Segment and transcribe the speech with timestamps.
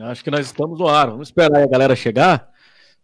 [0.00, 1.10] Acho que nós estamos no ar.
[1.10, 2.48] Vamos esperar a galera chegar,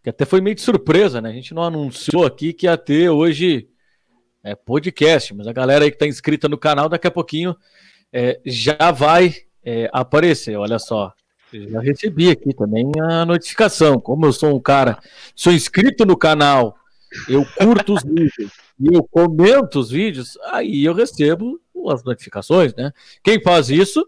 [0.03, 1.31] que até foi meio de surpresa, né?
[1.31, 3.69] A gente não anunciou aqui que ia ter hoje
[4.43, 7.57] é, podcast, mas a galera aí que está inscrita no canal, daqui a pouquinho
[8.13, 9.35] é, já vai
[9.65, 10.57] é, aparecer.
[10.57, 11.13] Olha só,
[11.53, 13.99] já recebi aqui também a notificação.
[14.01, 14.99] Como eu sou um cara,
[15.35, 16.77] sou inscrito no canal,
[17.29, 22.93] eu curto os vídeos e eu comento os vídeos, aí eu recebo as notificações, né?
[23.23, 24.07] Quem faz isso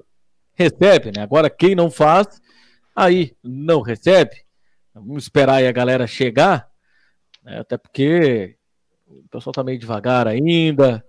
[0.55, 1.23] recebe, né?
[1.23, 2.41] Agora quem não faz
[2.97, 4.45] aí não recebe.
[4.95, 6.67] Vamos esperar aí a galera chegar,
[7.45, 7.61] né?
[7.61, 8.57] até porque
[9.07, 11.05] o pessoal tá meio devagar ainda,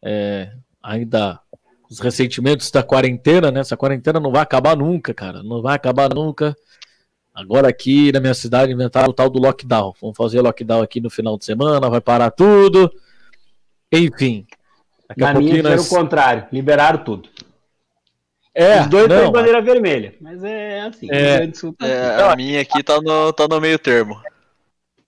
[0.00, 1.40] é, ainda
[1.90, 3.60] os ressentimentos da quarentena, né?
[3.60, 6.56] Essa quarentena não vai acabar nunca, cara, não vai acabar nunca.
[7.34, 9.92] Agora aqui na minha cidade inventaram o tal do lockdown.
[10.00, 12.92] Vamos fazer lockdown aqui no final de semana, vai parar tudo.
[13.92, 14.46] Enfim.
[15.08, 15.90] Daqui na minha nós...
[15.90, 17.29] o contrário, liberaram tudo.
[18.54, 21.08] É, Os dois estão em bandeira vermelha, mas é assim.
[21.10, 21.44] É,
[21.80, 24.20] é, a minha aqui tá no, tá no meio termo.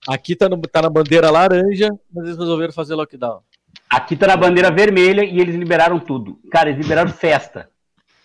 [0.07, 3.41] Aqui tá, no, tá na bandeira laranja, mas eles resolveram fazer lockdown.
[3.89, 6.39] Aqui tá na bandeira vermelha e eles liberaram tudo.
[6.49, 7.69] Cara, eles liberaram festa.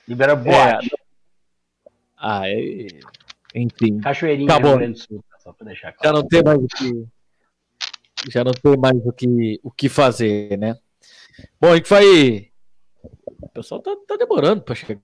[0.06, 0.86] Liberaram boate.
[0.86, 1.90] É.
[2.16, 2.86] Ah, é...
[3.54, 4.00] enfim.
[4.00, 4.70] Cachoeirinha Acabou.
[4.70, 6.16] Rio Grande do Sul, só pra deixar claro.
[6.16, 7.06] Já não tem mais o que.
[8.30, 10.76] Já não tem mais o que, o que fazer, né?
[11.60, 12.48] Bom, a gente vai
[13.58, 15.00] pessoal tá, tá demorando para chegar,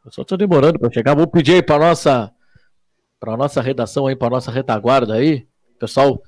[0.00, 1.14] o pessoal tá demorando para chegar.
[1.14, 2.32] Vou pedir aí para nossa
[3.20, 5.46] para nossa redação aí, para nossa retaguarda aí,
[5.78, 6.22] pessoal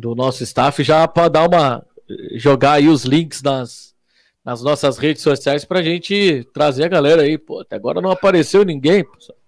[0.00, 1.84] do nosso staff já para dar uma
[2.34, 3.94] jogar aí os links nas,
[4.44, 7.36] nas nossas redes sociais para gente trazer a galera aí.
[7.36, 9.38] Pô, até agora não apareceu ninguém, pessoal.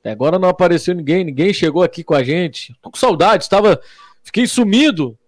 [0.00, 2.74] Até agora não apareceu ninguém, ninguém chegou aqui com a gente.
[2.80, 3.80] Tô com saudade, estava
[4.22, 5.18] fiquei sumido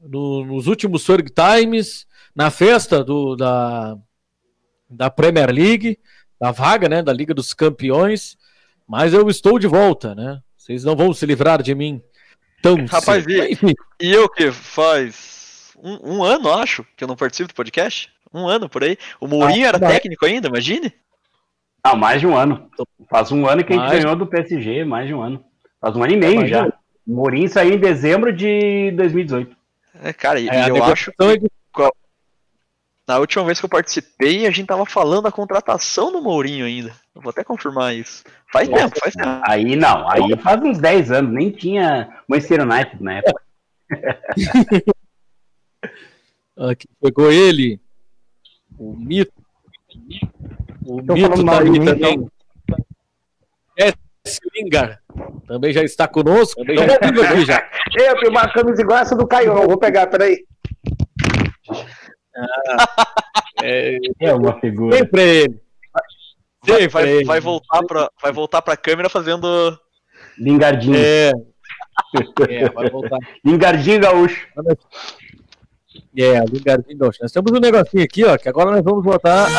[0.00, 3.96] no, nos últimos Sorg Times, na festa do, da,
[4.90, 5.98] da Premier League,
[6.40, 8.36] da vaga, né, da Liga dos Campeões,
[8.88, 10.40] mas eu estou de volta, né?
[10.56, 12.02] Vocês não vão se livrar de mim
[12.60, 13.30] tão Rapaz, cedo.
[13.30, 18.10] E, e eu que faz um, um, ano, acho, que eu não participo do podcast?
[18.32, 18.96] Um ano por aí.
[19.20, 20.92] O Mourinho ah, era técnico ainda, imagine?
[21.82, 22.70] Ah, mais de um ano.
[23.08, 24.02] Faz um ano que a gente mais...
[24.02, 25.44] ganhou do PSG, mais de um ano.
[25.80, 26.66] Faz um ano e meio é já.
[27.06, 29.56] O Mourinho saiu em dezembro de 2018.
[30.02, 31.48] É, cara, e, é, eu acho que
[33.10, 36.92] na última vez que eu participei, a gente tava falando da contratação do Mourinho ainda.
[37.12, 38.22] Eu vou até confirmar isso.
[38.52, 39.42] Faz Nossa, tempo, faz tempo.
[39.48, 43.42] Aí não, aí faz uns 10 anos, nem tinha Manchester United na época.
[46.56, 47.80] Aqui pegou ele,
[48.78, 49.32] o mito.
[50.86, 52.30] O Tô mito tá ali também.
[53.76, 53.92] É
[54.54, 55.00] Lingard
[55.48, 56.64] também já está conosco.
[56.64, 57.68] Também já aqui já.
[57.98, 60.44] Eu tenho uma camisa igual essa do Caio, vou pegar, peraí.
[62.40, 63.14] Ah,
[63.62, 64.96] é, é, uma figura.
[64.96, 65.60] Sempre ele.
[66.66, 67.24] Vai, vai, ele.
[67.24, 69.78] vai, voltar pra, vai voltar pra câmera fazendo.
[70.38, 70.96] Lingardinho.
[70.96, 71.32] É.
[72.48, 73.18] é vai voltar.
[73.44, 74.46] Lingardinho gaúcho.
[76.16, 77.18] É, Lingardinho gaúcho.
[77.22, 79.50] Nós temos um negocinho aqui, ó, que agora nós vamos botar a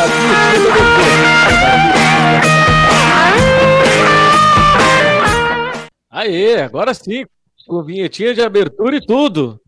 [6.12, 7.26] Aê, agora sim.
[7.66, 9.60] Com vinhetinha de abertura e tudo.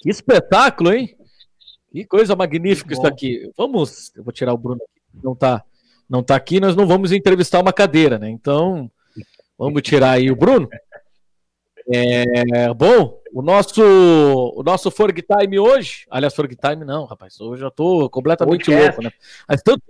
[0.00, 1.16] Que espetáculo, hein?
[1.92, 3.52] Que coisa magnífica isso aqui.
[3.54, 5.62] Vamos, eu vou tirar o Bruno aqui, não tá,
[6.08, 8.30] não tá aqui, nós não vamos entrevistar uma cadeira, né?
[8.30, 8.90] Então,
[9.58, 10.70] vamos tirar aí o Bruno.
[11.92, 17.62] É, bom, o nosso o nosso Forg Time hoje, aliás, Forg Time não, rapaz, hoje
[17.62, 19.10] eu tô completamente louco, né?
[19.46, 19.82] Mas tanto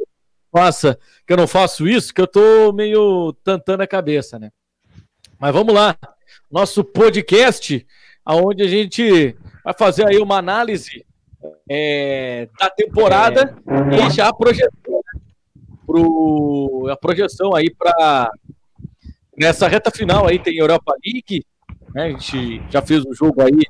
[0.51, 4.51] passa que eu não faço isso que eu tô meio tantando a cabeça, né?
[5.39, 5.97] Mas vamos lá.
[6.51, 7.87] Nosso podcast,
[8.25, 11.05] aonde a gente vai fazer aí uma análise
[11.69, 14.07] é, da temporada é.
[14.07, 15.03] e já a projeção,
[15.87, 18.31] pro, a projeção aí para
[19.37, 21.45] nessa reta final aí tem Europa League,
[21.95, 22.05] né?
[22.05, 23.61] A gente já fez um jogo aí,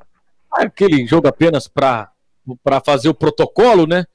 [0.51, 2.09] aquele jogo apenas para
[2.61, 4.05] para fazer o protocolo, né?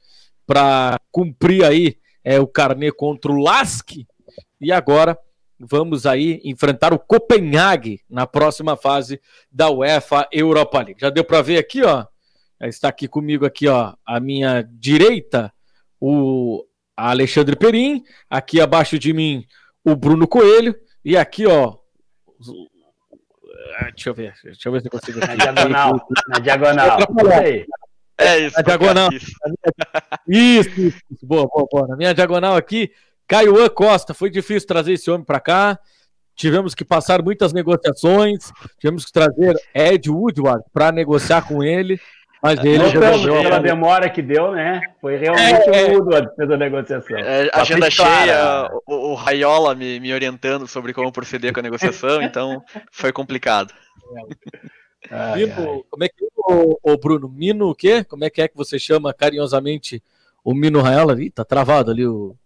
[0.47, 3.91] Para cumprir aí é, o carnê contra o Lask
[4.61, 5.19] e agora
[5.59, 9.21] vamos aí enfrentar o Copenhague na próxima fase
[9.51, 11.01] da UEFA Europa League.
[11.01, 12.05] Já deu para ver aqui, ó,
[12.61, 15.53] Está aqui comigo aqui, ó, à minha direita,
[16.01, 16.65] o
[16.97, 19.45] Alexandre Perim, aqui abaixo de mim,
[19.85, 20.75] o Bruno Coelho,
[21.05, 21.77] e aqui, ó,
[23.81, 25.21] ah, deixa eu ver, deixa eu ver se eu consigo.
[25.21, 26.99] Na diagonal, na diagonal.
[28.19, 28.57] É isso.
[28.57, 29.09] Na diagonal.
[30.27, 30.71] Isso.
[30.81, 31.87] Isso, isso, boa, boa, boa.
[31.87, 32.91] Na minha diagonal aqui,
[33.29, 34.13] Caio Costa.
[34.13, 35.79] Foi difícil trazer esse homem para cá.
[36.35, 38.53] Tivemos que passar muitas negociações.
[38.79, 42.01] Tivemos que trazer Ed Woodward para negociar com ele.
[42.43, 44.81] Mas ele não pelo, pela demora que deu, né?
[45.01, 47.19] Foi realmente é, mudo a da negociação.
[47.19, 52.23] É, agenda cheia, o, o Raiola me, me orientando sobre como proceder com a negociação,
[52.23, 52.63] então
[52.93, 53.75] foi complicado.
[55.11, 55.83] Ai, Mino, ai.
[55.91, 57.29] como é que o, o Bruno?
[57.29, 58.05] Mino o quê?
[58.05, 60.03] Como é que é que você chama carinhosamente
[60.45, 61.21] o Mino Raiola?
[61.21, 62.37] Ih, tá travado ali o,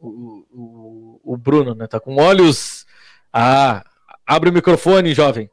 [0.00, 1.86] o, o, o Bruno, né?
[1.86, 2.86] Tá com olhos.
[3.32, 3.84] Ah,
[4.26, 5.48] abre o microfone, jovem.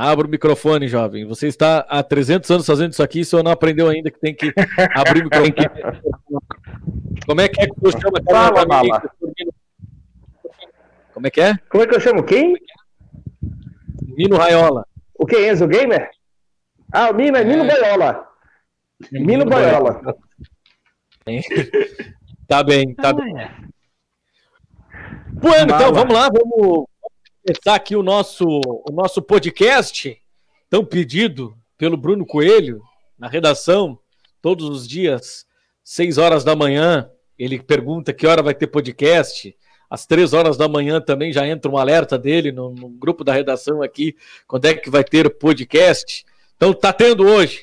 [0.00, 1.26] Abra o microfone, jovem.
[1.26, 4.54] Você está há 300 anos fazendo isso aqui, você não aprendeu ainda que tem que
[4.94, 6.00] abrir o microfone.
[7.26, 9.02] Como é que é que você chama Fala, Mala.
[11.12, 11.56] Como é que é?
[11.68, 12.22] Como é que eu chamo?
[12.22, 12.54] Quem?
[14.16, 14.86] Mino Raiola.
[15.18, 16.08] O que, Enzo Gamer?
[16.92, 17.68] Ah, o Mino é Mino é.
[17.68, 18.24] Boiola.
[19.10, 20.00] Mino, Mino Boiola.
[22.46, 23.34] tá bem, tá bem.
[25.32, 26.86] Bueno, então vamos lá, vamos
[27.48, 30.20] começar aqui o nosso, o nosso podcast,
[30.68, 32.82] tão pedido pelo Bruno Coelho,
[33.18, 33.98] na redação,
[34.42, 35.46] todos os dias,
[35.82, 37.10] 6 horas da manhã.
[37.38, 39.56] Ele pergunta que hora vai ter podcast.
[39.88, 43.32] Às três horas da manhã também já entra um alerta dele no, no grupo da
[43.32, 44.14] redação aqui,
[44.46, 46.26] quando é que vai ter podcast.
[46.54, 47.62] Então tá tendo hoje.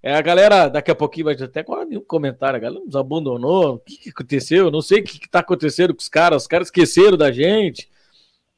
[0.00, 3.78] É, a galera, daqui a pouquinho vai até nenhum comentário, a galera nos abandonou, o
[3.80, 4.70] que, que aconteceu?
[4.70, 7.88] Não sei o que, está acontecendo com os caras, os caras esqueceram da gente.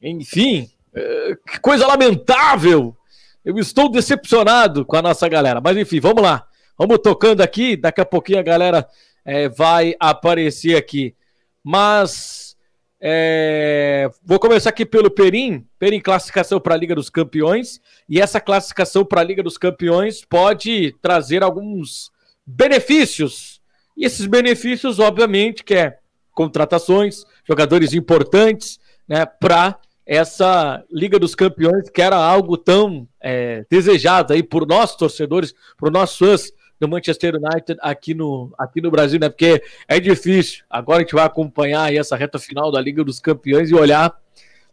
[0.01, 2.95] Enfim, é, que coisa lamentável.
[3.43, 5.61] Eu estou decepcionado com a nossa galera.
[5.61, 6.45] Mas enfim, vamos lá.
[6.77, 7.75] Vamos tocando aqui.
[7.75, 8.87] Daqui a pouquinho a galera
[9.23, 11.15] é, vai aparecer aqui.
[11.63, 12.57] Mas
[12.99, 15.65] é, vou começar aqui pelo Perim.
[15.79, 17.79] Perim, classificação para a Liga dos Campeões.
[18.09, 22.11] E essa classificação para a Liga dos Campeões pode trazer alguns
[22.45, 23.61] benefícios.
[23.95, 25.97] E esses benefícios, obviamente, que é
[26.31, 34.31] contratações, jogadores importantes, né, para essa Liga dos Campeões, que era algo tão é, desejado
[34.31, 39.19] aí por nós torcedores, por nossos fãs do Manchester United aqui no, aqui no Brasil,
[39.19, 39.27] né?
[39.27, 40.63] Porque é difícil.
[40.69, 44.17] Agora a gente vai acompanhar aí essa reta final da Liga dos Campeões e olhar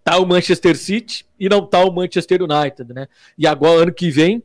[0.05, 3.09] tá o Manchester City e não tá o Manchester United, né?
[3.37, 4.43] E agora ano que vem,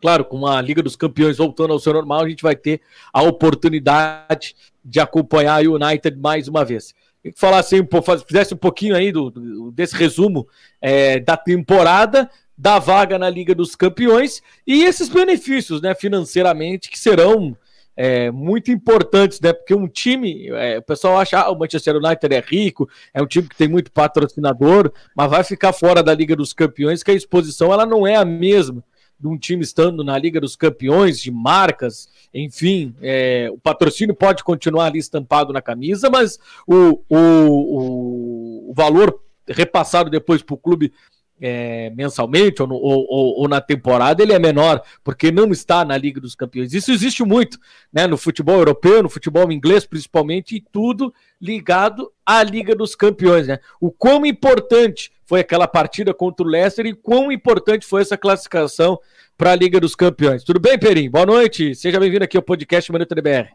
[0.00, 2.82] claro, com a Liga dos Campeões voltando ao seu normal, a gente vai ter
[3.12, 6.94] a oportunidade de acompanhar o United mais uma vez
[7.36, 7.86] falasse um,
[8.26, 10.46] fizesse um pouquinho aí do desse resumo
[10.80, 16.98] é, da temporada, da vaga na Liga dos Campeões e esses benefícios, né, financeiramente, que
[16.98, 17.56] serão
[17.96, 19.52] é, muito importantes, né?
[19.52, 23.26] Porque um time, é, o pessoal acha ah, o Manchester United é rico, é um
[23.26, 27.14] time que tem muito patrocinador, mas vai ficar fora da Liga dos Campeões, que a
[27.14, 28.82] exposição ela não é a mesma
[29.18, 34.42] de um time estando na Liga dos Campeões, de marcas, enfim, é, o patrocínio pode
[34.42, 40.92] continuar ali estampado na camisa, mas o, o, o, valor repassado depois para o clube
[41.40, 45.96] é, mensalmente ou, no, ou, ou, na temporada, ele é menor, porque não está na
[45.96, 46.72] Liga dos Campeões.
[46.72, 47.58] Isso existe muito
[47.92, 53.46] né, no futebol europeu, no futebol inglês principalmente, e tudo ligado à Liga dos Campeões.
[53.46, 53.58] Né?
[53.80, 58.98] O quão importante foi aquela partida contra o Leicester e quão importante foi essa classificação
[59.36, 60.44] para a Liga dos Campeões.
[60.44, 61.10] Tudo bem, Perim?
[61.10, 63.48] Boa noite, seja bem-vindo aqui ao podcast Minuto DBR.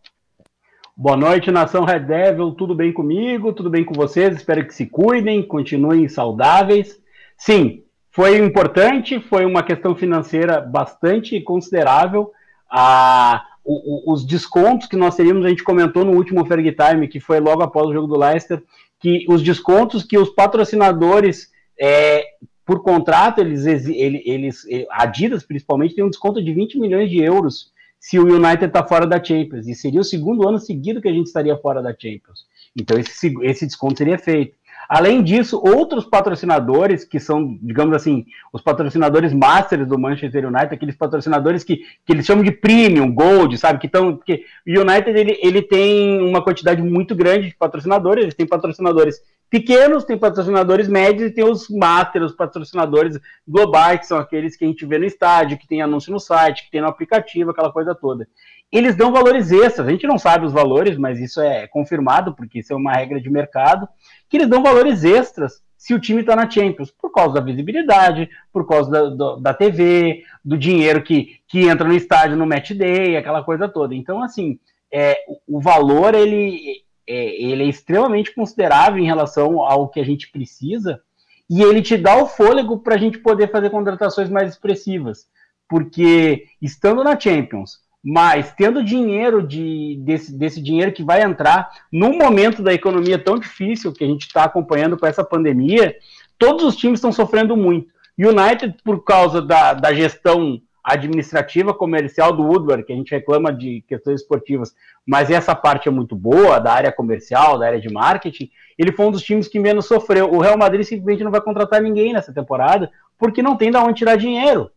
[0.96, 2.52] Boa noite, nação Red Devil.
[2.52, 3.54] Tudo bem comigo?
[3.54, 4.36] Tudo bem com vocês?
[4.36, 7.00] Espero que se cuidem, continuem saudáveis.
[7.38, 12.32] Sim, foi importante, foi uma questão financeira bastante considerável.
[12.70, 17.08] A, o, o, os descontos que nós teríamos, a gente comentou no último Ferg Time,
[17.08, 18.62] que foi logo após o jogo do Leicester,
[19.00, 21.50] que os descontos que os patrocinadores,
[21.80, 22.26] é,
[22.66, 27.72] por contrato, eles, eles, a Adidas principalmente, tem um desconto de 20 milhões de euros
[28.00, 29.68] se o United está fora da Champions.
[29.68, 32.46] E seria o segundo ano seguido que a gente estaria fora da Champions.
[32.76, 34.58] Então esse, esse desconto seria feito.
[34.88, 40.96] Além disso, outros patrocinadores, que são, digamos assim, os patrocinadores masters do Manchester United, aqueles
[40.96, 43.78] patrocinadores que, que eles chamam de premium, gold, sabe?
[43.78, 44.16] Que estão.
[44.16, 49.22] Porque o United ele, ele tem uma quantidade muito grande de patrocinadores, eles têm patrocinadores
[49.50, 54.64] pequenos, tem patrocinadores médios e tem os masters, os patrocinadores globais, que são aqueles que
[54.64, 57.72] a gente vê no estádio, que tem anúncio no site, que tem no aplicativo, aquela
[57.72, 58.28] coisa toda.
[58.72, 62.60] Eles dão valores extras, a gente não sabe os valores, mas isso é confirmado, porque
[62.60, 63.88] isso é uma regra de mercado
[64.30, 68.30] que eles dão valores extras se o time está na Champions, por causa da visibilidade,
[68.52, 72.72] por causa da, do, da TV, do dinheiro que, que entra no estádio no match
[72.72, 73.96] day, aquela coisa toda.
[73.96, 74.60] Então, assim,
[74.92, 80.32] é, o valor ele é, ele é extremamente considerável em relação ao que a gente
[80.32, 81.02] precisa
[81.50, 85.28] e ele te dá o fôlego para a gente poder fazer contratações mais expressivas,
[85.68, 92.18] porque estando na Champions mas tendo dinheiro de, desse, desse dinheiro que vai entrar num
[92.18, 95.96] momento da economia tão difícil que a gente está acompanhando com essa pandemia,
[96.38, 97.94] todos os times estão sofrendo muito.
[98.18, 103.84] United, por causa da, da gestão administrativa comercial do Woodward, que a gente reclama de
[103.88, 104.74] questões esportivas,
[105.06, 109.06] mas essa parte é muito boa, da área comercial, da área de marketing, ele foi
[109.06, 110.32] um dos times que menos sofreu.
[110.32, 113.96] O Real Madrid simplesmente não vai contratar ninguém nessa temporada, porque não tem de onde
[113.96, 114.72] tirar dinheiro.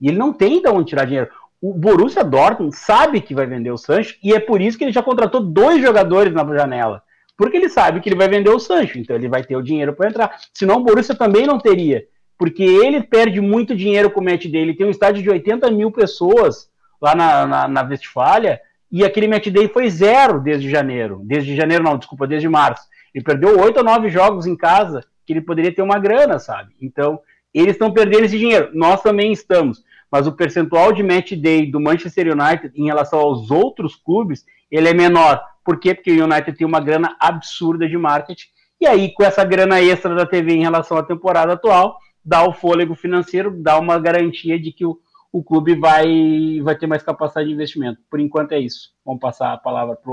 [0.00, 1.28] E ele não tem de onde tirar dinheiro.
[1.60, 4.92] O Borussia Dortmund sabe que vai vender o Sancho, e é por isso que ele
[4.92, 7.02] já contratou dois jogadores na janela.
[7.36, 9.92] Porque ele sabe que ele vai vender o Sancho, então ele vai ter o dinheiro
[9.92, 10.38] para entrar.
[10.52, 12.06] Senão o Borussia também não teria
[12.38, 14.62] porque ele perde muito dinheiro com o match day.
[14.62, 16.68] Ele tem um estádio de 80 mil pessoas
[17.00, 18.60] lá na, na, na Westfália,
[18.90, 21.20] e aquele match day foi zero desde janeiro.
[21.24, 22.86] Desde janeiro, não, desculpa, desde março.
[23.14, 26.72] Ele perdeu oito ou nove jogos em casa, que ele poderia ter uma grana, sabe?
[26.80, 27.20] Então,
[27.52, 28.70] eles estão perdendo esse dinheiro.
[28.72, 29.82] Nós também estamos.
[30.10, 34.88] Mas o percentual de match day do Manchester United em relação aos outros clubes, ele
[34.88, 35.42] é menor.
[35.64, 35.94] Por quê?
[35.94, 38.46] Porque o United tem uma grana absurda de marketing.
[38.80, 42.52] E aí, com essa grana extra da TV em relação à temporada atual, dá o
[42.52, 44.98] fôlego financeiro, dá uma garantia de que o,
[45.30, 48.00] o clube vai, vai ter mais capacidade de investimento.
[48.08, 48.94] Por enquanto é isso.
[49.04, 50.12] Vamos passar a palavra para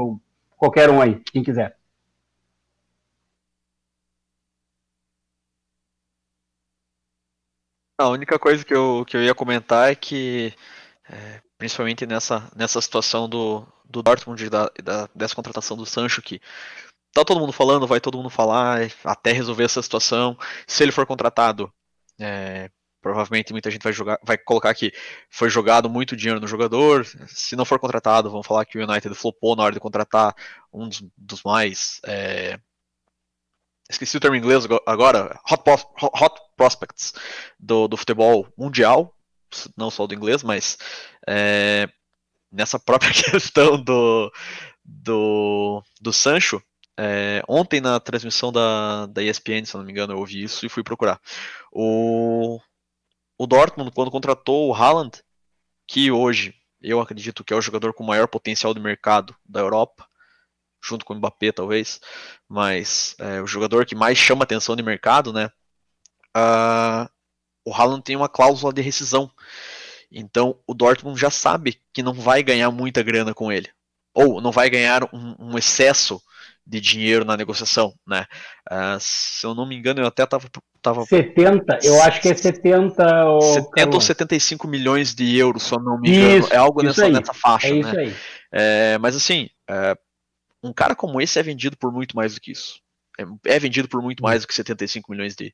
[0.58, 1.78] qualquer um aí, quem quiser.
[8.00, 10.54] A única coisa que eu, que eu ia comentar é que,
[11.08, 16.42] é, principalmente nessa, nessa situação do, do Dortmund da, da, dessa contratação do Sancho, que
[17.14, 20.36] tá todo mundo falando, vai todo mundo falar, até resolver essa situação.
[20.66, 21.72] Se ele for contratado,
[22.22, 22.70] é,
[23.02, 24.94] provavelmente muita gente vai jogar, vai colocar que
[25.30, 27.06] foi jogado muito dinheiro no jogador.
[27.28, 30.36] Se não for contratado, vão falar que o United flopou na hora de contratar
[30.72, 32.00] um dos, dos mais.
[32.06, 32.60] É,
[33.90, 35.64] esqueci o termo em inglês agora, hot,
[36.02, 37.14] hot prospects
[37.60, 39.16] do, do, futebol mundial,
[39.76, 40.78] não só do inglês, mas
[41.28, 41.90] é,
[42.52, 44.32] nessa própria questão do,
[44.86, 46.62] do, do Sancho.
[47.04, 50.70] É, ontem na transmissão da, da ESPN, se não me engano, eu ouvi isso e
[50.70, 51.20] fui procurar.
[51.72, 52.60] O,
[53.40, 55.20] o Dortmund, quando contratou o Haaland,
[55.88, 60.08] que hoje eu acredito que é o jogador com maior potencial de mercado da Europa,
[60.80, 62.00] junto com o Mbappé talvez,
[62.48, 65.50] mas é, o jogador que mais chama atenção de mercado, né?
[66.38, 67.10] Uh,
[67.66, 69.32] o Haaland tem uma cláusula de rescisão.
[70.12, 73.72] Então o Dortmund já sabe que não vai ganhar muita grana com ele.
[74.14, 76.22] Ou não vai ganhar um, um excesso
[76.72, 78.26] de dinheiro na negociação, né?
[78.72, 80.48] Uh, se eu não me engano, eu até tava,
[80.82, 85.74] tava 70, eu acho que é 70 ou 70 ou 75 milhões de euros, se
[85.74, 86.38] eu não me engano.
[86.38, 88.04] Isso, é algo nessa, nessa faixa, é isso né?
[88.04, 88.16] Aí.
[88.54, 89.98] É, mas assim, é,
[90.64, 92.80] um cara como esse é vendido por muito mais do que isso.
[93.20, 95.54] É, é vendido por muito mais do que 75 milhões de,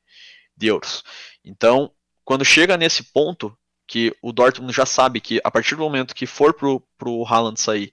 [0.56, 1.02] de euros.
[1.44, 1.90] Então,
[2.24, 3.58] quando chega nesse ponto
[3.88, 7.60] que o Dortmund já sabe que a partir do momento que for pro, pro Haaland
[7.60, 7.92] sair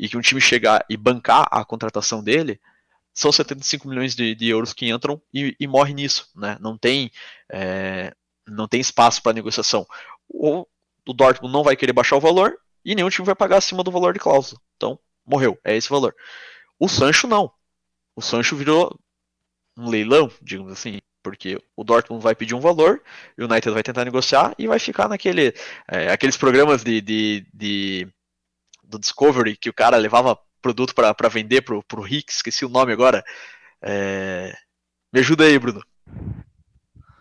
[0.00, 2.58] e que um time chegar e bancar a contratação dele,
[3.12, 6.56] são 75 milhões de, de euros que entram e, e, morre nisso, né?
[6.58, 7.10] Não tem,
[7.50, 8.14] é,
[8.46, 9.86] não tem espaço para negociação.
[10.26, 10.66] Ou
[11.06, 13.90] o Dortmund não vai querer baixar o valor e nenhum time vai pagar acima do
[13.90, 14.58] valor de cláusula.
[14.74, 16.16] Então, morreu, é esse valor.
[16.78, 17.52] O Sancho não.
[18.16, 18.98] O Sancho virou
[19.76, 23.02] um leilão, digamos assim, porque o Dortmund vai pedir um valor,
[23.38, 25.54] o United vai tentar negociar e vai ficar naquele
[25.86, 28.08] é, aqueles programas de, de, de
[28.90, 32.92] do Discovery, que o cara levava produto para vender pro, pro Rick, esqueci o nome
[32.92, 33.24] agora.
[33.82, 34.52] É...
[35.12, 35.82] Me ajuda aí, Bruno.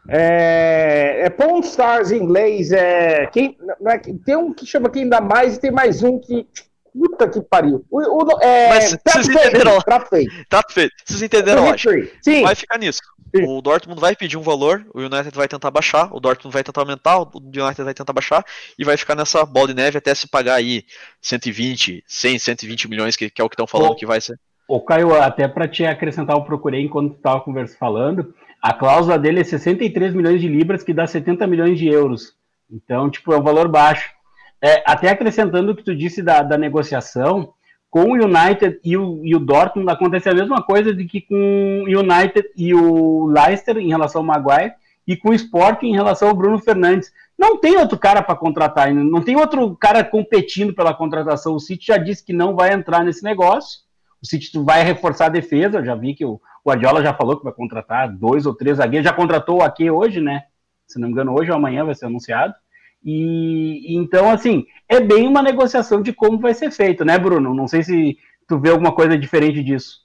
[0.07, 2.71] É, é Stars em inglês.
[2.71, 6.47] É, quem, é, tem um que chama Quem Dá Mais e tem mais um que.
[6.93, 7.85] Puta que pariu.
[7.89, 9.79] O, o, é, Mas vocês entenderam.
[9.81, 10.45] Trato feito.
[10.49, 10.95] Trato feito.
[11.05, 11.89] Vocês entenderam, acho.
[12.21, 12.43] Sim.
[12.43, 12.99] Vai ficar nisso.
[13.45, 16.81] O Dortmund vai pedir um valor, o United vai tentar baixar, o Dortmund vai tentar
[16.81, 18.43] aumentar, o United vai tentar baixar
[18.77, 20.83] e vai ficar nessa bola de neve até se pagar aí
[21.21, 24.39] 120, 100, 120 milhões, que, que é o que estão falando que vai ser.
[24.67, 29.17] O Caio, até para te acrescentar, eu procurei enquanto tu estava conversando falando, a cláusula
[29.17, 32.33] dele é 63 milhões de libras, que dá 70 milhões de euros.
[32.69, 34.11] Então, tipo, é um valor baixo.
[34.61, 37.53] É, até acrescentando o que tu disse da, da negociação,
[37.89, 41.83] com o United e o, e o Dortmund acontece a mesma coisa de que com
[41.83, 44.73] o United e o Leicester em relação ao Maguire
[45.07, 47.11] e com o Sport em relação ao Bruno Fernandes.
[47.37, 51.55] Não tem outro cara para contratar, não tem outro cara competindo pela contratação.
[51.55, 53.79] O City já disse que não vai entrar nesse negócio.
[54.21, 55.79] O City vai reforçar a defesa.
[55.79, 59.07] Eu já vi que o Guardiola já falou que vai contratar dois ou três zagueiros.
[59.07, 60.43] Já contratou o Ake hoje, né?
[60.85, 62.53] Se não me engano, hoje ou amanhã vai ser anunciado.
[63.03, 67.53] E então, assim, é bem uma negociação de como vai ser feito, né, Bruno?
[67.53, 69.99] Não sei se tu vê alguma coisa diferente disso.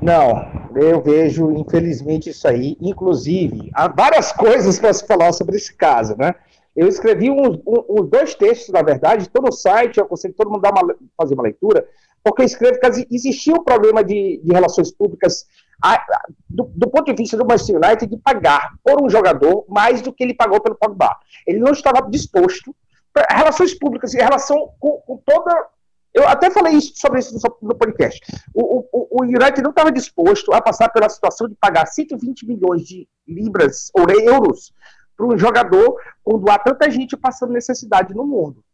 [0.00, 2.76] Não, eu vejo, infelizmente, isso aí.
[2.80, 6.34] Inclusive, há várias coisas para se falar sobre esse caso, né?
[6.76, 10.64] Eu escrevi uns, um, dois textos, na verdade, estou no site, eu aconselho todo mundo
[10.64, 11.84] a uma, fazer uma leitura,
[12.22, 15.46] porque eu escrevo que existia um problema de, de relações públicas
[15.82, 16.04] a,
[16.48, 20.12] do, do, ponto de vista do Manchester United, de pagar por um jogador mais do
[20.12, 21.16] que ele pagou pelo Pogba.
[21.46, 22.74] Ele não estava disposto,
[23.12, 25.68] pra, relações públicas em relação com, com, toda.
[26.12, 28.20] Eu até falei isso, sobre isso no, no podcast.
[28.52, 32.82] O, o, o United não estava disposto a passar pela situação de pagar 120 milhões
[32.82, 34.72] de libras ou euros
[35.16, 38.64] para um jogador quando há tanta gente passando necessidade no mundo.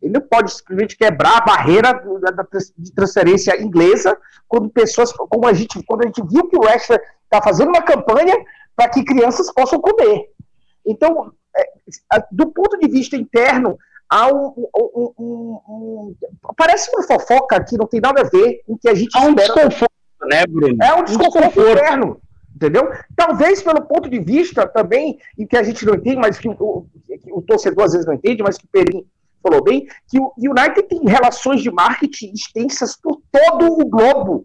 [0.00, 2.00] Ele não pode simplesmente quebrar a barreira
[2.76, 6.90] de transferência inglesa quando pessoas, como a gente, quando a gente viu que o West
[6.90, 8.36] está fazendo uma campanha
[8.76, 10.30] para que crianças possam comer.
[10.86, 13.76] Então, é, do ponto de vista interno,
[14.08, 16.16] há um, um, um, um,
[16.56, 19.22] parece uma fofoca que não tem nada a ver com o que a gente há
[19.22, 20.76] um desconforto, né, Bruno?
[20.80, 22.20] É um desconforto, desconforto interno,
[22.54, 22.88] entendeu?
[23.16, 26.86] Talvez pelo ponto de vista também, e que a gente não entende, mas que o,
[27.06, 29.04] que o torcedor às vezes não entende, mas que o Perim
[29.42, 34.44] falou bem, que o United tem relações de marketing extensas por todo o globo,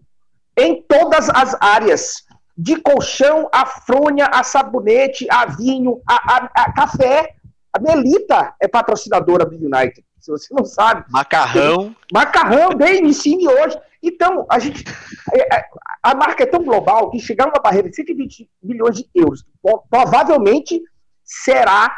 [0.56, 2.24] em todas as áreas.
[2.56, 7.34] De colchão, a fronha, a sabonete, a vinho, a, a, a café.
[7.72, 11.04] A Melita é patrocinadora do United, se você não sabe.
[11.10, 11.96] Macarrão.
[12.12, 13.76] Macarrão, bem, ensine hoje.
[14.00, 14.84] Então, a gente.
[15.32, 15.64] É, é,
[16.00, 19.44] a marca é tão global que chegar uma barreira de 120 milhões de euros
[19.90, 20.80] provavelmente
[21.24, 21.92] será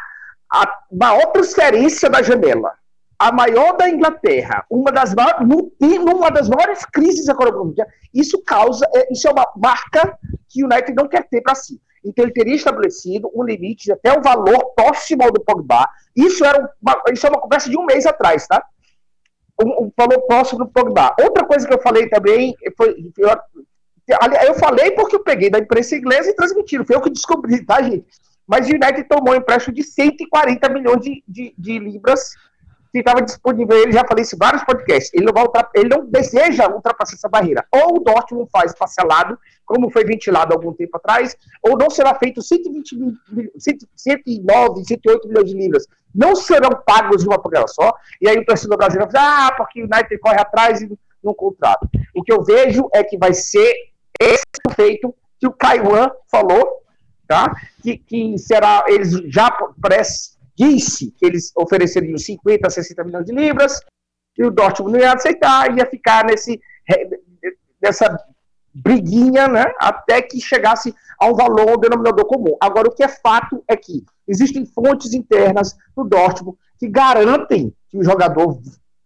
[0.51, 2.73] a maior transferência da janela
[3.19, 5.47] a maior da Inglaterra, uma das maiores,
[5.79, 10.93] numa das maiores crises econômicas, isso causa, é, isso é uma marca que o United
[10.93, 11.81] não quer ter para si.
[12.05, 15.89] Então ele teria estabelecido um limite até o valor próximo ao do Pogba.
[16.15, 18.63] Isso era uma, isso é uma conversa de um mês atrás, tá?
[19.61, 21.15] Um, um valor próximo do Pogba.
[21.19, 23.29] Outra coisa que eu falei também foi, eu,
[24.45, 26.85] eu falei porque eu peguei da imprensa inglesa e transmitiram.
[26.85, 28.05] Foi eu que descobri, tá, gente?
[28.47, 32.29] Mas o United tomou um empréstimo de 140 milhões de, de, de libras
[32.91, 36.05] que estava disponível, ele já falei isso em vários podcasts, ele não, vai ele não
[36.05, 37.65] deseja ultrapassar essa barreira.
[37.71, 42.41] Ou o Dortmund faz parcelado, como foi ventilado algum tempo atrás, ou não será feito
[42.41, 43.13] 120 mil,
[43.57, 45.87] 109, 108 milhões de libras.
[46.13, 49.81] Não serão pagos de uma programa só, e aí o torcedor brasileiro dizer, ah, porque
[49.81, 51.87] o United corre atrás e não contrato.
[52.15, 53.73] O que eu vejo é que vai ser
[54.19, 54.43] esse
[54.75, 56.81] feito que o Kaiwan falou,
[57.27, 57.53] tá?
[57.81, 59.51] que, que será, eles já
[59.81, 63.79] prestes disse que eles ofereceriam 50, 60 milhões de libras,
[64.37, 66.59] e o Dortmund não ia aceitar, ia ficar nesse,
[67.81, 68.17] nessa
[68.73, 72.55] briguinha, né, até que chegasse a um valor, um denominador comum.
[72.61, 77.97] Agora, o que é fato é que existem fontes internas do Dortmund que garantem que
[77.97, 78.59] o jogador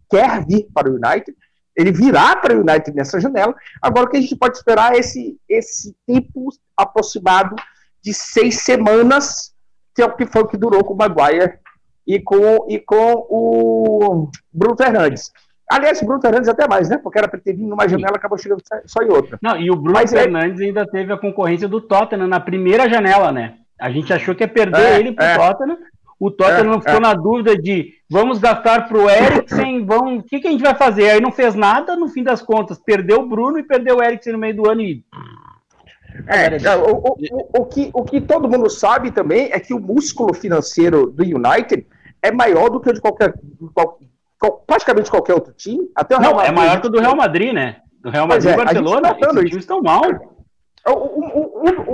[0.10, 1.36] quer vir para o United,
[1.76, 3.56] ele virá para o United nessa janela.
[3.82, 7.56] Agora, o que a gente pode esperar é esse, esse tempo aproximado
[8.04, 9.51] de seis semanas
[9.96, 11.60] que é o que foi o que durou com o Maguire
[12.08, 15.32] e com, e com o Bruno Fernandes.
[15.70, 16.98] Aliás, o Bruno Fernandes até mais, né?
[16.98, 19.40] Porque era para ter vindo numa janela, acabou chegando só em outra.
[19.42, 20.66] Não, e o Bruno Mas é- Fernandes é...
[20.66, 23.56] ainda teve a concorrência do Tottenham na primeira janela, né?
[23.80, 25.38] A gente achou que ia perder é, ele pro é.
[25.38, 25.78] Tottenham.
[26.20, 27.00] O Tottenham é, ficou é.
[27.00, 31.10] na dúvida de vamos gastar pro Eriksen, vamos, o que, que a gente vai fazer?
[31.10, 34.34] Aí não fez nada, no fim das contas, perdeu o Bruno e perdeu o Eriksen
[34.34, 35.04] no meio do ano e
[36.28, 40.34] é, o, o, o, que, o que todo mundo sabe também é que o músculo
[40.34, 41.86] financeiro do United
[42.22, 43.34] é maior do que o de qualquer,
[43.74, 44.00] qual,
[44.66, 45.90] praticamente qualquer outro time.
[45.96, 47.78] Até o Real Não, é Madrid, é maior que o do Real Madrid, né?
[48.02, 50.04] Do Real Madrid e é, Barcelona, esses times estão mal.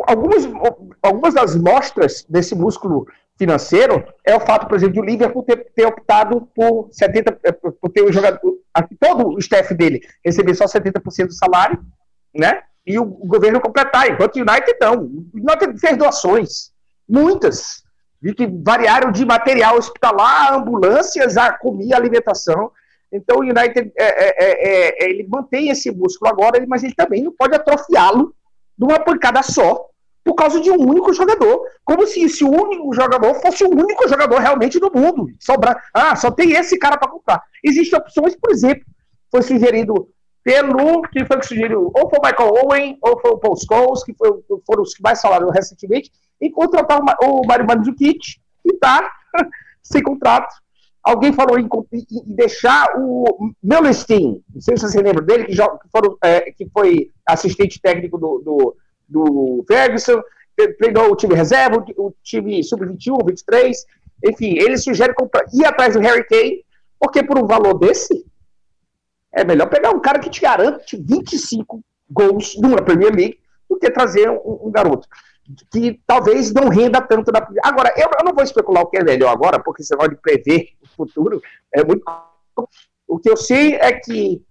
[0.08, 0.48] Algumas,
[1.02, 3.06] algumas das mostras desse músculo
[3.38, 7.34] financeiro é o fato, por exemplo, de o Liverpool ter, ter optado por 70,
[7.82, 8.40] por ter o jogador,
[9.00, 11.80] todo o staff dele receber só 70% do salário,
[12.34, 12.62] né?
[12.88, 14.96] E o governo completar, enquanto o United não.
[14.96, 16.72] O United fez doações,
[17.08, 17.84] muitas,
[18.22, 22.72] de que variaram de material hospitalar, ambulâncias, a comida, alimentação.
[23.12, 27.22] Então o United é, é, é, é, ele mantém esse músculo agora, mas ele também
[27.22, 28.34] não pode atrofiá-lo
[28.78, 29.86] de uma pancada só
[30.24, 31.62] por causa de um único jogador.
[31.84, 35.28] Como se esse único jogador fosse o único jogador realmente do mundo.
[35.40, 35.78] Sobra...
[35.94, 37.42] Ah, só tem esse cara para comprar.
[37.62, 38.86] Existem opções, por exemplo,
[39.30, 40.10] foi sugerido
[40.48, 44.02] pelo que foi que sugeriu, ou foi o Michael Owen, ou foi o Paul Scholes,
[44.06, 44.32] que foi,
[44.66, 48.18] foram os que mais falaram recentemente, e contratar o Mário Mandzukic,
[48.64, 49.12] que está
[49.84, 50.56] sem contrato.
[51.04, 55.80] Alguém falou em, em deixar o Meulestein, não sei se você lembra dele, que, joga,
[55.80, 60.22] que, foram, é, que foi assistente técnico do, do, do Ferguson,
[60.80, 63.86] treinou o time reserva, o time sub-21, 23,
[64.30, 66.64] enfim, ele sugere comprar, ir atrás do Harry Kane,
[66.98, 68.26] porque por um valor desse,
[69.34, 73.92] é melhor pegar um cara que te garante 25 gols numa Premier League do que
[73.92, 75.08] trazer um, um garoto
[75.72, 79.04] que talvez não renda tanto na Agora, eu, eu, não vou especular o que é
[79.04, 81.42] melhor agora, porque você pode prever o futuro.
[81.74, 82.04] É muito.
[83.08, 84.44] O que eu sei é que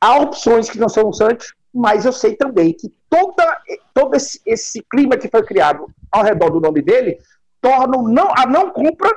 [0.00, 3.44] há opções que não são o Santos, mas eu sei também que toda,
[3.92, 7.18] todo esse, esse clima que foi criado ao redor do nome dele
[7.60, 9.10] torna não, a não compra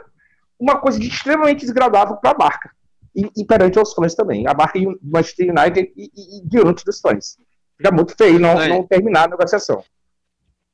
[0.59, 2.71] uma coisa de extremamente desagradável para a marca.
[3.15, 4.47] E, e, perante os fãs também.
[4.47, 7.37] A marca Manchester United e, e, e diante dos fãs.
[7.77, 9.83] Fica muito feio não, não terminar a negociação.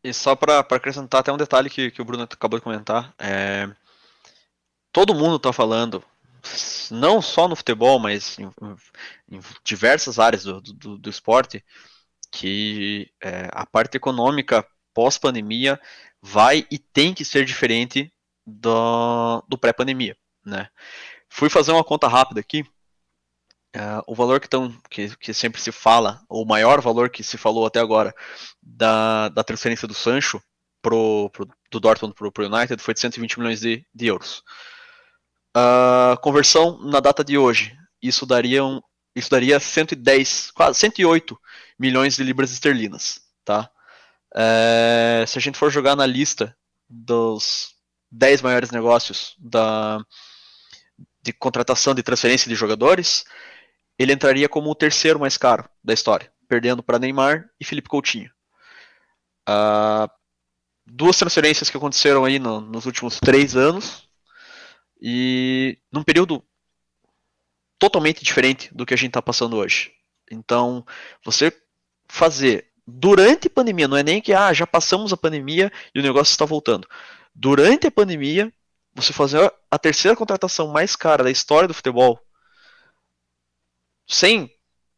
[0.04, 3.14] E só para acrescentar até um detalhe que, que o Bruno acabou de comentar.
[3.18, 3.70] É...
[4.92, 6.04] Todo mundo está falando,
[6.92, 8.52] não só no futebol, mas em,
[9.30, 11.64] em diversas áreas do, do, do esporte,
[12.32, 15.80] que é, a parte econômica pós-pandemia
[16.22, 18.12] vai e tem que ser diferente
[18.46, 20.16] do, do pré-pandemia.
[20.46, 20.70] Né?
[21.30, 22.66] Fui fazer uma conta rápida aqui.
[23.76, 27.38] Uh, o valor que, tão, que, que, sempre se fala, o maior valor que se
[27.38, 28.16] falou até agora
[28.62, 30.42] da, da transferência do Sancho
[30.82, 34.42] pro, pro, do Dortmund para o United foi de 120 milhões de, de euros.
[35.56, 38.82] Uh, conversão na data de hoje, isso daria, um,
[39.16, 41.38] isso daria 110, quase 108
[41.78, 43.22] milhões de libras esterlinas.
[43.44, 43.70] Tá?
[44.34, 46.56] Uh, se a gente for jogar na lista
[46.90, 47.76] dos
[48.12, 50.00] 10 maiores negócios da,
[51.28, 53.26] de contratação de transferência de jogadores,
[54.00, 58.32] ele entraria como o terceiro mais caro da história, perdendo para Neymar e Felipe Coutinho.
[59.48, 60.10] Uh,
[60.86, 64.08] duas transferências que aconteceram aí no, nos últimos três anos
[65.02, 66.42] e num período
[67.78, 69.92] totalmente diferente do que a gente está passando hoje.
[70.32, 70.86] Então,
[71.26, 71.52] você
[72.08, 76.04] fazer durante a pandemia, não é nem que ah, já passamos a pandemia e o
[76.04, 76.88] negócio está voltando.
[77.36, 78.52] Durante a pandemia,
[78.98, 82.20] você fazer a terceira contratação mais cara da história do futebol,
[84.10, 84.52] sem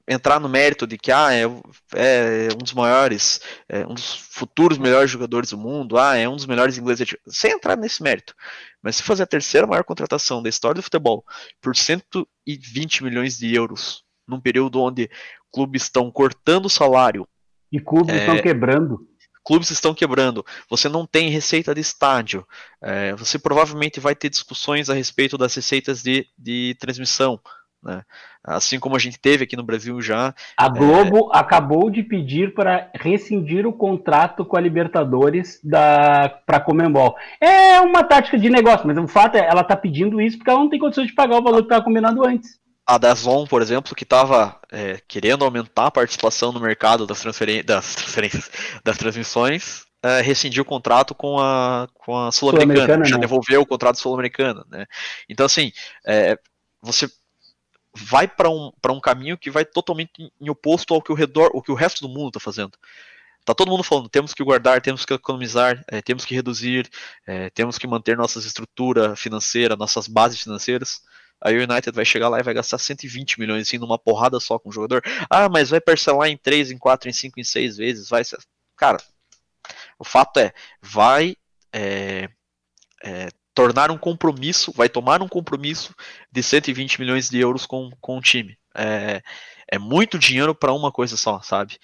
[0.08, 4.78] entrar no mérito de que ah, é, é um dos maiores, é um dos futuros
[4.78, 8.34] melhores jogadores do mundo, ah, é um dos melhores ingleses, sem entrar nesse mérito.
[8.82, 11.24] Mas se fazer a terceira maior contratação da história do futebol
[11.62, 15.10] por 120 milhões de euros, num período onde
[15.52, 17.28] clubes estão cortando o salário.
[17.72, 19.09] E clubes é, estão quebrando
[19.50, 22.46] clubes estão quebrando, você não tem receita de estádio,
[22.80, 27.40] é, você provavelmente vai ter discussões a respeito das receitas de, de transmissão.
[27.82, 28.04] Né?
[28.44, 30.36] Assim como a gente teve aqui no Brasil já.
[30.56, 31.40] A é, Globo é...
[31.40, 37.16] acabou de pedir para rescindir o contrato com a Libertadores da para a Comembol.
[37.42, 40.60] É uma tática de negócio, mas o fato é ela está pedindo isso porque ela
[40.60, 43.96] não tem condições de pagar o valor que estava combinado antes a Dazon, por exemplo,
[43.96, 48.50] que estava é, querendo aumentar a participação no mercado das, transferen das transferências,
[48.84, 53.66] das transmissões, é, rescindiu o contrato com a, com a Sul-Americana, Sul já devolveu o
[53.66, 54.66] contrato Sul-Americana.
[54.68, 54.88] Né?
[55.30, 55.72] Então, assim,
[56.04, 56.36] é,
[56.82, 57.08] você
[57.96, 61.62] vai para um, um caminho que vai totalmente em oposto ao que o, redor, o,
[61.62, 62.72] que o resto do mundo está fazendo.
[63.46, 66.90] Tá todo mundo falando, temos que guardar, temos que economizar, é, temos que reduzir,
[67.28, 71.02] é, temos que manter nossa estrutura financeira, nossas bases financeiras.
[71.42, 74.60] Aí o United vai chegar lá e vai gastar 120 milhões assim, numa porrada só
[74.60, 75.02] com o jogador.
[75.30, 78.10] Ah, mas vai parcelar em 3, em 4, em 5, em 6 vezes.
[78.10, 78.24] Vai.
[78.76, 78.98] Cara,
[79.98, 81.36] o fato é, vai
[81.74, 82.30] é,
[83.04, 85.94] é, tornar um compromisso, vai tomar um compromisso
[86.32, 88.58] de 120 milhões de euros com, com o time.
[88.76, 89.22] É,
[89.72, 91.78] é muito dinheiro para uma coisa só, sabe?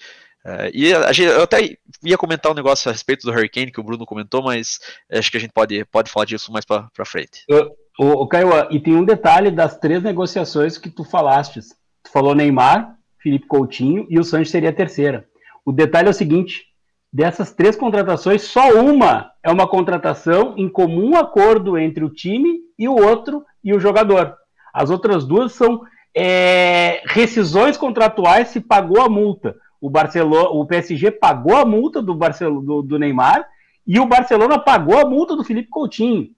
[0.44, 3.82] É, e a eu até ia comentar um negócio a respeito do Hurricane que o
[3.82, 4.78] Bruno comentou, mas
[5.10, 7.44] acho que a gente pode, pode falar disso mais para frente.
[7.48, 11.60] Eu, o, o Caio, e tem um detalhe das três negociações que tu falaste.
[12.02, 15.26] Tu falou Neymar, Felipe Coutinho e o Sanches seria a terceira.
[15.64, 16.64] O detalhe é o seguinte:
[17.12, 22.88] dessas três contratações, só uma é uma contratação em comum acordo entre o time e
[22.88, 24.34] o outro e o jogador.
[24.72, 25.82] As outras duas são
[26.14, 29.56] é, rescisões contratuais se pagou a multa.
[29.80, 33.46] O Barcelona, o PSG pagou a multa do, Barcelona, do, do Neymar
[33.86, 36.28] e o Barcelona pagou a multa do Felipe Coutinho.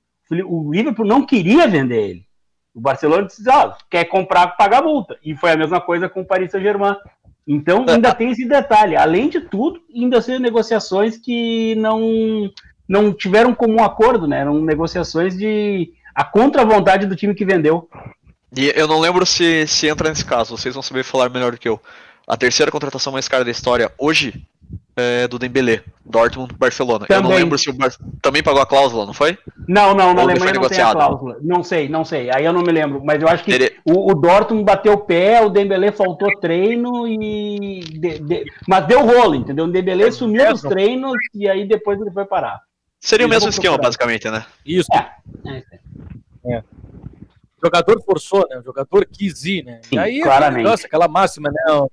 [0.46, 2.28] O Liverpool não queria vender ele.
[2.74, 5.18] O Barcelona disse, ó, quer comprar, paga a multa.
[5.24, 6.96] E foi a mesma coisa com o Paris Saint-Germain.
[7.46, 8.94] Então, ainda tem esse detalhe.
[8.94, 12.50] Além de tudo, ainda são negociações que não,
[12.86, 14.40] não tiveram comum acordo, né?
[14.40, 17.88] Eram negociações de a contra-vontade do time que vendeu.
[18.54, 21.58] E eu não lembro se, se entra nesse caso, vocês vão saber falar melhor do
[21.58, 21.80] que eu.
[22.26, 24.46] A terceira contratação mais cara da história hoje
[24.98, 27.06] é, do Dembélé, Dortmund Barcelona.
[27.06, 27.22] Também.
[27.22, 27.92] Eu não lembro se o Bar...
[28.20, 29.38] também pagou a cláusula, não foi?
[29.68, 31.38] Não, não, na Ou Alemanha não tem a cláusula.
[31.40, 32.28] Não sei, não sei.
[32.34, 33.72] Aí eu não me lembro, mas eu acho que Ele...
[33.84, 38.44] o, o, Dortmund bateu o pé, o Dembélé faltou treino e de, de...
[38.66, 39.66] mas deu rolo, entendeu?
[39.66, 42.60] O Dembélé é sumiu dos treinos e aí depois ele foi parar.
[42.98, 44.44] Seria o mesmo esquema, basicamente, né?
[44.66, 44.88] Isso.
[44.92, 45.12] É.
[45.46, 46.56] é.
[46.56, 46.58] é.
[47.60, 48.58] O jogador forçou, né?
[48.58, 49.80] O jogador quis ir, né?
[49.82, 50.64] Sim, e aí, claramente.
[50.64, 51.72] nossa, aquela máxima, né?
[51.72, 51.90] O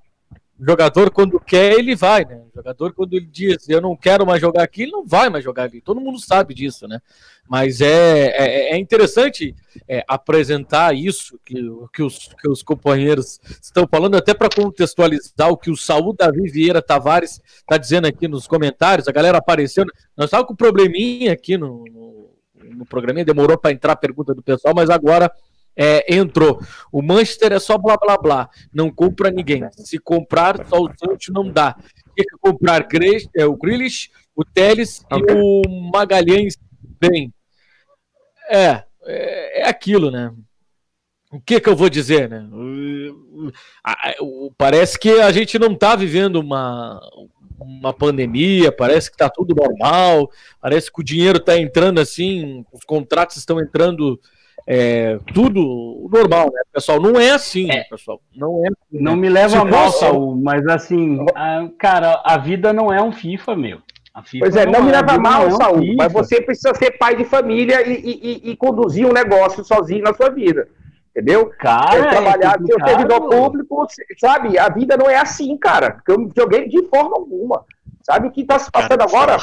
[0.59, 2.37] jogador, quando quer, ele vai, né?
[2.37, 5.43] O jogador, quando ele diz, eu não quero mais jogar aqui, ele não vai mais
[5.43, 5.81] jogar ali.
[5.81, 6.99] Todo mundo sabe disso, né?
[7.47, 9.53] Mas é, é, é interessante
[9.87, 11.55] é, apresentar isso que,
[11.93, 16.49] que, os, que os companheiros estão falando, até para contextualizar o que o Saúl Davi
[16.49, 19.07] Vieira Tavares está dizendo aqui nos comentários.
[19.07, 19.85] A galera apareceu.
[20.15, 22.29] Nós estávamos com um probleminha aqui no, no,
[22.75, 25.31] no programinha, demorou para entrar a pergunta do pessoal, mas agora
[25.75, 26.59] é, entrou.
[26.91, 28.49] O Manchester é só blá blá blá.
[28.73, 29.67] Não compra ninguém.
[29.71, 31.75] Se comprar, só o Santos não dá.
[32.15, 32.87] Tem que comprar
[33.35, 36.57] é, o Grealish, o Teles e o Magalhães
[36.99, 37.33] bem.
[38.49, 40.33] É, é, é, aquilo, né?
[41.31, 42.47] O que que eu vou dizer, né?
[44.57, 47.01] Parece que a gente não está vivendo uma,
[47.59, 50.29] uma pandemia, parece que está tudo normal,
[50.61, 54.19] parece que o dinheiro está entrando assim, os contratos estão entrando
[54.67, 56.99] é, tudo normal, né, pessoal?
[56.99, 57.83] Não é assim, é.
[57.83, 58.19] pessoal.
[58.35, 58.67] Não é.
[58.67, 59.21] Assim, não né?
[59.21, 63.55] me leva a mal, Saul, mas assim, a, cara, a vida não é um FIFA,
[63.55, 63.79] meu.
[64.39, 65.95] Pois é, não, não me leva mal, é um Saul, FIFA.
[65.97, 70.13] mas você precisa ser pai de família e, e, e, conduzir um negócio sozinho na
[70.13, 70.67] sua vida.
[71.11, 71.49] Entendeu?
[71.59, 73.85] Cara, é trabalhar, é ser servidor público,
[74.17, 74.57] sabe?
[74.57, 75.97] A vida não é assim, cara.
[76.07, 77.63] Eu joguei de forma alguma.
[78.01, 79.37] Sabe o que está se passando agora?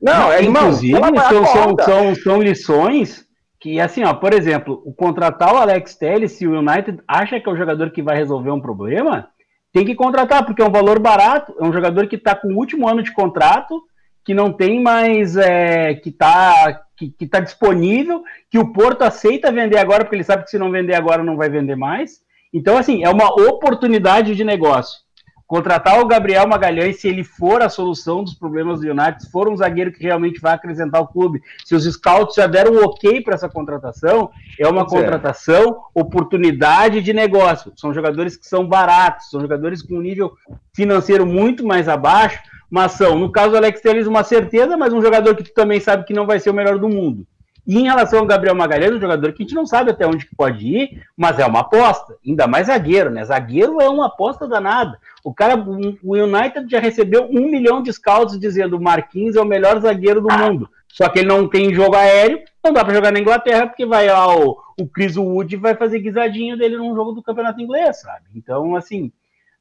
[0.00, 3.26] Não, é, irmão, Inclusive, são, são, são, são lições
[3.60, 7.48] que assim, ó, por exemplo, o contratar o Alex Telles, se o United acha que
[7.48, 9.28] é o jogador que vai resolver um problema,
[9.72, 12.56] tem que contratar, porque é um valor barato, é um jogador que está com o
[12.56, 13.82] último ano de contrato,
[14.24, 19.52] que não tem mais, é, que está que, que tá disponível, que o Porto aceita
[19.52, 22.20] vender agora, porque ele sabe que se não vender agora não vai vender mais.
[22.52, 25.00] Então, assim, é uma oportunidade de negócio
[25.50, 29.48] contratar o Gabriel Magalhães se ele for a solução dos problemas do United, se for
[29.48, 33.20] um zagueiro que realmente vai acrescentar o clube, se os scouts já deram um ok
[33.20, 35.80] para essa contratação, é uma Pode contratação, ser.
[35.92, 37.72] oportunidade de negócio.
[37.74, 40.30] São jogadores que são baratos, são jogadores com um nível
[40.72, 42.38] financeiro muito mais abaixo,
[42.70, 45.80] mas são, no caso do Alex Telles, uma certeza, mas um jogador que tu também
[45.80, 47.26] sabe que não vai ser o melhor do mundo.
[47.66, 50.26] E em relação ao Gabriel Magalhães, um jogador que a gente não sabe até onde
[50.26, 52.16] que pode ir, mas é uma aposta.
[52.26, 53.24] Ainda mais zagueiro, né?
[53.24, 54.98] Zagueiro é uma aposta danada.
[55.22, 59.44] O cara, o United já recebeu um milhão de scouts dizendo o Marquinhos é o
[59.44, 60.68] melhor zagueiro do mundo.
[60.88, 64.08] Só que ele não tem jogo aéreo, não dá para jogar na Inglaterra, porque vai
[64.08, 68.24] lá o, o Chris Wood vai fazer guisadinho dele num jogo do campeonato inglês, sabe?
[68.34, 69.12] Então, assim,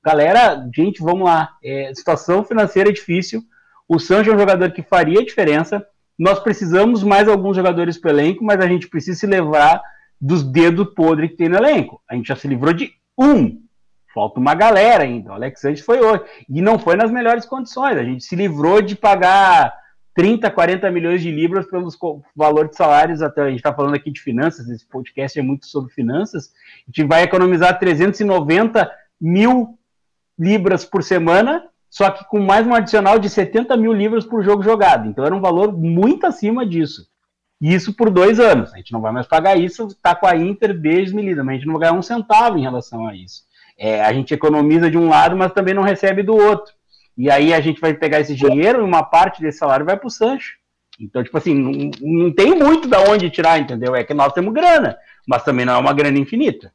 [0.03, 1.49] galera, gente, vamos lá.
[1.63, 3.43] É, situação financeira é difícil.
[3.87, 5.85] O Sancho é um jogador que faria diferença
[6.19, 9.81] nós precisamos mais alguns jogadores para o elenco, mas a gente precisa se livrar
[10.19, 12.01] dos dedos podres que tem no elenco.
[12.09, 13.61] A gente já se livrou de um.
[14.13, 15.29] Falta uma galera ainda.
[15.29, 16.23] O Alex Sanches foi hoje.
[16.49, 17.95] E não foi nas melhores condições.
[17.95, 19.73] A gente se livrou de pagar
[20.13, 21.97] 30, 40 milhões de libras pelos
[22.35, 23.21] valores de salários.
[23.21, 26.51] Até a gente está falando aqui de finanças, esse podcast é muito sobre finanças.
[26.85, 29.79] A gente vai economizar 390 mil
[30.37, 34.61] libras por semana só que com mais um adicional de 70 mil livros por jogo
[34.61, 35.07] jogado.
[35.07, 37.07] Então era um valor muito acima disso.
[37.61, 38.73] E isso por dois anos.
[38.73, 41.65] A gente não vai mais pagar isso, está com a Inter desde mas a gente
[41.65, 43.43] não vai ganhar um centavo em relação a isso.
[43.77, 46.73] É, a gente economiza de um lado, mas também não recebe do outro.
[47.17, 50.07] E aí a gente vai pegar esse dinheiro e uma parte desse salário vai para
[50.07, 50.57] o Sancho.
[50.99, 53.95] Então, tipo assim, não, não tem muito da onde tirar, entendeu?
[53.95, 54.97] É que nós temos grana,
[55.27, 56.73] mas também não é uma grana infinita.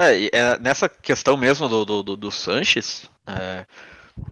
[0.00, 3.66] É, é, nessa questão mesmo do, do, do, do Sanches, é,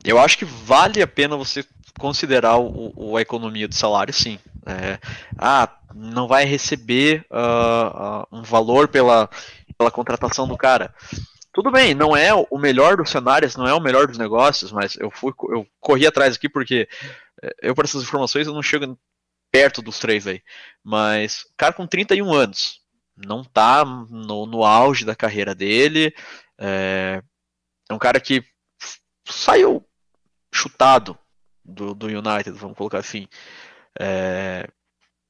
[0.04, 1.64] eu acho que vale a pena você
[1.98, 4.38] considerar o, o a economia do salário, sim.
[4.64, 4.98] É,
[5.38, 9.28] ah, não vai receber uh, uh, um valor pela,
[9.78, 10.94] pela contratação do cara.
[11.52, 14.96] Tudo bem, não é o melhor dos cenários, não é o melhor dos negócios, mas
[14.96, 16.88] eu fui, eu corri atrás aqui porque
[17.42, 18.98] é, eu para essas informações eu não chego
[19.50, 20.42] perto dos três aí.
[20.84, 22.80] Mas cara com 31 anos,
[23.16, 26.14] não tá no, no auge da carreira dele.
[26.58, 27.22] É,
[27.88, 28.44] é um cara que
[29.26, 29.84] saiu
[30.52, 31.18] chutado
[31.64, 33.28] do, do United, vamos colocar assim.
[33.98, 34.68] É,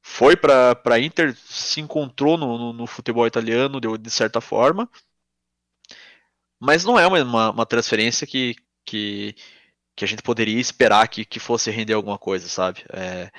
[0.02, 4.88] foi para Inter, se encontrou no, no, no, futebol italiano de, de certa forma,
[6.60, 9.34] mas não é uma, uma transferência que, que,
[9.96, 12.84] que, a gente poderia esperar que, que fosse render alguma coisa, sabe?
[12.92, 13.30] É,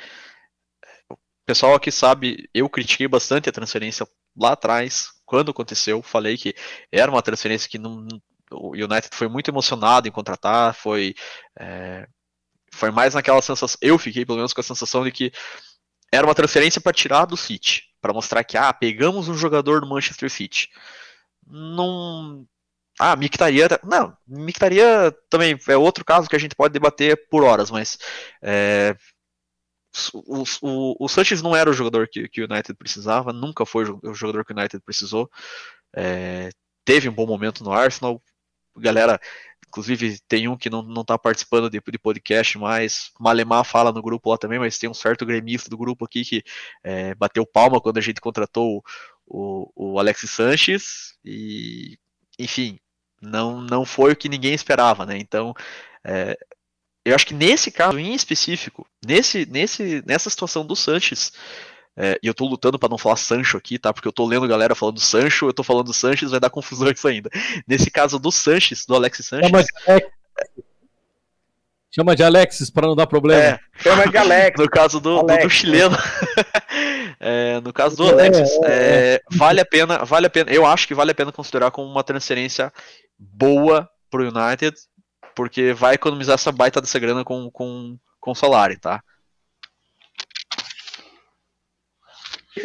[1.10, 4.08] o pessoal aqui sabe, eu critiquei bastante a transferência
[4.38, 6.56] lá atrás, quando aconteceu, falei que
[6.92, 8.08] era uma transferência que não,
[8.52, 11.16] o United foi muito emocionado em contratar, foi,
[11.60, 12.08] é,
[12.72, 15.32] foi mais naquela sensação, eu fiquei pelo menos com a sensação de que
[16.12, 19.88] era uma transferência para tirar do City, para mostrar que, ah, pegamos um jogador do
[19.88, 20.70] Manchester City.
[21.46, 22.46] Não.
[23.00, 23.68] Ah, Mictaria.
[23.84, 27.98] Não, Mictaria também é outro caso que a gente pode debater por horas, mas
[28.42, 28.96] é,
[30.14, 33.86] o, o, o Sanches não era o jogador que, que o United precisava, nunca foi
[33.86, 35.30] o jogador que o United precisou.
[35.96, 36.50] É,
[36.86, 38.22] teve um bom momento no Arsenal.
[38.78, 39.20] Galera,
[39.68, 43.12] inclusive tem um que não, não tá participando de, de podcast mais.
[43.20, 46.44] Malemar fala no grupo lá também, mas tem um certo gremista do grupo aqui que
[46.84, 48.84] é, bateu palma quando a gente contratou
[49.26, 51.16] o, o, o Alexis Sanches.
[51.26, 51.98] E,
[52.40, 52.80] enfim,
[53.22, 55.18] não, não foi o que ninguém esperava, né?
[55.18, 55.54] Então,
[56.04, 56.38] é,
[57.10, 61.32] eu acho que nesse caso em específico, nesse, nesse, nessa situação do Sanches,
[61.96, 63.92] é, e eu tô lutando para não falar Sancho aqui, tá?
[63.92, 67.08] Porque eu tô lendo galera falando Sancho, eu tô falando Sanches, vai dar confusão isso
[67.08, 67.30] ainda.
[67.68, 69.50] Nesse caso do Sanches, do Alexis Sanches.
[69.50, 70.08] Chama de,
[71.90, 73.42] Chama de Alexis para não dar problema.
[73.42, 74.60] É, chama de Alex.
[74.60, 75.98] no caso do, do, do chileno.
[77.20, 80.52] é, no caso do Alexis, é, é, é, vale a pena, vale a pena.
[80.52, 82.72] Eu acho que vale a pena considerar como uma transferência
[83.18, 84.78] boa pro United
[85.38, 89.04] porque vai economizar essa baita dessa grana com, com, com salário, tá?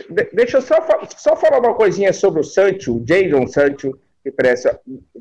[0.09, 0.77] De, deixa eu só,
[1.19, 4.75] só falar uma coisinha sobre o Sancho, o Jadon Sancho, que parece,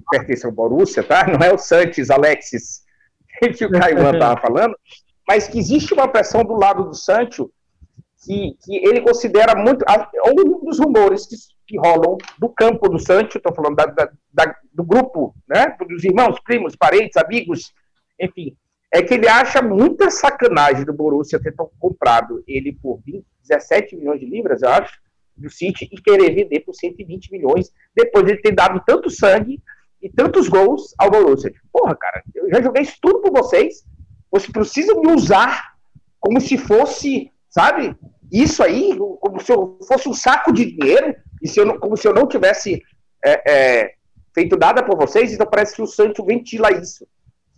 [0.09, 1.27] pertence ao Borussia, tá?
[1.27, 2.83] Não é o Sanches, Alexis,
[3.57, 4.73] que o Caio estava falando,
[5.27, 7.51] mas que existe uma pressão do lado do Sancho
[8.21, 9.83] que, que ele considera muito.
[10.27, 11.35] Um dos rumores que,
[11.67, 16.03] que rolam do campo do Sancho, estou falando da, da, da, do grupo, né, dos
[16.03, 17.73] irmãos, primos, parentes, amigos,
[18.19, 18.55] enfim,
[18.93, 24.19] é que ele acha muita sacanagem do Borussia ter comprado ele por 20, 17 milhões
[24.19, 24.99] de libras, eu acho,
[25.35, 29.61] do City, e querer vender por 120 milhões, depois de ele ter dado tanto sangue
[30.01, 31.51] e tantos gols ao Borussia.
[31.71, 33.85] Porra, cara, eu já joguei isso tudo por vocês,
[34.29, 35.71] vocês precisam me usar
[36.19, 37.95] como se fosse, sabe,
[38.31, 41.95] isso aí, como se eu fosse um saco de dinheiro, e se eu não, como
[41.95, 42.81] se eu não tivesse
[43.23, 43.93] é, é,
[44.33, 47.05] feito nada por vocês, então parece que o Sancho ventila isso.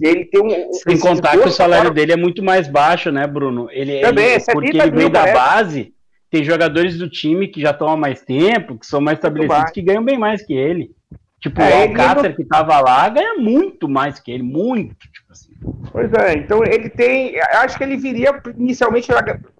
[0.02, 0.74] E ele tem um.
[0.74, 1.96] Sem contar que o salário fora...
[1.96, 3.70] dele é muito mais baixo, né, Bruno?
[3.72, 5.94] Ele, Também, ele, é porque ele veio da base,
[6.32, 9.82] tem jogadores do time que já estão há mais tempo, que são mais estabelecidos, que
[9.82, 10.92] ganham bem mais que ele.
[11.40, 12.36] Tipo, é, o Alcácer não...
[12.36, 15.52] que tava lá ganha muito mais que ele, muito, tipo assim.
[15.92, 17.40] Pois é, então ele tem.
[17.40, 19.08] Acho que ele viria inicialmente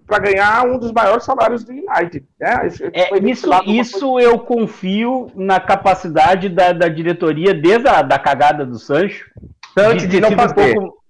[0.06, 2.24] para ganhar um dos maiores salários do United.
[2.40, 2.68] Né?
[2.92, 8.78] É, isso isso eu confio na capacidade da, da diretoria, desde a da cagada do
[8.78, 9.30] Sancho,
[9.98, 10.78] de, de não fazer.
[10.78, 11.03] Um pouco,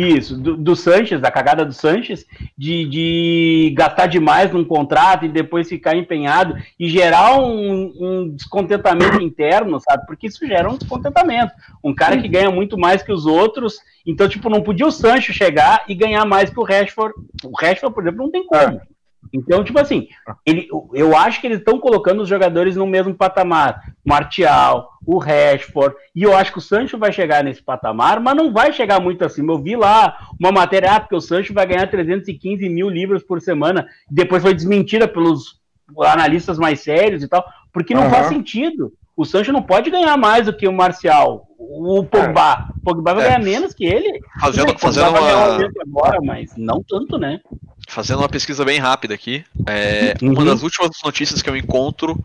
[0.00, 5.28] isso, do, do Sanches, a cagada do Sanches, de, de gastar demais num contrato e
[5.28, 10.06] depois ficar empenhado e gerar um, um, descontentamento interno, sabe?
[10.06, 11.52] Porque isso gera um descontentamento.
[11.82, 15.32] Um cara que ganha muito mais que os outros, então, tipo, não podia o Sancho
[15.32, 17.14] chegar e ganhar mais que o Rashford.
[17.44, 18.80] O Rashford, por exemplo, não tem como.
[19.32, 20.08] Então, tipo assim,
[20.44, 23.82] ele, eu acho que eles estão colocando os jogadores no mesmo patamar.
[24.06, 28.52] Martial, o Rashford, e eu acho que o Sancho vai chegar nesse patamar, mas não
[28.52, 29.52] vai chegar muito acima.
[29.52, 33.40] Eu vi lá uma matéria, ah, porque o Sancho vai ganhar 315 mil libras por
[33.40, 35.60] semana, depois foi desmentida pelos
[35.98, 38.10] analistas mais sérios e tal, porque não uhum.
[38.10, 38.92] faz sentido.
[39.16, 42.68] O Sancho não pode ganhar mais do que o Marcial, o Pogba.
[42.76, 43.28] O Pogba vai é.
[43.28, 44.20] ganhar menos que ele.
[44.38, 45.18] Fazendo, fazendo uma...
[45.80, 47.40] agora, mas não tanto, né?
[47.88, 50.32] fazendo uma pesquisa bem rápida aqui, é, uhum.
[50.32, 52.18] uma das últimas notícias que eu encontro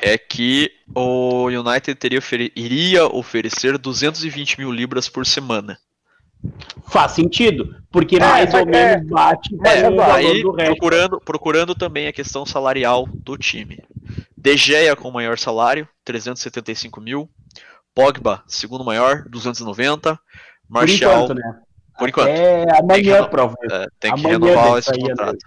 [0.00, 5.78] é que o United teria ofere iria oferecer 220 mil libras por semana.
[6.88, 12.08] Faz sentido, porque é, mais ou é, menos bate é, o aí, procurando, procurando também
[12.08, 13.78] a questão salarial do time.
[14.36, 17.30] De Gea com maior salário, 375 mil.
[17.94, 20.18] Pogba, segundo maior, 290.
[20.68, 21.60] Martial, enquanto, né?
[21.96, 22.28] Por enquanto.
[22.28, 23.54] É amanhã, prova.
[23.70, 25.38] É, tem que renovar esse contrato.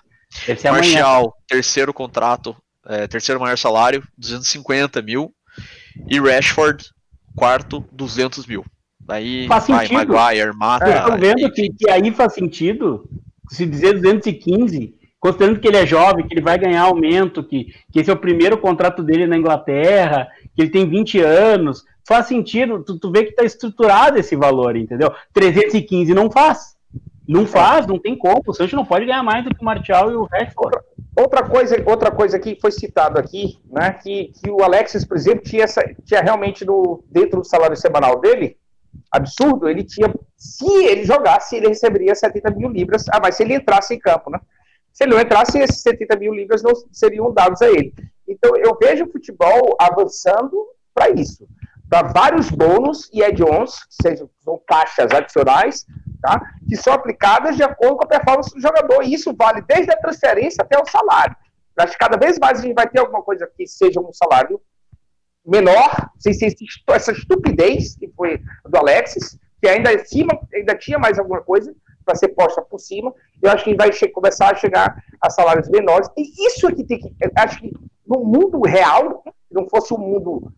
[0.63, 1.31] Martial, amanhã.
[1.47, 2.55] terceiro contrato,
[2.87, 5.33] é, terceiro maior salário, 250 mil.
[6.09, 6.85] E Rashford,
[7.35, 8.65] quarto, 200 mil.
[8.99, 10.13] Daí faz vai sentido.
[10.13, 10.89] Maguire, Mata.
[10.89, 13.07] Eu tô vendo que, que aí faz sentido
[13.49, 17.99] se dizer 215, considerando que ele é jovem, que ele vai ganhar aumento, que, que
[17.99, 22.83] esse é o primeiro contrato dele na Inglaterra, que ele tem 20 anos, faz sentido,
[22.83, 25.13] tu, tu vê que está estruturado esse valor, entendeu?
[25.33, 26.74] 315 não faz.
[27.27, 28.41] Não faz, não tem como.
[28.45, 30.77] O Sancho não pode ganhar mais do que o Martial e o Rashford.
[31.17, 35.43] Outra coisa, outra coisa que foi citado aqui, né, que, que o Alexis, por exemplo,
[35.43, 38.57] tinha, essa, tinha realmente no, dentro do salário semanal dele,
[39.11, 43.55] absurdo, ele tinha, se ele jogasse, ele receberia 70 mil libras, ah, mas se ele
[43.55, 44.39] entrasse em campo, né?
[44.93, 47.93] Se ele não entrasse, esses 70 mil libras não seriam dados a ele.
[48.27, 50.55] Então, eu vejo o futebol avançando
[50.93, 51.45] para isso
[51.87, 55.85] dá vários bônus e add-ons, que sejam, são caixas adicionais,
[56.21, 56.41] tá?
[56.67, 59.03] que são aplicadas de acordo com a performance do jogador.
[59.03, 61.35] E isso vale desde a transferência até o salário.
[61.77, 64.61] Acho que cada vez mais a gente vai ter alguma coisa que seja um salário
[65.45, 66.53] menor, sem ser
[66.89, 71.75] essa estupidez que foi do Alexis, que ainda, acima, ainda tinha mais alguma coisa
[72.05, 73.13] para ser posta por cima.
[73.41, 76.07] Eu acho que vai começar a chegar a salários menores.
[76.15, 77.13] E isso aqui tem que.
[77.35, 77.73] Acho que
[78.07, 80.51] no mundo real, se não fosse um mundo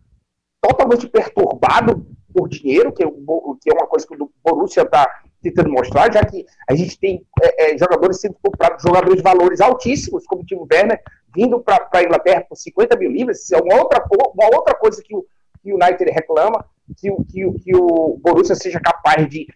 [0.60, 5.08] totalmente perturbado por dinheiro, que é, que é uma coisa que o Borussia está
[5.42, 9.60] tentando mostrar, já que a gente tem é, é, jogadores sendo comprados, jogadores de valores
[9.60, 11.00] altíssimos, como o Timo Werner,
[11.34, 15.02] vindo para a Inglaterra por 50 mil libras, isso é uma outra, uma outra coisa
[15.02, 15.24] que o,
[15.62, 16.64] que o United reclama,
[16.96, 19.46] que, que, que o Borussia seja capaz de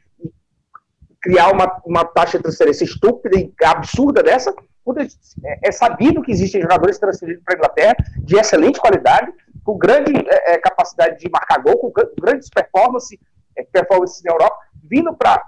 [1.20, 4.52] criar uma, uma taxa de transferência estúpida e absurda dessa,
[5.44, 9.32] é, é sabido que existem jogadores transferidos para a Inglaterra de excelente qualidade,
[9.64, 13.20] com grande é, é capacidade de marcar gol, com grandes performance, é,
[13.72, 15.44] performances na Europa, vindo para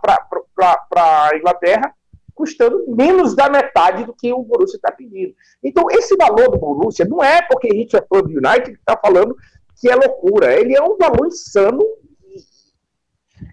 [0.96, 1.94] a Inglaterra,
[2.34, 5.34] custando menos da metade do que o Borussia está pedindo.
[5.62, 8.78] Então, esse valor do Borussia não é porque a gente é fã do United que
[8.78, 9.36] está falando
[9.80, 10.52] que é loucura.
[10.58, 11.82] Ele é um valor insano.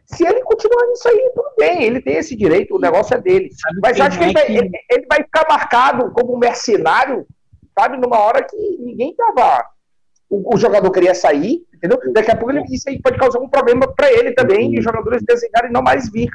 [0.06, 3.50] Se ele continuar nisso aí, tudo bem, ele tem esse direito, o negócio é dele.
[3.52, 7.26] Sabe Mas acho que ele, vai, ele, ele vai ficar marcado como um mercenário,
[7.78, 9.66] sabe, numa hora que ninguém estava
[10.32, 12.00] o, o, jogador queria sair, entendeu?
[12.14, 14.84] Daqui a pouco ele, isso aí pode causar um problema para ele também, e os
[14.84, 16.30] jogadores desenharem não mais vir,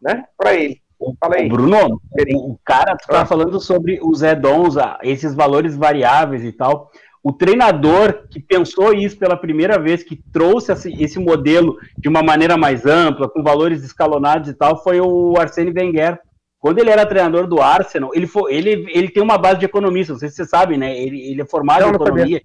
[0.00, 0.24] né?
[0.38, 0.80] Para ele.
[1.20, 1.48] Fala aí.
[1.48, 2.00] Bruno,
[2.36, 3.26] o cara, tu tá ah.
[3.26, 6.90] falando sobre os add-ons, esses valores variáveis e tal.
[7.22, 12.56] O treinador que pensou isso pela primeira vez, que trouxe esse modelo de uma maneira
[12.56, 16.18] mais ampla, com valores escalonados e tal, foi o Arsene Wenger.
[16.60, 20.12] Quando ele era treinador do Arsenal, ele, foi, ele, ele tem uma base de economista,
[20.12, 20.96] não sei se você sabe, né?
[20.96, 22.42] Ele, ele é formado não, em economia.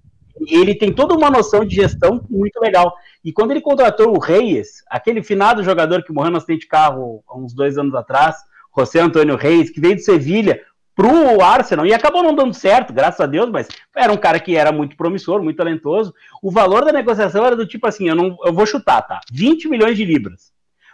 [0.47, 2.93] Ele tem toda uma noção de gestão muito legal.
[3.23, 7.23] E quando ele contratou o Reis, aquele finado jogador que morreu no acidente de carro
[7.27, 8.37] há uns dois anos atrás,
[8.77, 10.61] José Antônio Reis, que veio de Sevilha,
[10.95, 14.55] pro Arsenal e acabou não dando certo, graças a Deus, mas era um cara que
[14.55, 16.13] era muito promissor, muito talentoso.
[16.41, 19.19] O valor da negociação era do tipo assim, eu não eu vou chutar, tá?
[19.31, 20.51] 20 milhões de libras.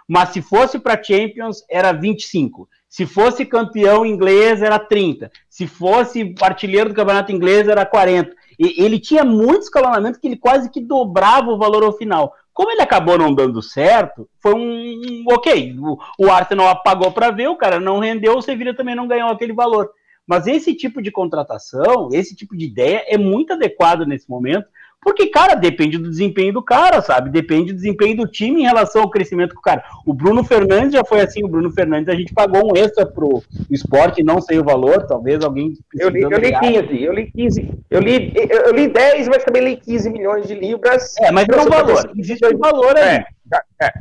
[0.08, 2.70] Mas se fosse para Champions era 25.
[2.90, 5.32] Se fosse campeão inglês era 30.
[5.50, 8.34] Se fosse artilheiro do campeonato inglês era 40.
[8.60, 12.34] E ele tinha muito escalonamento que ele quase que dobrava o valor ao final.
[12.54, 15.76] Como ele acabou não dando certo, foi um, um ok.
[15.80, 19.30] O, o Arsenal apagou para ver, o cara não rendeu, o Sevilla também não ganhou
[19.30, 19.92] aquele valor.
[20.26, 24.68] Mas esse tipo de contratação, esse tipo de ideia é muito adequado nesse momento,
[25.08, 27.30] porque, cara, depende do desempenho do cara, sabe?
[27.30, 29.82] Depende do desempenho do time em relação ao crescimento do cara.
[30.06, 33.42] O Bruno Fernandes já foi assim, o Bruno Fernandes, a gente pagou um extra pro
[33.72, 35.76] esporte, não sei o valor, talvez alguém.
[35.98, 39.64] Eu li, eu li 15, eu li 15, eu li, eu li 10, mas também
[39.64, 41.16] li 15 milhões de libras.
[41.22, 42.12] É, mas não é um valor.
[42.18, 43.24] Existe um valor aí.
[43.50, 43.94] É, é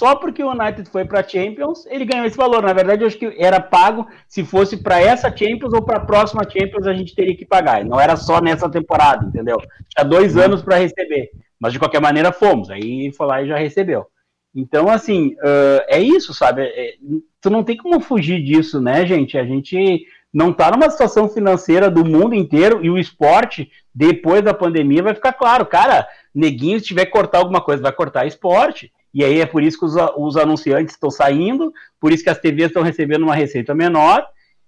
[0.00, 2.62] só porque o United foi para Champions, ele ganhou esse valor.
[2.62, 6.06] Na verdade, eu acho que era pago se fosse para essa Champions ou para a
[6.06, 7.84] próxima Champions a gente teria que pagar.
[7.84, 9.58] Não era só nessa temporada, entendeu?
[9.90, 10.42] Tinha dois uhum.
[10.42, 11.28] anos para receber.
[11.60, 12.70] Mas de qualquer maneira fomos.
[12.70, 14.06] Aí foi lá e já recebeu.
[14.54, 16.62] Então, assim, uh, é isso, sabe?
[16.62, 16.94] É,
[17.38, 19.36] tu não tem como fugir disso, né, gente?
[19.36, 24.54] A gente não está numa situação financeira do mundo inteiro e o esporte, depois da
[24.54, 25.66] pandemia, vai ficar claro.
[25.66, 28.90] Cara, neguinho, se tiver que cortar alguma coisa, vai cortar esporte.
[29.12, 32.38] E aí é por isso que os, os anunciantes estão saindo, por isso que as
[32.38, 34.26] TVs estão recebendo uma receita menor,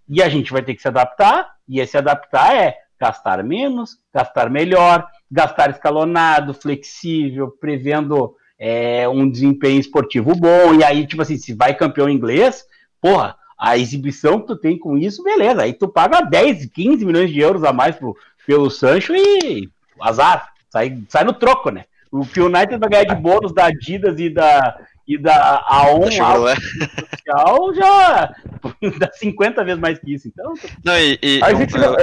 [0.08, 4.50] e a gente vai ter que se adaptar, e esse adaptar é gastar menos, gastar
[4.50, 11.54] melhor, gastar escalonado, flexível, prevendo é, um desempenho esportivo bom, e aí, tipo assim, se
[11.54, 12.64] vai campeão inglês,
[13.00, 17.30] porra, a exibição que tu tem com isso, beleza, aí tu paga 10, 15 milhões
[17.30, 18.16] de euros a mais pro,
[18.46, 19.70] pelo Sancho e
[20.00, 21.84] azar, sai, sai no troco, né?
[22.12, 26.10] O que o United vai ganhar de bônus da Adidas e da, e da AON
[26.10, 28.34] social já
[28.98, 30.28] dá 50 vezes mais que isso.
[30.28, 30.52] Então,
[30.84, 31.96] não, e, e a gente não,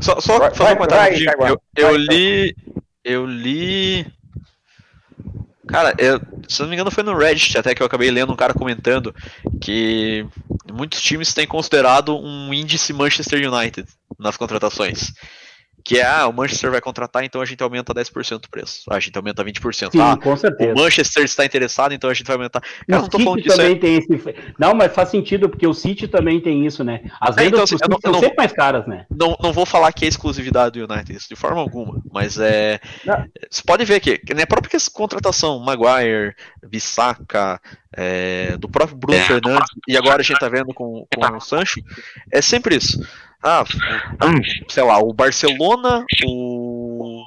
[0.00, 1.24] Só, só vai, fazer um comentário.
[1.36, 2.54] Vai, eu, eu li.
[3.02, 4.06] Eu li.
[5.66, 8.36] Cara, eu, se não me engano foi no Reddit até que eu acabei lendo um
[8.36, 9.14] cara comentando
[9.60, 10.26] que
[10.72, 15.12] muitos times têm considerado um índice Manchester United nas contratações.
[15.90, 18.84] Que é, ah, o Manchester vai contratar, então a gente aumenta 10% o preço.
[18.88, 19.90] Ah, a gente aumenta 20%.
[19.90, 20.72] Sim, ah, com certeza.
[20.72, 22.60] O Manchester está interessado, então a gente vai aumentar.
[22.60, 23.56] Cara, o não tô falando disso.
[23.56, 23.76] Também é...
[23.76, 24.36] tem esse...
[24.56, 27.00] Não, mas faz sentido, porque o City também tem isso, né?
[27.20, 29.04] As é, vendas é, então, assim, não, são não, sempre mais caras, né?
[29.10, 32.00] Não, não vou falar que é exclusividade do United, isso de forma alguma.
[32.12, 32.78] Mas é.
[33.04, 33.24] Não.
[33.50, 36.36] Você pode ver que, na própria contratação, Maguire,
[36.68, 37.60] Bissaka,
[37.96, 39.24] é, do próprio Bruno é.
[39.24, 41.80] Fernandes, e agora a gente tá vendo com, com o Sancho,
[42.30, 43.00] é sempre isso.
[43.42, 43.64] Ah,
[44.68, 47.24] sei lá, o Barcelona, o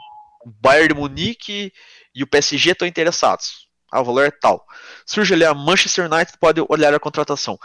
[0.61, 1.74] Bayern de Munique
[2.14, 3.68] e o PSG estão interessados.
[3.91, 4.66] Ah, o valor é tal.
[5.05, 7.59] Surge ali a Manchester United pode olhar a contratação.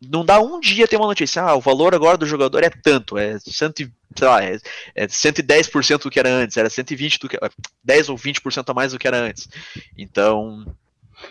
[0.00, 1.42] Não dá um dia ter uma notícia.
[1.42, 4.58] Ah, o valor agora do jogador é tanto, é, cento, sei lá, é,
[4.94, 7.38] é 110% do que era antes, era 120 do que
[7.84, 9.48] 10 ou 20% a mais do que era antes.
[9.96, 10.64] Então,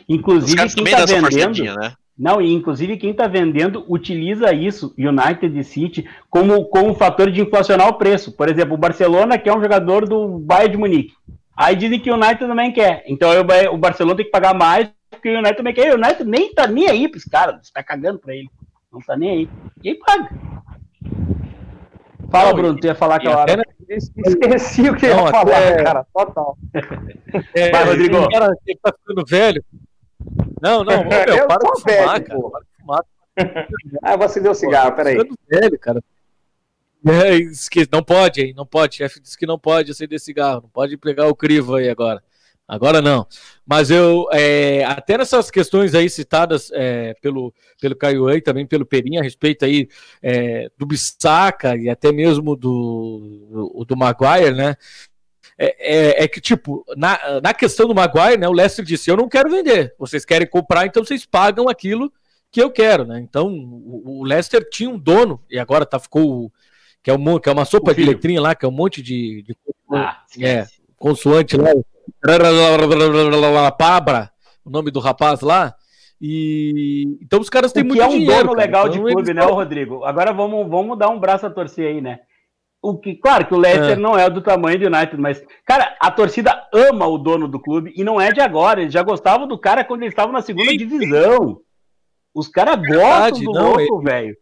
[0.07, 1.95] inclusive quem tá vendendo, né?
[2.17, 7.41] Não, e inclusive quem está vendendo utiliza isso, United e City, como, como fator de
[7.41, 8.31] inflacionar o preço.
[8.31, 11.13] Por exemplo, o Barcelona, que é um jogador do Bayern de Munique.
[11.55, 13.03] Aí dizem que o United também quer.
[13.07, 15.93] Então eu, o Barcelona tem que pagar mais, porque o United também quer.
[15.93, 18.49] O United nem tá nem aí pros caras, tá cagando pra ele.
[18.91, 19.49] Não tá nem aí.
[19.83, 20.29] E aí paga.
[22.31, 23.63] Fala, não, Bruno, tu ia falar aquela hora.
[23.87, 25.83] Esqueci o que não, ia falar, é...
[25.83, 26.05] cara.
[26.13, 26.57] Total.
[27.53, 28.17] É, Vai, Rodrigo.
[28.17, 29.63] O cara que tá ficando velho.
[30.61, 32.49] Não, não, meu, eu para de fumar, velho, cara.
[32.49, 33.05] Para de fumar.
[34.03, 35.17] ah, eu vou acender o um cigarro, peraí.
[35.17, 36.03] Ficando velho, cara.
[37.05, 38.53] É, não pode, hein?
[38.55, 38.95] Não pode.
[38.95, 40.61] O chefe disse que não pode acender cigarro.
[40.63, 42.21] Não pode pegar o crivo aí agora.
[42.67, 43.25] Agora não.
[43.65, 48.85] Mas eu, é, até nessas questões aí citadas é, pelo, pelo Caio e também pelo
[48.85, 49.87] Perinha, a respeito aí
[50.21, 54.75] é, do Bissaca e até mesmo do, do, do Maguire, né?
[55.59, 59.17] É, é, é, que, tipo, na, na questão do Maguire, né, o Leicester disse: Eu
[59.17, 62.11] não quero vender, vocês querem comprar, então vocês pagam aquilo
[62.51, 63.19] que eu quero, né?
[63.19, 66.51] Então, o, o Leicester tinha um dono, e agora tá, ficou
[67.01, 69.41] que é, um, que é uma sopa de letrinha lá, que é um monte de,
[69.43, 69.55] de
[69.91, 70.65] ah, é,
[70.97, 71.71] consoante lá,
[73.71, 74.29] Pabra,
[74.65, 75.73] o nome do rapaz lá.
[76.19, 79.43] E então os caras têm muito é um dinheiro, dono legal então, de clube, né,
[79.43, 80.03] Rodrigo?
[80.03, 82.19] Agora vamos, vamos dar um braço a torcer aí, né?
[82.81, 83.99] O que, claro que o Leicester é.
[83.99, 87.91] não é do tamanho do United, mas, cara, a torcida ama o dono do clube
[87.95, 88.81] e não é de agora.
[88.81, 91.59] Eles já gostavam do cara quando eles estavam na segunda divisão.
[92.33, 94.37] Os caras gostam do não, louco, velho.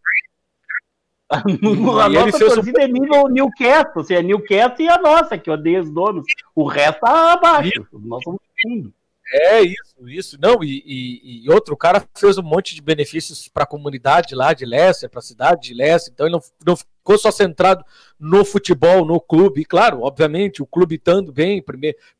[1.31, 5.89] a nossa torcida é nível Newcastle, assim, é Newcastle e a nossa, que odeia os
[5.89, 6.25] donos.
[6.53, 7.87] O resto tá abaixo.
[7.93, 8.93] Nós somos fundo.
[9.33, 10.37] É isso, isso.
[10.39, 14.53] Não, e, e, e, outro cara fez um monte de benefícios para a comunidade lá
[14.53, 17.83] de Leicester, para a cidade de Leicester, então ele não, não ficou só centrado
[18.19, 19.61] no futebol, no clube.
[19.61, 21.63] E claro, obviamente, o clube estando bem,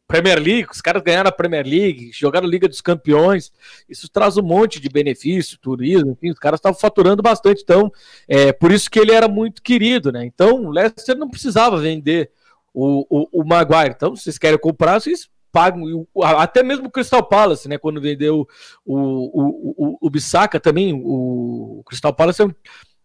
[0.08, 3.52] Premier, League, os caras ganharam a Premier League, jogaram a Liga dos Campeões,
[3.88, 7.92] isso traz um monte de benefício, turismo, enfim, os caras estavam faturando bastante, então,
[8.28, 10.26] é por isso que ele era muito querido, né?
[10.26, 12.32] Então, o Leicester não precisava vender
[12.74, 17.24] o, o, o Maguire, então, se vocês querem comprar, vocês pagam, até mesmo o Crystal
[17.24, 18.46] Palace, né, quando vendeu
[18.86, 22.50] o, o, o, o Bissaka também, o, Crystal Palace, é um,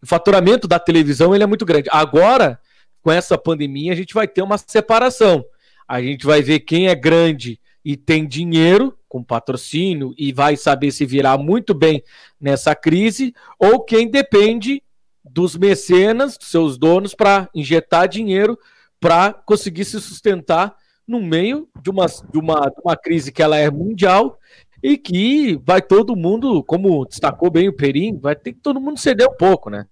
[0.03, 1.87] o faturamento da televisão ele é muito grande.
[1.89, 2.59] Agora,
[3.01, 5.45] com essa pandemia, a gente vai ter uma separação.
[5.87, 10.91] A gente vai ver quem é grande e tem dinheiro com patrocínio e vai saber
[10.91, 12.03] se virar muito bem
[12.39, 14.83] nessa crise, ou quem depende
[15.23, 18.59] dos mecenas, dos seus donos, para injetar dinheiro
[18.99, 20.75] para conseguir se sustentar
[21.11, 24.39] no meio de uma, de, uma, de uma crise que ela é mundial
[24.81, 28.97] e que vai todo mundo, como destacou bem o Perim, vai ter que todo mundo
[28.97, 29.85] ceder um pouco, né?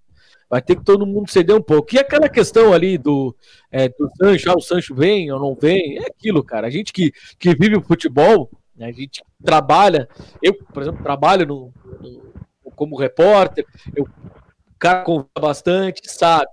[0.50, 1.94] Vai ter que todo mundo ceder um pouco.
[1.94, 3.36] E aquela questão ali do,
[3.72, 6.66] é, do Sancho, ah, o Sancho vem ou não vem, é aquilo, cara.
[6.66, 10.10] A gente que, que vive o futebol, né, a gente trabalha,
[10.42, 13.66] eu, por exemplo, trabalho no, no como repórter,
[13.96, 16.50] eu, o cara conversa bastante, sabe?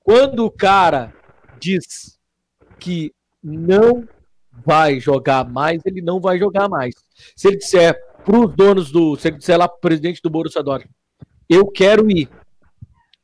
[0.00, 1.14] Quando o cara
[1.60, 2.18] diz
[2.78, 3.12] que
[3.56, 4.06] não
[4.64, 6.94] vai jogar mais, ele não vai jogar mais.
[7.36, 10.30] Se ele disser para os donos do, se ele disser lá para o presidente do
[10.30, 10.94] Borussia Dortmund,
[11.48, 12.28] eu quero ir,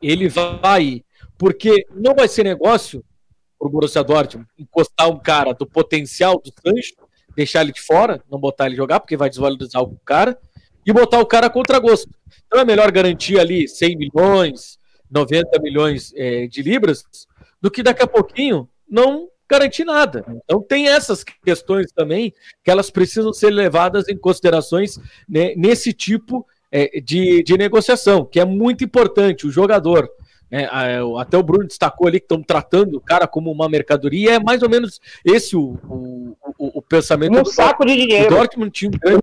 [0.01, 1.05] ele vai ir,
[1.37, 3.05] porque não vai ser negócio
[3.59, 6.95] para o Borussia Dortmund encostar um cara do potencial do Sancho,
[7.37, 10.39] deixar ele de fora, não botar ele jogar, porque vai desvalorizar o cara,
[10.87, 12.11] e botar o cara contra gosto.
[12.47, 14.79] Então é melhor garantir ali 100 milhões,
[15.11, 17.05] 90 milhões é, de libras,
[17.61, 20.25] do que daqui a pouquinho não garantir nada.
[20.45, 22.33] Então tem essas questões também
[22.63, 28.41] que elas precisam ser levadas em considerações né, nesse tipo é, de, de negociação, que
[28.41, 29.47] é muito importante.
[29.47, 30.09] O jogador,
[30.51, 30.69] né,
[31.19, 34.63] até o Bruno destacou ali que estão tratando o cara como uma mercadoria, é mais
[34.63, 37.39] ou menos esse o, o, o, o pensamento.
[37.39, 38.35] Um do saco de dinheiro.
[38.35, 39.23] O Dortmund tinha um grande...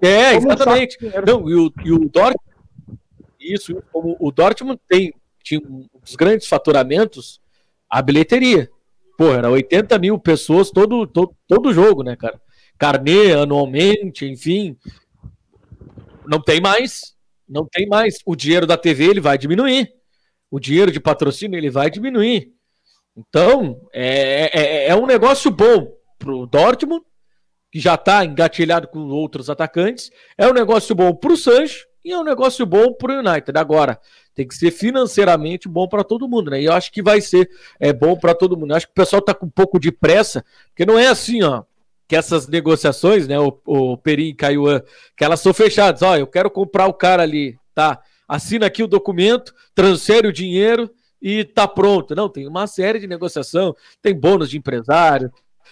[0.00, 0.98] É, exatamente.
[1.02, 2.38] Um Não, e o, e o Dortmund,
[3.40, 5.14] isso, como o Dortmund tem
[5.48, 7.40] tinha um dos grandes faturamentos,
[7.88, 8.70] a bilheteria.
[9.18, 12.40] Pô, era 80 mil pessoas todo, todo, todo jogo, né, cara?
[12.78, 14.76] Carnê anualmente, enfim.
[16.24, 17.16] Não tem mais.
[17.48, 18.20] Não tem mais.
[18.24, 19.92] O dinheiro da TV ele vai diminuir.
[20.48, 22.52] O dinheiro de patrocínio ele vai diminuir.
[23.16, 27.04] Então, é, é, é um negócio bom pro Dortmund,
[27.72, 30.12] que já está engatilhado com outros atacantes.
[30.38, 33.58] É um negócio bom pro Sancho e é um negócio bom pro United.
[33.58, 34.00] Agora,
[34.34, 36.62] tem que ser financeiramente bom para todo mundo, né?
[36.62, 38.70] E eu acho que vai ser é, bom para todo mundo.
[38.70, 41.42] Eu acho que o pessoal está com um pouco de pressa, porque não é assim,
[41.42, 41.64] ó,
[42.08, 44.82] que essas negociações, né, o, o Perim e Caiuan,
[45.14, 46.00] que elas são fechadas.
[46.00, 48.00] Ó, eu quero comprar o cara ali, tá?
[48.26, 50.90] Assina aqui o documento, transfere o dinheiro
[51.20, 52.14] e tá pronto.
[52.14, 55.30] Não, tem uma série de negociação, tem bônus de empresário,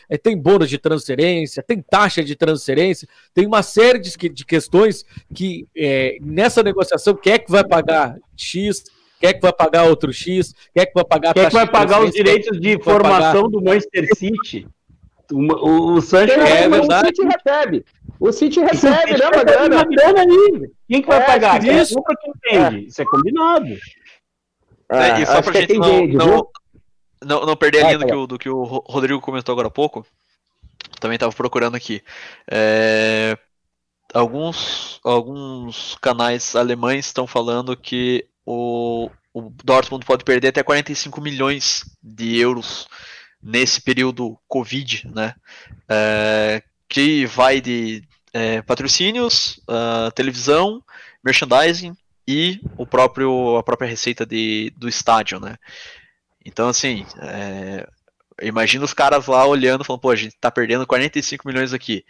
[0.09, 5.05] é, tem bônus de transferência, tem taxa de transferência, tem uma série de, de questões
[5.35, 8.85] que é, nessa negociação, quem é que vai pagar X,
[9.21, 11.55] quem é que vai pagar outro X, quem é que vai pagar Quem é que
[11.55, 14.67] vai pagar os direitos de formação do Manchester City?
[15.33, 17.09] O, o Sancho é verdade.
[17.09, 17.85] O City recebe.
[18.21, 19.85] O City recebe, né, uma grana.
[19.85, 20.71] grana aí.
[20.89, 21.65] Quem que vai é, pagar?
[21.65, 21.95] Isso.
[21.95, 22.77] Nunca que entende.
[22.77, 22.89] É.
[22.89, 23.77] Isso é combinado.
[24.89, 26.49] É, e só pra gente não, não,
[27.25, 29.71] não, não, perder a linha do que, o, do que o Rodrigo comentou agora há
[29.71, 30.07] pouco,
[31.01, 32.03] também estava procurando aqui.
[32.51, 33.37] É,
[34.13, 41.85] alguns, alguns canais alemães estão falando que o, o Dortmund pode perder até 45 milhões
[42.03, 42.89] de euros
[43.43, 45.35] nesse período Covid, né?
[45.89, 48.03] É, que vai de
[48.33, 50.83] é, patrocínios, uh, televisão,
[51.25, 51.97] merchandising
[52.27, 55.57] e o próprio a própria receita de, do estádio, né?
[56.47, 57.87] Então assim, é,
[58.41, 62.05] imagina os caras lá olhando, falando, pô, a gente tá perdendo 45 milhões aqui.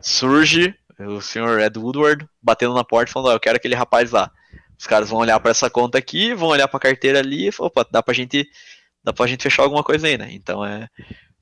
[0.00, 4.30] Surge o senhor Ed Woodward batendo na porta falando, oh, eu quero aquele rapaz lá.
[4.78, 7.52] Os caras vão olhar para essa conta aqui, vão olhar para a carteira ali e
[7.52, 8.46] falar, opa, dá pra gente
[9.02, 10.28] dá pra gente fechar alguma coisa aí, né?
[10.32, 10.88] Então é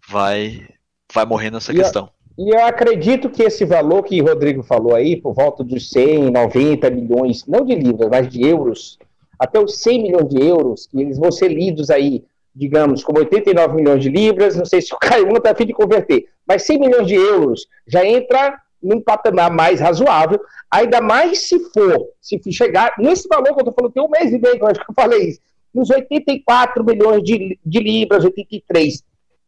[0.09, 0.67] vai
[1.13, 2.11] vai morrer nessa e questão.
[2.39, 5.91] Eu, e eu acredito que esse valor que o Rodrigo falou aí, por volta dos
[5.91, 8.99] 100, 90 milhões, não de libras, mas de euros,
[9.41, 12.23] até os 100 milhões de euros, que eles vão ser lidos aí,
[12.55, 15.73] digamos, como 89 milhões de libras, não sei se o Caio está a fim de
[15.73, 20.39] converter, mas 100 milhões de euros já entra num patamar mais razoável,
[20.71, 24.33] ainda mais se for, se chegar nesse valor que eu estou falando, tem um mês
[24.33, 25.41] e meio que eu acho que eu falei isso,
[25.75, 29.03] nos 84 milhões de, de libras, 83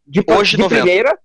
[0.07, 0.82] de, Hoje, de 90.
[0.82, 1.18] primeira.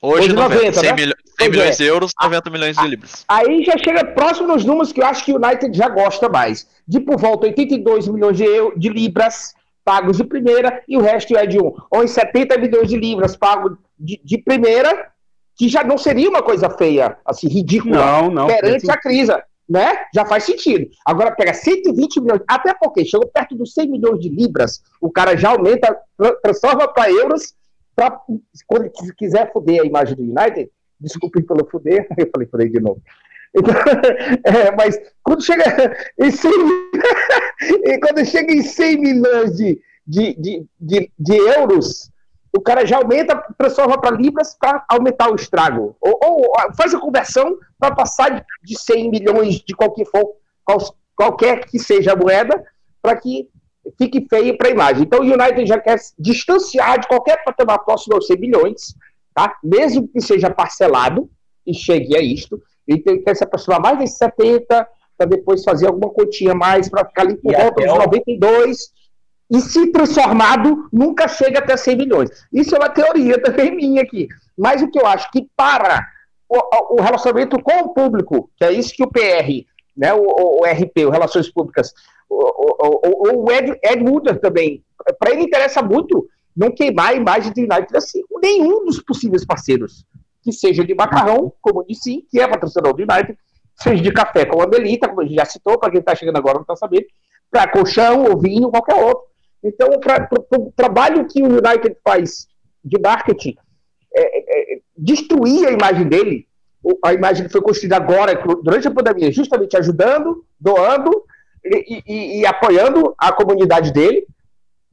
[0.00, 0.96] Hoje, Hoje 90, 90 100, né?
[0.96, 1.82] milho, 100 milhões é.
[1.82, 3.24] de euros, 90 milhões de libras.
[3.28, 6.66] Aí já chega próximo nos números que eu acho que o United já gosta mais.
[6.86, 11.36] De por volta 82 milhões de, euro, de libras pagos de primeira e o resto
[11.36, 11.74] é de um.
[11.90, 15.10] Ou em 70 milhões de libras pagos de, de primeira
[15.56, 19.30] que já não seria uma coisa feia, assim, ridícula, não, não, perante a crise,
[19.68, 19.94] né?
[20.14, 20.88] Já faz sentido.
[21.04, 25.36] Agora pega 120 milhões, até porque chegou perto dos 100 milhões de libras, o cara
[25.36, 25.94] já aumenta,
[26.42, 27.54] transforma para euros,
[27.94, 28.18] pra,
[28.66, 30.70] quando quiser foder a imagem do United,
[31.00, 33.02] desculpem pelo foder, eu falei foder de novo.
[33.54, 33.74] Então,
[34.44, 35.64] é, mas quando chega
[36.18, 36.50] em 100,
[38.00, 42.10] quando chega em 100 milhões de, de, de, de, de euros,
[42.56, 45.96] o cara já aumenta, transforma para libras para aumentar o estrago.
[46.00, 50.36] Ou, ou, faz a conversão para passar de 100 milhões de qualquer, for,
[51.14, 52.64] qualquer que seja a moeda,
[53.00, 53.48] para que
[53.96, 55.02] fique feio para a imagem.
[55.04, 58.94] Então o United já quer distanciar de qualquer patamar próximo aos 100 milhões,
[59.34, 59.56] tá?
[59.62, 61.30] mesmo que seja parcelado
[61.66, 62.60] e chegue a isto.
[62.86, 67.22] Ele quer se aproximar mais de 70 para depois fazer alguma continha mais para ficar
[67.22, 68.90] ali por volta dos 92
[69.50, 72.30] e se transformado nunca chega até 100 milhões.
[72.52, 74.28] Isso é uma teoria também minha aqui.
[74.56, 76.06] Mas o que eu acho que para
[76.48, 79.66] o, o relacionamento com o público, que é isso que o PR,
[79.96, 81.92] né, o, o RP, o Relações Públicas,
[82.28, 84.84] o, o Ed, Ed Woodard também,
[85.18, 89.44] para ele interessa muito não queimar a imagem do United assim com nenhum dos possíveis
[89.44, 90.04] parceiros,
[90.42, 93.38] que seja de macarrão, como sim, que é patrocinador do United,
[93.74, 96.36] seja de café, como a Belita, como a gente já citou, para quem está chegando
[96.36, 97.06] agora não está sabendo,
[97.50, 99.24] para colchão ou vinho, qualquer outro.
[99.62, 100.28] Então, para
[100.58, 102.46] o trabalho que o United faz
[102.84, 103.56] de marketing,
[104.14, 106.46] é, é, é, destruir a imagem dele,
[107.04, 111.10] a imagem que foi construída agora, durante a pandemia, justamente ajudando, doando
[111.64, 114.26] e, e, e apoiando a comunidade dele,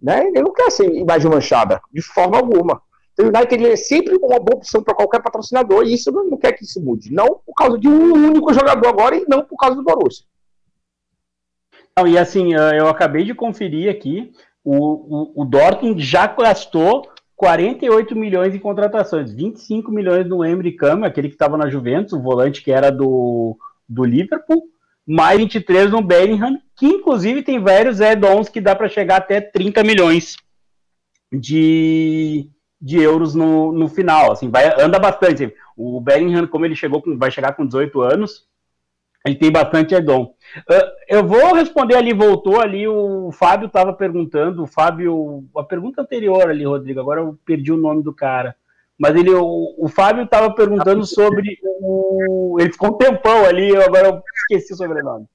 [0.01, 0.27] né?
[0.27, 2.81] ele não quer ser imagem manchada, de forma alguma.
[3.13, 6.51] Então, o United é sempre uma boa opção para qualquer patrocinador e isso não, quer
[6.51, 7.11] que isso mude.
[7.11, 10.25] Não por causa de um único jogador agora e não por causa do Borussia.
[11.97, 14.31] Não, e assim, eu acabei de conferir aqui,
[14.63, 21.03] o, o, o Dortmund já gastou 48 milhões em contratações, 25 milhões no Emery Cam,
[21.03, 23.57] aquele que estava na Juventus, o volante que era do,
[23.89, 24.63] do Liverpool,
[25.07, 29.81] mais 23 no Bellingham, que inclusive tem vários add-ons que dá para chegar até 30
[29.83, 30.35] milhões
[31.31, 32.49] de,
[32.81, 35.53] de euros no, no final, assim, vai, anda bastante.
[35.77, 38.45] O Bellingham, como ele chegou com, vai chegar com 18 anos,
[39.25, 40.23] ele tem bastante add-on.
[40.23, 46.01] Uh, eu vou responder ali, voltou ali, o Fábio estava perguntando, o Fábio, a pergunta
[46.01, 48.55] anterior ali, Rodrigo, agora eu perdi o nome do cara,
[48.97, 53.81] mas ele, o, o Fábio estava perguntando sobre o, ele ficou um tempão ali, eu
[53.81, 55.25] agora eu esqueci o sobrenome,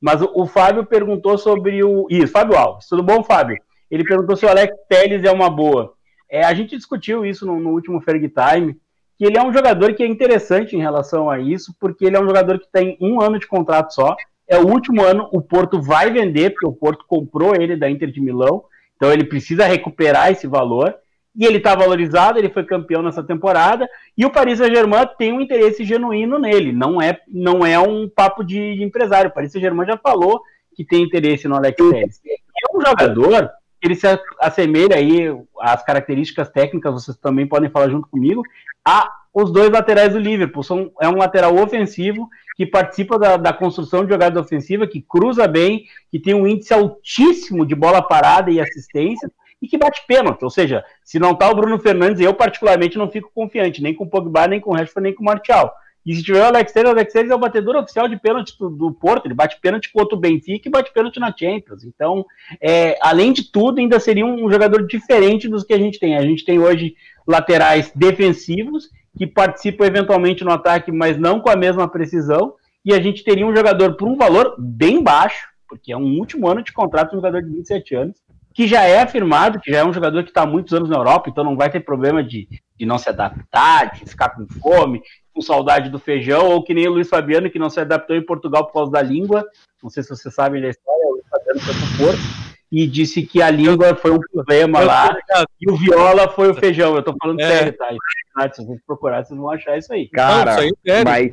[0.00, 3.56] mas o, o, Fábio perguntou sobre o, isso, Fábio Alves, tudo bom, Fábio?
[3.90, 5.94] Ele perguntou se o Alex Telles é uma boa.
[6.30, 8.76] É, a gente discutiu isso no, no último Ferg Time,
[9.18, 12.20] que ele é um jogador que é interessante em relação a isso, porque ele é
[12.20, 14.14] um jogador que tem um ano de contrato só,
[14.48, 18.10] é o último ano, o Porto vai vender, porque o Porto comprou ele da Inter
[18.10, 18.64] de Milão,
[18.96, 20.94] então ele precisa recuperar esse valor,
[21.34, 25.40] e ele está valorizado, ele foi campeão nessa temporada, e o Paris Saint-Germain tem um
[25.40, 29.96] interesse genuíno nele, não é, não é um papo de, empresário, o Paris Saint-Germain já
[29.96, 30.40] falou
[30.74, 32.20] que tem interesse no Alex Telles.
[32.24, 33.50] É um jogador
[33.82, 34.06] ele se
[34.38, 35.26] assemelha aí,
[35.58, 38.42] as características técnicas, vocês também podem falar junto comigo,
[38.84, 40.62] a os dois laterais do Liverpool.
[40.62, 45.46] São, é um lateral ofensivo que participa da, da construção de jogada ofensiva, que cruza
[45.46, 50.42] bem, que tem um índice altíssimo de bola parada e assistência, e que bate pênalti.
[50.42, 54.04] Ou seja, se não tá o Bruno Fernandes, eu particularmente não fico confiante, nem com
[54.04, 55.72] o Pogba, nem com o Rashford, nem com o Martial.
[56.04, 58.56] E se tiver o Alex Telles, o Alex Telles é o batedor oficial de pênalti
[58.58, 61.84] do, do, Porto, ele bate pênalti contra o Benfica e bate pênalti na Champions.
[61.84, 62.24] Então,
[62.60, 66.16] é, além de tudo, ainda seria um jogador diferente dos que a gente tem.
[66.16, 66.94] A gente tem hoje
[67.26, 72.54] laterais defensivos que participam eventualmente no ataque, mas não com a mesma precisão,
[72.84, 76.48] e a gente teria um jogador por um valor bem baixo, porque é um último
[76.48, 78.16] ano de contrato de um jogador de 27 anos,
[78.60, 80.96] que já é afirmado, que já é um jogador que está há muitos anos na
[80.96, 82.46] Europa, então não vai ter problema de,
[82.78, 85.00] de não se adaptar, de ficar com fome,
[85.32, 88.22] com saudade do feijão, ou que nem o Luiz Fabiano, que não se adaptou em
[88.22, 89.46] Portugal por causa da língua.
[89.82, 93.22] Não sei se vocês sabem da história, o Luiz Fabiano foi pro Porto e disse
[93.22, 95.16] que a língua foi um problema lá
[95.58, 96.94] e o viola foi o feijão.
[96.94, 97.48] Eu tô falando é.
[97.48, 98.52] sério, tá?
[98.52, 100.06] Se vocês procurar, vocês vão achar isso aí.
[100.08, 101.32] Cara, não, isso aí é mas,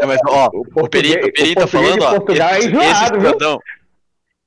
[0.00, 3.58] é, mas ó, o, o Peri, o Peri tá falando, ó, esse, é esse cidadão,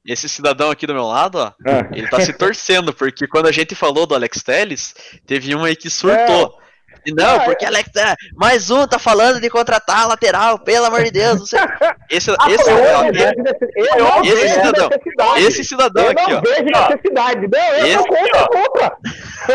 [0.05, 1.89] esse cidadão aqui do meu lado, ó, ah.
[1.91, 4.95] ele tá se torcendo, porque quando a gente falou do Alex Telles,
[5.25, 6.60] teve um aí que surtou.
[7.07, 7.11] É.
[7.11, 11.11] Não, ah, porque Alex, é, mais um tá falando de contratar lateral, pelo amor de
[11.11, 11.51] Deus.
[12.09, 12.71] Esse, esse, esse,
[14.23, 14.89] esse cidadão,
[15.37, 16.41] esse cidadão eu aqui, ó.
[16.41, 17.47] vejo necessidade.
[17.47, 18.03] Não, eu esse, não
[18.47, 18.91] compro,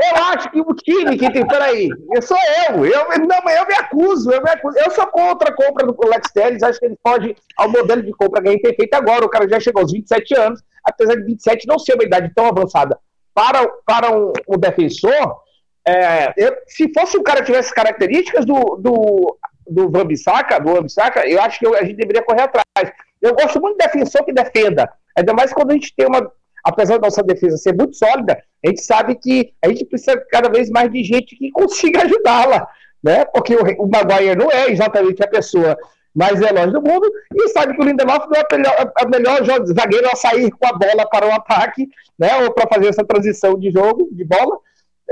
[0.00, 2.38] eu acho que o time que tem, peraí, eu sou
[2.68, 4.78] eu, eu não, eu me acuso, eu me acuso.
[4.78, 8.12] Eu sou contra a compra do Alex Telles, acho que ele pode, ao modelo de
[8.12, 11.14] compra que a gente tem feito agora, o cara já chegou aos 27 anos, apesar
[11.14, 12.98] de 27 não ser uma idade tão avançada
[13.34, 15.40] para, para um, um defensor,
[15.86, 20.82] é, eu, se fosse um cara que tivesse características do, do, do Van Bissaka, do
[20.82, 22.92] Bissaka, eu acho que eu, a gente deveria correr atrás.
[23.20, 24.90] Eu gosto muito de defensor que defenda.
[25.16, 26.30] Ainda mais quando a gente tem uma.
[26.62, 30.50] Apesar da nossa defesa ser muito sólida, a gente sabe que a gente precisa cada
[30.50, 32.68] vez mais de gente que consiga ajudá-la.
[33.02, 33.24] Né?
[33.24, 35.76] Porque o, o Maguire não é exatamente a pessoa
[36.14, 39.64] mais veloz do mundo, e sabe que o Lindelof não é a melhor, a melhor
[39.64, 42.36] zagueiro a sair com a bola para o ataque, né?
[42.42, 44.58] Ou para fazer essa transição de jogo, de bola.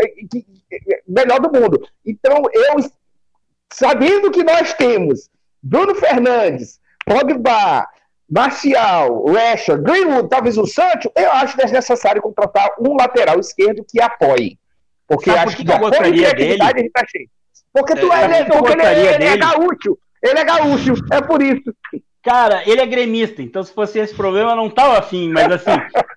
[0.00, 1.86] É, é, melhor do mundo.
[2.06, 2.90] Então, eu,
[3.72, 5.28] sabendo que nós temos
[5.62, 7.88] Bruno Fernandes, Pogba,
[8.30, 14.58] Marcial, Rashford, Greenwood, talvez o Sancho, eu acho desnecessário contratar um lateral esquerdo que apoie.
[15.06, 16.90] Porque Sabe acho que, que eu gostaria dele?
[16.90, 17.30] tá cheio.
[17.72, 19.98] Porque, tu é, é, porque ele, é, ele é gaúcho.
[20.22, 21.74] Ele é gaúcho, é por isso.
[22.28, 25.70] Cara, ele é gremista, então se fosse esse problema, não tava afim, mas assim,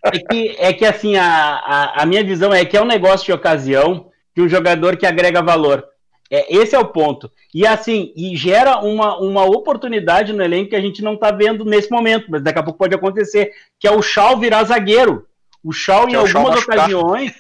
[0.04, 3.26] é que, é que assim, a, a, a, minha visão é que é um negócio
[3.26, 5.86] de ocasião de um jogador que agrega valor.
[6.30, 7.32] É, esse é o ponto.
[7.56, 11.64] E assim, e gera uma, uma oportunidade no elenco que a gente não tá vendo
[11.64, 15.26] nesse momento, mas daqui a pouco pode acontecer, que é o Shaw virar zagueiro.
[15.64, 17.32] O Shaw, que em é algumas ocasiões.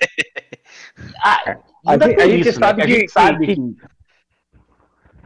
[1.21, 1.57] a,
[1.87, 2.87] a, gente, a gente isso, sabe, né?
[2.87, 3.75] que, a gente sabe que, que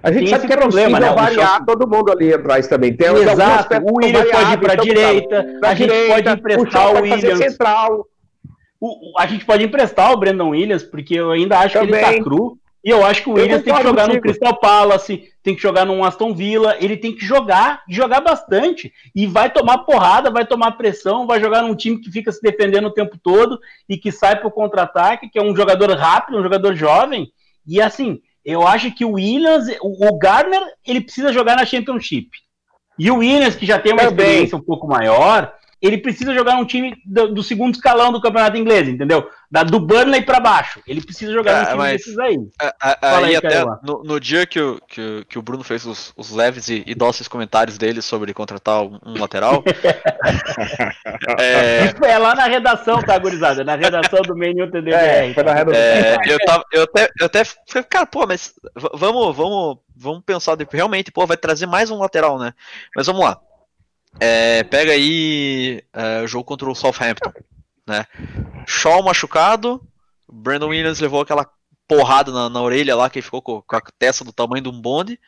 [0.06, 1.12] a gente sabe que é problema, né?
[1.12, 2.96] variar todo mundo ali atrás também.
[2.96, 7.02] Tem Exato, o William pode ir para a direita, a gente pode emprestar o, o
[7.02, 7.40] Williams.
[7.40, 8.08] Central.
[8.80, 12.04] O, a gente pode emprestar o Brandon Williams, porque eu ainda acho também.
[12.04, 12.60] que ele tá cru.
[12.84, 14.16] E eu acho que o Williams tem que jogar contigo.
[14.18, 18.94] no Crystal Palace, tem que jogar no Aston Villa, ele tem que jogar, jogar bastante.
[19.16, 22.86] E vai tomar porrada, vai tomar pressão, vai jogar num time que fica se defendendo
[22.86, 26.76] o tempo todo e que sai pro contra-ataque, que é um jogador rápido, um jogador
[26.76, 27.32] jovem.
[27.66, 32.30] E assim, eu acho que o Williams, o, Gardner, ele precisa jogar na Championship.
[32.98, 34.26] E o Williams, que já tem uma Também.
[34.26, 35.52] experiência um pouco maior,
[35.86, 39.30] ele precisa jogar um time do, do, segundo escalão do campeonato inglês, entendeu?
[39.52, 40.82] Da, do Burnley para baixo.
[40.88, 42.40] Ele precisa jogar um time mas, desses aí.
[42.60, 45.86] A, a, aí, aí até no, no, dia que o, que, que, o Bruno fez
[45.86, 49.64] os, os leves e, e doces comentários dele sobre contratar um, um lateral.
[51.40, 51.94] é...
[52.04, 52.18] é...
[52.18, 53.64] lá na redação, tá, gurizada?
[53.64, 54.96] Na redação do Menu TDBR.
[54.96, 55.82] É, foi na redação.
[55.82, 58.56] É, eu, tava, eu até, eu até falei, cara, pô, mas
[58.94, 62.54] vamos, vamos, vamos pensar, realmente, pô, vai trazer mais um lateral, né?
[62.96, 63.40] Mas vamos lá.
[64.20, 67.32] É, pega aí é, o jogo contra o Southampton,
[67.88, 68.06] né?
[68.68, 69.82] Shaw machucado,
[70.32, 71.50] Brandon Williams levou aquela
[71.88, 74.82] porrada na, na orelha lá que ficou com, com, a testa do tamanho de um
[74.82, 75.20] bonde.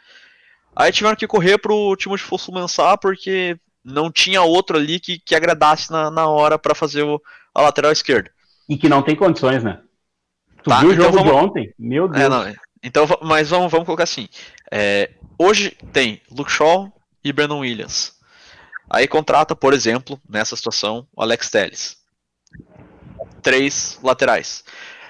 [0.75, 5.35] Aí tiveram que correr pro Timothy Fosso Mensah porque não tinha outro ali que, que
[5.35, 7.21] agradasse na, na hora para fazer o,
[7.53, 8.31] a lateral esquerda.
[8.69, 9.81] E que não tem condições, né?
[10.63, 11.31] Tu tá, viu o então jogo vamos...
[11.31, 11.73] de ontem?
[11.79, 12.21] Meu é, Deus.
[12.21, 14.27] É, não, então, mas vamos, vamos colocar assim.
[14.71, 16.91] É, hoje tem Luke Shaw
[17.23, 18.16] e Brandon Williams.
[18.89, 21.97] Aí contrata, por exemplo, nessa situação, o Alex Telles.
[23.41, 24.63] Três laterais.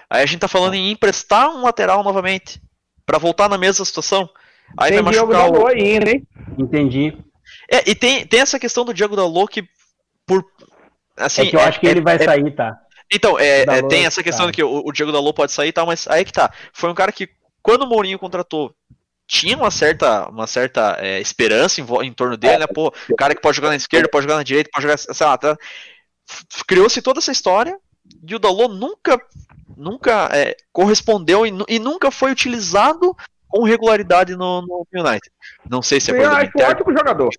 [0.09, 2.61] Aí a gente tá falando em emprestar um lateral novamente
[3.05, 4.29] para voltar na mesma situação.
[4.77, 5.67] Aí tem vai machucar o...
[5.67, 6.27] ainda, hein?
[6.57, 7.17] Entendi.
[7.71, 9.67] É, e tem, tem essa questão do Diego Dalot que
[10.25, 10.43] por
[11.15, 12.77] assim, é que eu é, acho que ele vai sair, tá?
[13.11, 14.51] Então, é, é tem essa questão tá.
[14.51, 16.51] que o, o Diego Dalot pode sair e tal, mas aí que tá.
[16.73, 17.29] Foi um cara que,
[17.61, 18.75] quando o Mourinho contratou,
[19.27, 22.67] tinha uma certa, uma certa é, esperança em, em, torno dele, né?
[22.67, 25.37] Pô, cara que pode jogar na esquerda, pode jogar na direita, pode jogar, sei lá,
[25.37, 25.57] tá?
[26.67, 27.77] criou-se toda essa história
[28.27, 29.19] e o Dalot nunca,
[29.75, 33.15] nunca é, correspondeu e, e, nunca foi utilizado
[33.47, 35.31] com regularidade no, no United.
[35.69, 36.71] Não sei se é Eu acho interno.
[36.71, 37.29] ótimo jogador.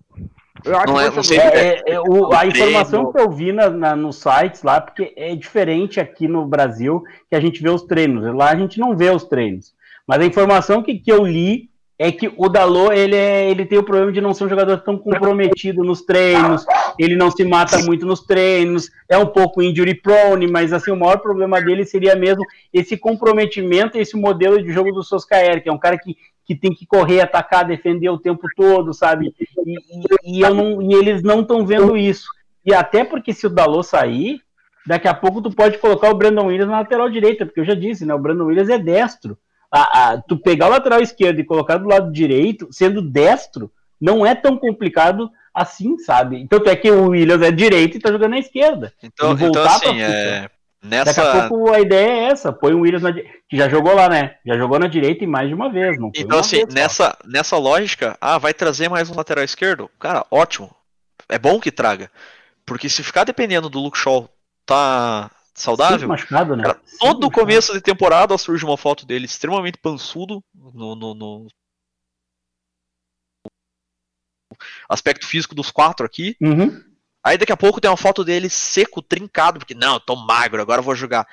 [0.65, 3.69] Eu acho não é, não sei é, é, o, a informação que eu vi na,
[3.69, 7.83] na, nos sites lá, porque é diferente aqui no Brasil que a gente vê os
[7.83, 8.35] treinos.
[8.35, 9.73] Lá a gente não vê os treinos.
[10.05, 11.69] Mas a informação que, que eu li
[12.01, 14.77] é que o Dalot ele, é, ele tem o problema de não ser um jogador
[14.77, 16.65] tão comprometido nos treinos,
[16.97, 20.95] ele não se mata muito nos treinos, é um pouco injury prone, mas assim, o
[20.95, 25.73] maior problema dele seria mesmo esse comprometimento, esse modelo de jogo do Soscaer, que é
[25.73, 29.33] um cara que, que tem que correr, atacar, defender o tempo todo, sabe?
[29.65, 29.75] E,
[30.23, 32.29] e, e não, e eles não estão vendo isso.
[32.65, 34.39] E até porque se o Dalot sair,
[34.87, 37.73] daqui a pouco tu pode colocar o Brandon Williams na lateral direita, porque eu já
[37.73, 38.15] disse, né?
[38.15, 39.37] O Brandon Williams é destro
[39.71, 44.25] a, a, tu pegar o lateral esquerdo e colocar do lado direito, sendo destro, não
[44.25, 46.47] é tão complicado assim, sabe?
[46.47, 48.93] Tanto é que o Williams é direito e tá jogando na esquerda.
[49.03, 50.49] Então, então assim, é...
[50.81, 51.13] Nessa...
[51.13, 54.07] Daqui a pouco a ideia é essa, põe o Williams na que já jogou lá,
[54.07, 54.35] né?
[54.45, 57.57] Já jogou na direita e mais de uma vez, não Então assim, vez, nessa, nessa
[57.57, 59.89] lógica, ah, vai trazer mais um lateral esquerdo?
[59.99, 60.73] Cara, ótimo.
[61.27, 62.09] É bom que traga.
[62.65, 64.29] Porque se ficar dependendo do Luke Shaw
[64.65, 65.29] tá
[65.61, 66.07] saudável.
[66.07, 66.63] machucado, né?
[66.63, 71.47] Cara, todo o começo de temporada surge uma foto dele extremamente pançudo no, no, no,
[74.87, 76.35] aspecto físico dos quatro aqui.
[76.41, 76.83] Uhum.
[77.23, 80.61] Aí daqui a pouco tem uma foto dele seco, trincado, porque não, eu tô magro,
[80.61, 81.27] agora eu vou jogar.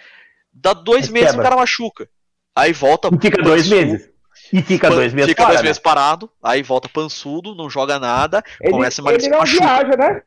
[0.52, 1.40] Dá dois meses quebra.
[1.40, 2.08] o cara machuca.
[2.54, 3.08] Aí volta.
[3.12, 4.10] E fica dois meses.
[4.52, 8.70] E fica dois meses Fica dois meses parado, aí volta pançudo, não joga nada, ele,
[8.70, 9.32] começa a emagrecer.
[9.32, 10.22] Ele não viaja, né?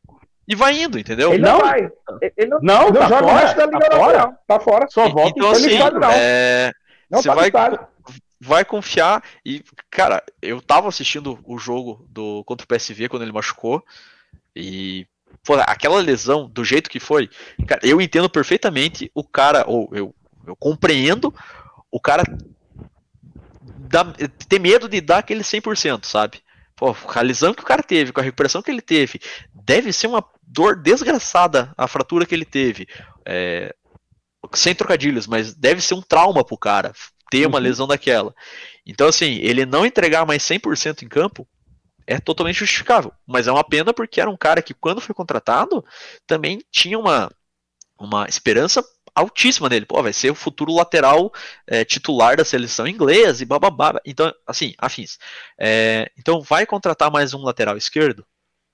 [0.50, 1.32] E vai indo, entendeu?
[1.32, 1.92] Ele não, não vai.
[2.36, 4.38] Ele não, não, não tá joga fora, o resto da Liga tá fora.
[4.48, 4.88] Tá fora.
[4.90, 5.78] Só volta então, assim,
[6.12, 6.72] é...
[7.08, 7.52] não, você tá vai,
[8.42, 9.24] vai confiar.
[9.46, 13.84] E, cara, eu tava assistindo o jogo do contra o PSV quando ele machucou.
[14.56, 15.06] E
[15.44, 17.30] pô, aquela lesão, do jeito que foi,
[17.68, 20.16] cara, eu entendo perfeitamente o cara, ou eu,
[20.48, 21.32] eu compreendo
[21.92, 22.24] o cara
[23.62, 24.04] dá,
[24.48, 26.42] ter medo de dar aquele 100%, sabe?
[26.80, 29.20] Pô, a lesão que o cara teve, com a recuperação que ele teve,
[29.54, 32.88] deve ser uma dor desgraçada a fratura que ele teve.
[33.26, 33.76] É,
[34.54, 36.94] sem trocadilhos, mas deve ser um trauma pro cara
[37.30, 37.64] ter uma uhum.
[37.64, 38.34] lesão daquela.
[38.86, 41.46] Então, assim, ele não entregar mais 100% em campo
[42.08, 43.12] é totalmente justificável.
[43.28, 45.84] Mas é uma pena porque era um cara que, quando foi contratado,
[46.26, 47.30] também tinha uma,
[48.00, 48.82] uma esperança
[49.16, 49.86] altíssima nele.
[49.86, 51.32] Pô, vai ser o futuro lateral
[51.68, 54.00] é, titular da seleção inglesa e bababá.
[54.06, 55.18] Então, assim, afins.
[55.60, 58.26] É, então, vai contratar mais um lateral esquerdo?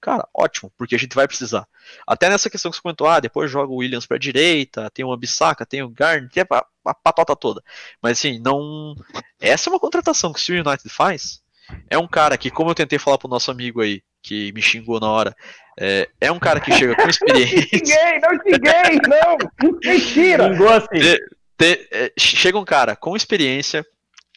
[0.01, 1.67] Cara, ótimo, porque a gente vai precisar.
[2.05, 5.11] Até nessa questão que você comentou, ah, depois joga o Williams para direita, tem o
[5.11, 7.63] Ambissaca, tem o Garner, tem a, a patota toda.
[8.01, 8.95] Mas assim, não.
[9.39, 11.41] Essa é uma contratação que o United faz.
[11.89, 14.99] É um cara que, como eu tentei falar pro nosso amigo aí, que me xingou
[14.99, 15.35] na hora,
[15.79, 17.59] é, é um cara que chega com experiência.
[17.61, 19.37] não xinguei, não xinguei, não!
[19.83, 20.51] Mentira!
[20.51, 20.99] Xingou assim.
[20.99, 21.19] Te,
[21.57, 23.85] te, é, chega um cara com experiência,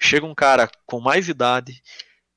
[0.00, 1.80] chega um cara com mais idade,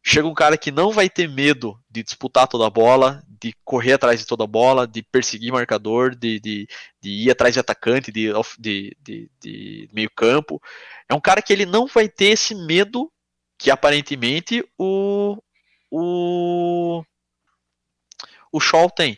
[0.03, 3.93] Chega um cara que não vai ter medo de disputar toda a bola, de correr
[3.93, 6.67] atrás de toda a bola, de perseguir marcador, de, de,
[6.99, 10.59] de ir atrás de atacante, de, de, de, de meio campo.
[11.07, 13.11] É um cara que ele não vai ter esse medo
[13.59, 15.37] que aparentemente o,
[15.91, 17.03] o,
[18.51, 19.17] o Shaw tem.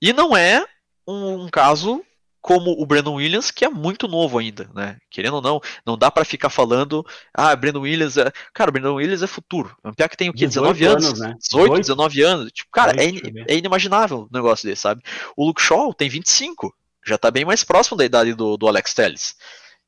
[0.00, 0.64] E não é
[1.06, 2.04] um, um caso
[2.42, 4.98] como o Brandon Williams, que é muito novo ainda, né?
[5.08, 8.32] Querendo ou não, não dá para ficar falando, ah, Brandon Williams é.
[8.52, 9.74] Cara, o Brandon Williams é futuro.
[9.84, 10.48] É um que tem o quê?
[10.48, 11.36] 19 anos, anos né?
[11.38, 12.52] 18, 19 anos.
[12.52, 13.06] Tipo, cara, é,
[13.46, 15.02] é inimaginável um negócio desse, sabe?
[15.36, 16.74] O Luke Shaw tem 25.
[17.06, 19.36] Já tá bem mais próximo da idade do, do Alex Telles.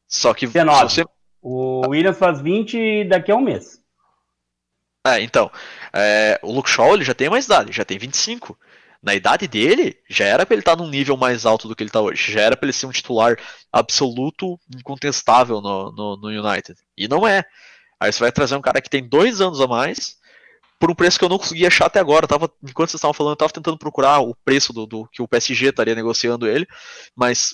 [0.07, 0.47] Só que.
[0.47, 0.93] 19.
[0.93, 1.05] Você...
[1.43, 3.81] O Williams faz 20 daqui a um mês.
[5.05, 5.51] É, então.
[5.93, 8.57] É, o Luke Shaw ele já tem mais idade, já tem 25
[9.05, 11.83] na idade dele, já era para ele estar tá num nível mais alto do que
[11.83, 12.33] ele está hoje.
[12.33, 13.37] Já era para ele ser um titular
[13.71, 16.79] absoluto, incontestável no, no, no, United.
[16.97, 17.45] E não é.
[18.01, 20.17] Aí você vai trazer um cara que tem dois anos a mais,
[20.81, 22.25] por um preço que eu não consegui achar até agora.
[22.25, 25.21] Eu tava, enquanto vocês estavam falando, eu estava tentando procurar o preço do, do, que
[25.21, 26.67] o PSG estaria negociando ele,
[27.15, 27.53] mas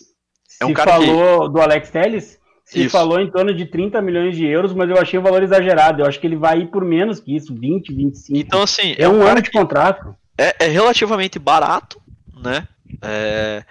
[0.61, 1.53] é um se cara falou que...
[1.53, 2.38] do Alex Telles?
[2.64, 2.90] Se isso.
[2.90, 6.03] falou em torno de 30 milhões de euros, mas eu achei o valor exagerado.
[6.03, 8.38] Eu acho que ele vai ir por menos que isso, 20, 25.
[8.38, 8.94] Então, assim.
[8.96, 12.01] É, é um, um ano de contrato é, é relativamente barato,
[12.43, 12.66] né?
[13.03, 13.62] É,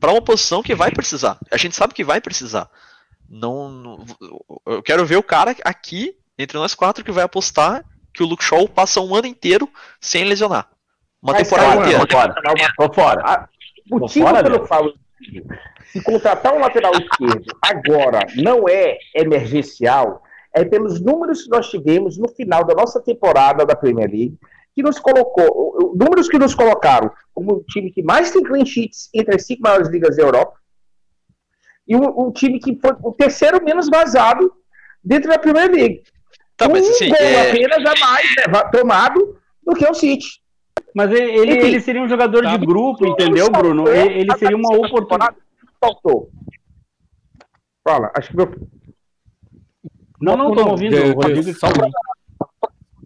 [0.00, 1.38] para uma posição que vai precisar.
[1.50, 2.68] A gente sabe que vai precisar.
[3.28, 4.04] Não, não,
[4.66, 8.44] eu quero ver o cara aqui entre nós quatro que vai apostar que o Luke
[8.44, 9.68] Shaw passa um ano inteiro
[10.00, 10.68] sem lesionar.
[11.22, 12.06] Uma Mas temporada inteira.
[12.06, 12.34] Tô fora.
[12.76, 13.48] Tô fora.
[13.90, 14.94] motivo pelo eu falo
[15.92, 20.22] se contratar um lateral esquerdo agora não é emergencial,
[20.52, 24.38] é pelos números que nós tivemos no final da nossa temporada da Premier League,
[24.74, 29.10] que nos colocou, números que nos colocaram como o time que mais tem clean sheets
[29.14, 30.54] entre as cinco maiores ligas da Europa,
[31.86, 34.52] e o, o time que foi o terceiro menos vazado
[35.02, 36.02] dentro da Premier League.
[36.56, 37.50] Tá, um assim, gol é...
[37.50, 40.42] apenas a mais né, tomado do que o City.
[40.94, 43.88] Mas ele, ele seria um jogador de grupo, entendeu, Bruno?
[43.88, 45.36] Ele, ele seria uma oportunidade.
[45.80, 46.30] Faltou.
[47.82, 48.54] Fala, acho que meu.
[50.20, 51.52] Não, não estou ouvindo, eu, Rodrigo.
[51.54, 51.88] Só pra...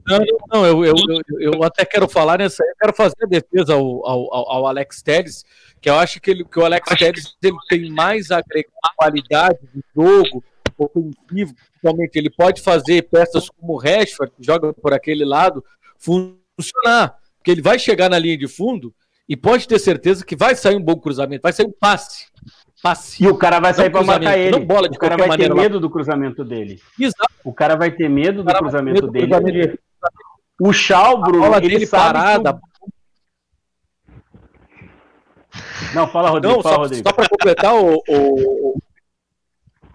[0.06, 0.18] Não,
[0.52, 0.94] não eu, eu,
[1.28, 2.62] eu, eu, até quero falar nessa.
[2.62, 5.44] Eu quero fazer a defesa ao, ao, ao Alex Telles,
[5.80, 9.82] que eu acho que, ele, que o Alex Telles ele tem mais agregar qualidade de
[9.94, 10.44] jogo
[10.78, 12.16] ofensivo, principalmente.
[12.16, 15.64] Ele pode fazer peças como o Rashford, que joga por aquele lado,
[15.98, 17.16] funcionar.
[17.38, 18.94] Porque ele vai chegar na linha de fundo
[19.28, 22.26] e pode ter certeza que vai sair um bom cruzamento, vai sair um passe.
[22.82, 23.24] passe.
[23.24, 24.50] E o cara vai sair para matar ele.
[24.50, 26.80] Não bola de o cara vai ter medo do cruzamento dele.
[26.98, 27.26] Exato.
[27.44, 29.26] O cara vai ter medo do cruzamento medo dele.
[29.26, 29.78] Cruzamento.
[30.60, 32.54] O Shaw, Bruno, ele dele parada.
[32.54, 32.60] Que...
[35.94, 36.56] Não, fala, Rodrigo.
[36.56, 37.08] Não, fala, só, Rodrigo.
[37.08, 38.78] só para completar, o, o,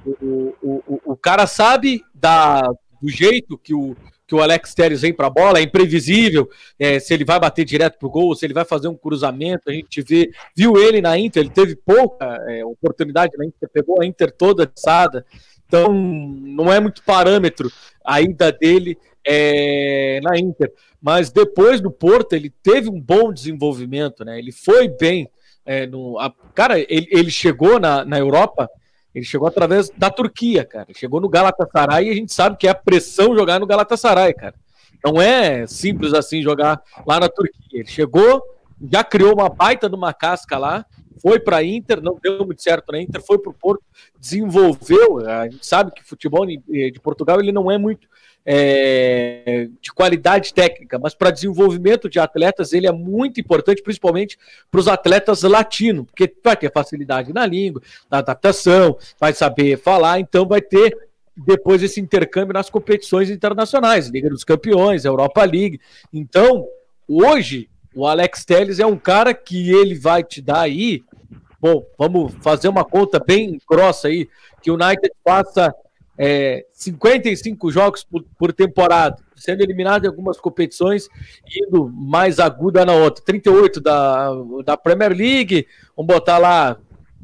[0.05, 2.61] o, o, o, cara sabe da,
[3.01, 3.95] do jeito que o,
[4.31, 6.49] que o Alex Telles vem para a bola, é imprevisível
[6.79, 9.69] é, se ele vai bater direto pro gol, se ele vai fazer um cruzamento.
[9.69, 14.01] A gente vê, viu ele na Inter, ele teve pouca é, oportunidade na Inter, pegou
[14.01, 15.25] a Inter toda assada.
[15.67, 17.71] Então, não é muito parâmetro
[18.05, 20.71] a ida dele é, na Inter.
[21.01, 24.37] Mas depois do Porto, ele teve um bom desenvolvimento, né?
[24.37, 25.29] Ele foi bem.
[25.65, 28.69] É, no, a, cara, ele, ele chegou na, na Europa
[29.13, 30.87] ele chegou através da Turquia, cara.
[30.95, 34.55] Chegou no Galatasaray e a gente sabe que é a pressão jogar no Galatasaray, cara.
[35.03, 37.79] Não é simples assim jogar lá na Turquia.
[37.79, 38.41] Ele chegou,
[38.91, 40.85] já criou uma baita de uma casca lá,
[41.21, 43.83] foi para Inter, não deu muito certo na Inter, foi para o Porto,
[44.19, 45.27] desenvolveu.
[45.27, 48.07] A gente sabe que futebol de Portugal ele não é muito
[48.45, 54.37] é, de qualidade técnica, mas para desenvolvimento de atletas ele é muito importante, principalmente
[54.69, 60.19] para os atletas latinos, porque vai ter facilidade na língua, na adaptação, vai saber falar,
[60.19, 60.97] então vai ter
[61.35, 65.79] depois esse intercâmbio nas competições internacionais, Liga dos Campeões, Europa League.
[66.11, 66.67] Então,
[67.07, 71.03] hoje, o Alex Telles é um cara que ele vai te dar aí.
[71.59, 74.27] Bom, vamos fazer uma conta bem grossa aí,
[74.61, 75.73] que o United faça
[76.17, 81.07] é, 55 jogos por, por, temporada, sendo eliminado em algumas competições,
[81.47, 83.23] indo mais aguda na outra.
[83.23, 84.29] 38 da,
[84.65, 86.77] da Premier League, vamos botar lá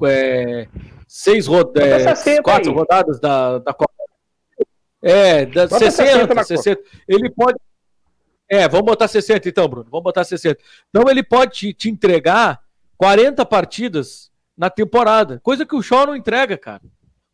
[0.03, 0.67] é,
[1.07, 2.75] seis rodadas, é, quatro aí.
[2.75, 3.91] rodadas da, da Copa.
[5.01, 6.81] É, da 60, 60.
[7.07, 7.57] Ele pode.
[8.49, 9.87] É, vamos botar 60 então, Bruno.
[9.91, 10.59] Vamos botar 60.
[10.89, 12.61] Então ele pode te, te entregar
[12.97, 16.81] 40 partidas na temporada, coisa que o Shaw não entrega, cara.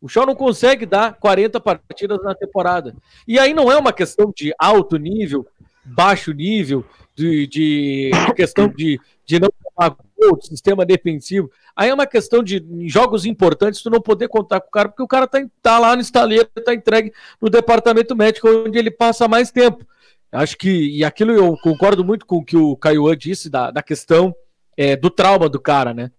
[0.04, 2.94] O Shaw não consegue dar 40 partidas na temporada.
[3.26, 5.46] E aí não é uma questão de alto nível,
[5.82, 6.84] baixo nível,
[7.14, 11.50] de, de questão de, de não tomar gol, sistema defensivo.
[11.74, 14.90] Aí é uma questão de, em jogos importantes, tu não poder contar com o cara,
[14.90, 18.90] porque o cara tá, tá lá no estaleiro, tá entregue no departamento médico, onde ele
[18.90, 19.86] passa mais tempo.
[20.30, 23.82] Acho que, e aquilo eu concordo muito com o que o Caio disse, da, da
[23.82, 24.36] questão
[24.76, 26.10] é, do trauma do cara, né?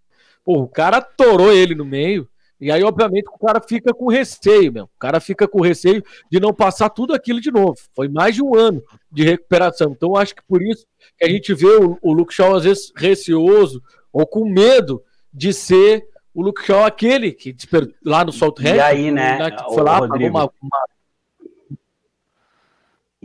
[0.43, 2.27] Pô, o cara torou ele no meio,
[2.59, 4.85] e aí, obviamente, o cara fica com receio, meu.
[4.85, 7.75] O cara fica com receio de não passar tudo aquilo de novo.
[7.93, 8.81] Foi mais de um ano
[9.11, 9.91] de recuperação.
[9.91, 10.85] Então, acho que por isso
[11.17, 15.03] que a gente vê o, o Luke Shaw, às vezes, receoso ou com medo
[15.33, 17.55] de ser o Luke Shaw aquele que
[18.03, 18.75] lá no Salto Red.
[18.75, 19.37] E aí, né?
[19.73, 20.85] Foi lá, uma, uma...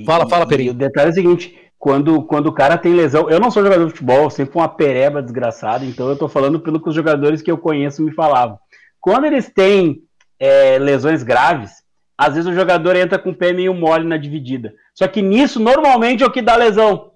[0.04, 0.72] Fala, fala, Perinho.
[0.72, 3.30] o detalhe é o seguinte: quando, quando o cara tem lesão.
[3.30, 6.80] Eu não sou jogador de futebol, sempre uma pereba desgraçada, então eu tô falando pelo
[6.80, 8.58] que os jogadores que eu conheço me falavam.
[9.00, 10.02] Quando eles têm
[10.38, 11.82] é, lesões graves,
[12.16, 14.74] às vezes o jogador entra com o pé meio mole na dividida.
[14.94, 17.12] Só que nisso, normalmente, é o que dá lesão.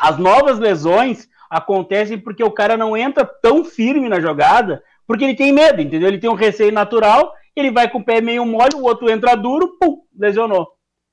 [0.00, 5.36] As novas lesões acontecem porque o cara não entra tão firme na jogada, porque ele
[5.36, 6.08] tem medo, entendeu?
[6.08, 9.36] Ele tem um receio natural, ele vai com o pé meio mole, o outro entra
[9.36, 10.66] duro, pum, lesionou.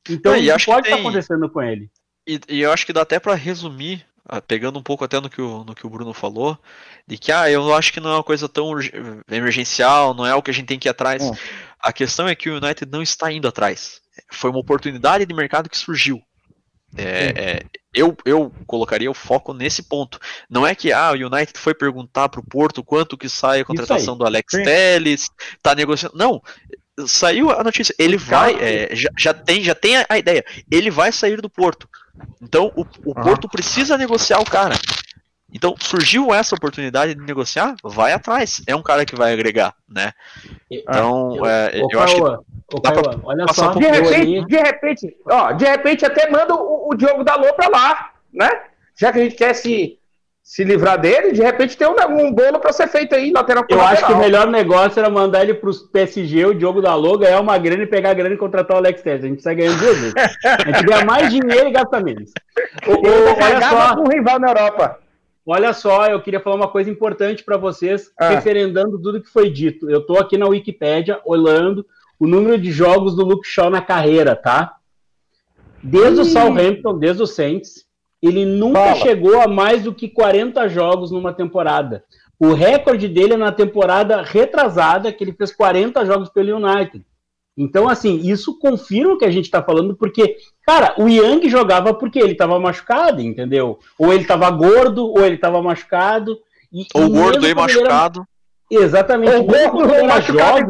[0.09, 1.05] Então, é, isso pode estar tem...
[1.05, 1.91] acontecendo com ele.
[2.27, 4.05] E, e, eu acho que dá até para resumir
[4.47, 6.57] pegando um pouco até no que, o, no que o Bruno falou,
[7.07, 8.71] de que ah, eu acho que não é uma coisa tão
[9.29, 11.23] emergencial, não é o que a gente tem que ir atrás.
[11.23, 11.31] É.
[11.79, 13.99] A questão é que o United não está indo atrás.
[14.31, 16.21] Foi uma oportunidade de mercado que surgiu.
[16.97, 17.63] É, é,
[17.93, 20.19] eu, eu colocaria o foco nesse ponto.
[20.49, 23.65] Não é que ah, o United foi perguntar para o Porto quanto que sai a
[23.65, 24.63] contratação do Alex Sim.
[24.63, 25.29] Telles,
[25.61, 26.17] tá negociando.
[26.17, 26.41] Não,
[27.07, 27.95] saiu a notícia.
[27.97, 30.43] Ele vai, é, já, já, tem, já tem a, a, ideia.
[30.69, 31.87] Ele vai sair do Porto.
[32.41, 34.75] Então o, o Porto precisa negociar o cara.
[35.53, 38.61] Então, surgiu essa oportunidade de negociar, vai atrás.
[38.65, 40.13] É um cara que vai agregar, né?
[40.69, 42.21] Então, ah, é, eu, eu acho que.
[42.73, 46.89] Ô, Caio, olha só, um de repente, de repente, ó, de repente até manda o,
[46.89, 48.49] o Diogo Dalô pra lá, né?
[48.95, 49.99] Já que a gente quer se
[50.51, 53.77] se livrar dele, de repente tem um, um bolo para ser feito aí, lateral Eu
[53.77, 53.93] lateral.
[53.93, 57.39] acho que o melhor negócio era mandar ele pro PSG, o Diogo da Lô, ganhar
[57.39, 59.23] uma grana e pegar a grana e contratar o Alex Telles.
[59.23, 60.13] A gente sai ganhando duas vezes.
[60.43, 62.31] A gente ganha mais dinheiro e gasta menos.
[62.85, 64.01] O, o, olha só.
[64.01, 64.99] um rival na Europa.
[65.45, 68.27] Olha só, eu queria falar uma coisa importante para vocês, ah.
[68.27, 69.89] referendando tudo que foi dito.
[69.89, 71.85] Eu estou aqui na Wikipédia olhando
[72.19, 74.75] o número de jogos do Luke Shaw na carreira, tá?
[75.81, 76.23] Desde Ih.
[76.23, 77.89] o Southampton, desde o Saints,
[78.21, 78.95] ele nunca Fala.
[78.95, 82.03] chegou a mais do que 40 jogos numa temporada.
[82.39, 87.05] O recorde dele é na temporada retrasada, que ele fez 40 jogos pelo United.
[87.57, 91.93] Então, assim, isso confirma o que a gente está falando, porque, cara, o Yang jogava
[91.93, 93.77] porque ele estava machucado, entendeu?
[93.99, 96.39] Ou ele estava gordo, ou ele estava machucado.
[96.71, 98.25] E, ou e gordo e machucado.
[98.71, 98.85] Era...
[98.85, 99.35] Exatamente.
[99.35, 100.65] Ou mesmo quando ele era jovem,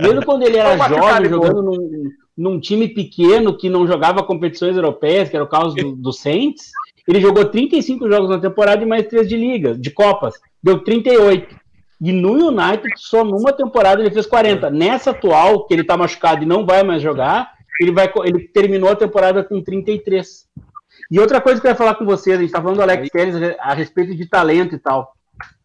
[0.00, 5.28] mesmo quando ele era jovem, jogando num, num time pequeno que não jogava competições europeias,
[5.28, 6.70] que era o caso do, do Saints,
[7.06, 10.34] ele jogou 35 jogos na temporada e mais 3 de ligas, de Copas.
[10.62, 11.54] Deu 38.
[12.00, 14.70] E no United, só numa temporada ele fez 40.
[14.70, 18.90] Nessa atual, que ele tá machucado e não vai mais jogar, ele, vai, ele terminou
[18.90, 20.46] a temporada com 33.
[21.10, 23.08] E outra coisa que eu ia falar com vocês, a gente tá falando do Alex
[23.10, 25.12] Telles a respeito de talento e tal.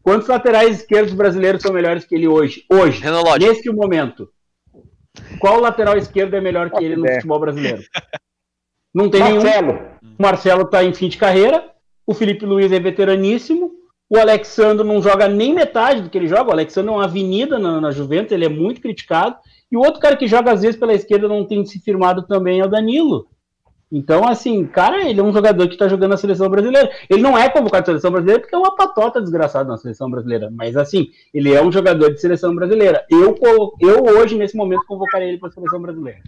[0.02, 2.64] Quantos laterais esquerdos brasileiros são melhores que ele hoje?
[2.72, 3.04] Hoje,
[3.40, 4.30] neste momento.
[5.40, 7.84] Qual lateral esquerdo é melhor que ele no futebol brasileiro?
[8.94, 9.74] Não tem Marcelo.
[9.74, 10.16] nenhum.
[10.18, 11.64] O Marcelo está em fim de carreira.
[12.06, 13.72] O Felipe Luiz é veteraníssimo.
[14.10, 16.50] O Alexandre não joga nem metade do que ele joga.
[16.50, 19.36] O Alexandre é uma avenida na, na Juventus, ele é muito criticado.
[19.72, 22.60] E o outro cara que joga às vezes pela esquerda não tem se firmado também
[22.62, 23.28] é o Danilo.
[23.92, 26.92] Então, assim, cara, ele é um jogador que está jogando na seleção brasileira.
[27.10, 30.50] Ele não é convocado à seleção brasileira porque é uma patota desgraçada na seleção brasileira.
[30.52, 33.06] Mas, assim, ele é um jogador de seleção brasileira.
[33.10, 33.36] Eu,
[33.80, 36.20] eu hoje, nesse momento, convocaria ele para a seleção brasileira.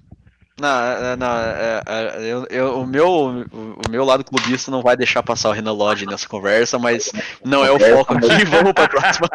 [0.60, 4.96] Não, é, não, é, é, eu, eu, o, meu, o meu lado clubista não vai
[4.96, 7.12] deixar passar o Renan Lodge nessa conversa, mas
[7.46, 8.46] não é o foco aqui.
[8.46, 9.30] Vamos para a próxima.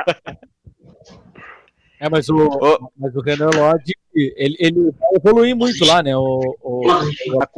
[1.98, 2.90] É, mas o, oh.
[2.98, 6.14] mas o Renan Lodge, ele, ele vai evoluir muito lá, né?
[6.14, 6.82] O, o,
[7.38, 7.48] tá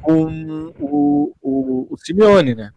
[0.00, 2.72] com, o, o, o Simeone, né?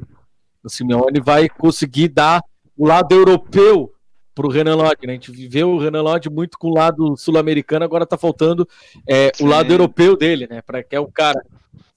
[0.63, 2.43] O Simeone vai conseguir dar
[2.77, 3.93] o lado europeu
[4.33, 5.13] para o Renan Lodge, né?
[5.13, 8.67] A gente viveu o Renan Lodge muito com o lado sul-americano, agora está faltando
[9.07, 10.61] é, o lado europeu dele, né?
[10.61, 11.39] Para que é o cara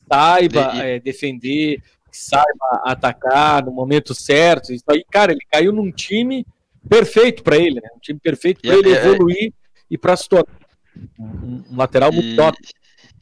[0.08, 4.72] saiba é, defender, saiba atacar no momento certo.
[4.72, 6.46] Isso aí, cara, ele caiu num time
[6.88, 7.88] perfeito para ele, né?
[7.96, 9.52] Um time perfeito para ele é, é, evoluir
[9.90, 10.46] e para se tornar
[11.18, 12.58] um, um lateral muito e, top.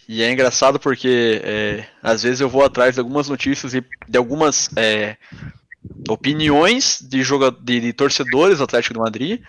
[0.09, 4.18] E é engraçado porque é, às vezes eu vou atrás de algumas notícias e de
[4.18, 5.16] algumas é,
[6.09, 9.42] opiniões de, joga de, de, torcedores do Atlético do Madrid.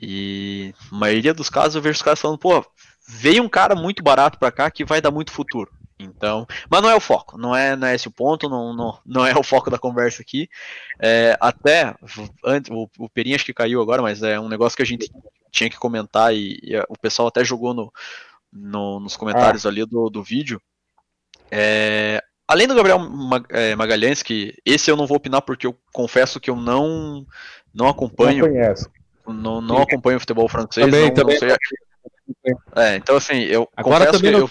[0.00, 2.64] E a maioria dos casos eu vejo os caras falando, pô,
[3.06, 5.70] veio um cara muito barato para cá que vai dar muito futuro.
[5.98, 8.98] Então, mas não é o foco, não é, não é esse o ponto, não, não,
[9.06, 10.48] não é o foco da conversa aqui.
[10.98, 11.94] É, até
[12.44, 15.10] antes, o, o acho que caiu agora, mas é um negócio que a gente
[15.52, 17.92] tinha que comentar e, e o pessoal até jogou no,
[18.54, 19.68] no, nos comentários ah.
[19.68, 20.60] ali do, do vídeo.
[21.50, 23.00] É, além do Gabriel
[23.50, 27.26] é, Magalhães, que esse eu não vou opinar porque eu confesso que eu não
[27.74, 28.46] não acompanho.
[29.26, 30.86] Não, não, não acompanho o futebol francês.
[30.86, 31.38] Também, não, também.
[31.40, 31.56] Não sei,
[32.76, 34.50] é, então assim, eu agora também não, eu...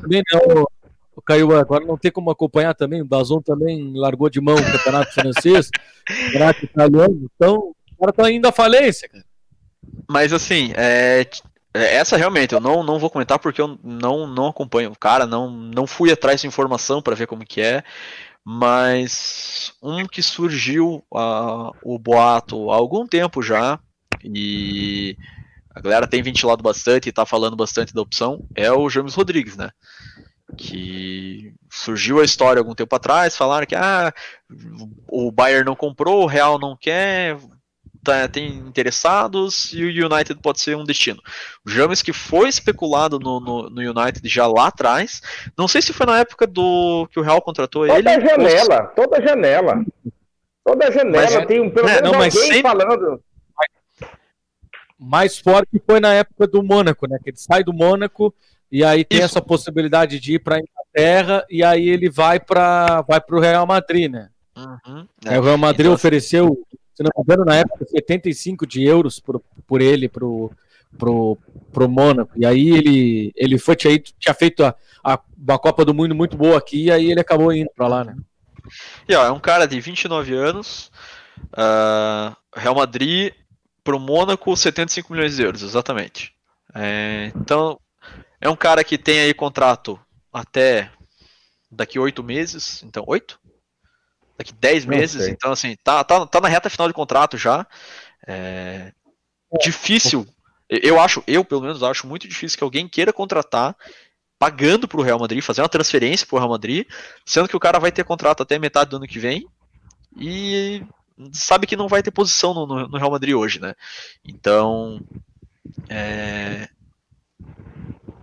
[0.00, 0.66] também não,
[1.14, 4.72] o Caio, agora não tem como acompanhar também, o Dazon também largou de mão o
[4.72, 5.68] campeonato francês,
[6.08, 9.24] o campeonato italiano, então o cara tá indo à falência, cara.
[10.08, 11.28] Mas assim, é,
[11.74, 15.50] essa realmente eu não, não vou comentar porque eu não, não acompanho o cara, não,
[15.50, 17.84] não fui atrás de informação para ver como que é,
[18.44, 23.78] mas um que surgiu uh, o boato há algum tempo já
[24.24, 25.16] e
[25.74, 29.56] a galera tem ventilado bastante e tá falando bastante da opção é o James Rodrigues,
[29.56, 29.70] né?
[30.56, 34.12] Que surgiu a história algum tempo atrás, falaram que ah,
[35.06, 37.36] o Bayern não comprou, o Real não quer,
[38.02, 41.20] tá, tem interessados e o United pode ser um destino.
[41.66, 45.20] O James que foi especulado no, no, no, United já lá atrás,
[45.56, 48.02] não sei se foi na época do que o Real contratou toda ele.
[48.02, 49.04] Toda janela, ou...
[49.04, 49.84] toda janela.
[50.64, 52.62] Toda janela mas, tem um, pelo é, menos não, alguém sempre...
[52.62, 53.22] falando.
[54.98, 57.18] Mais forte foi na época do Mônaco, né?
[57.22, 58.34] Que ele sai do Mônaco
[58.70, 59.26] e aí tem Isso.
[59.26, 63.66] essa possibilidade de ir para a Inglaterra e aí ele vai para vai o Real
[63.66, 64.28] Madrid, né?
[64.56, 65.38] Uhum, é.
[65.38, 66.58] O Real Madrid então, ofereceu
[66.98, 70.50] se não me engano, na época, 75 de euros por, por ele pro,
[70.98, 71.38] pro,
[71.72, 72.32] pro Mônaco.
[72.36, 76.36] E aí ele, ele foi, tinha, tinha feito a, a, uma Copa do Mundo muito
[76.36, 78.16] boa aqui, e aí ele acabou indo para lá, né?
[79.08, 80.90] E ó, é um cara de 29 anos,
[81.52, 83.32] uh, Real Madrid
[83.84, 86.34] pro Mônaco 75 milhões de euros, exatamente.
[86.74, 87.78] É, então,
[88.40, 89.98] é um cara que tem aí contrato
[90.32, 90.90] até
[91.70, 93.38] daqui oito meses, então oito?
[94.38, 97.66] Daqui dez meses, então assim, tá, tá, tá na reta final de contrato já.
[98.24, 98.92] É,
[99.60, 100.24] difícil,
[100.68, 103.74] eu acho, eu pelo menos acho muito difícil que alguém queira contratar
[104.38, 106.86] pagando para o Real Madrid, fazer uma transferência para o Real Madrid,
[107.26, 109.44] sendo que o cara vai ter contrato até metade do ano que vem
[110.16, 110.84] e
[111.32, 113.74] sabe que não vai ter posição no, no, no Real Madrid hoje, né?
[114.24, 115.00] Então,
[115.88, 116.68] é...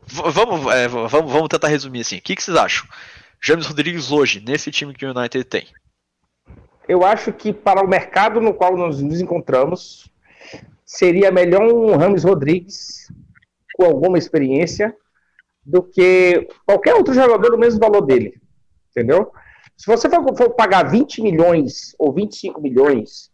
[0.07, 2.17] vamos, é, vamos, vamos tentar resumir assim.
[2.17, 2.87] O que, que vocês acham?
[3.41, 5.67] James Rodrigues hoje, nesse time que o United tem?
[6.87, 10.11] Eu acho que para o mercado no qual nós nos encontramos,
[10.85, 13.11] seria melhor um Rames Rodrigues
[13.73, 14.95] com alguma experiência
[15.65, 18.39] do que qualquer outro jogador do mesmo valor dele.
[18.91, 19.31] Entendeu?
[19.75, 23.31] Se você for, for pagar 20 milhões ou 25 milhões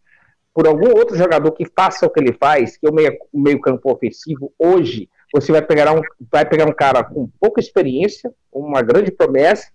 [0.54, 3.60] por algum outro jogador que faça o que ele faz, que é o meio, meio
[3.62, 6.02] campo ofensivo, hoje você vai pegar, um,
[6.32, 9.72] vai pegar um cara com pouca experiência, uma grande promessa,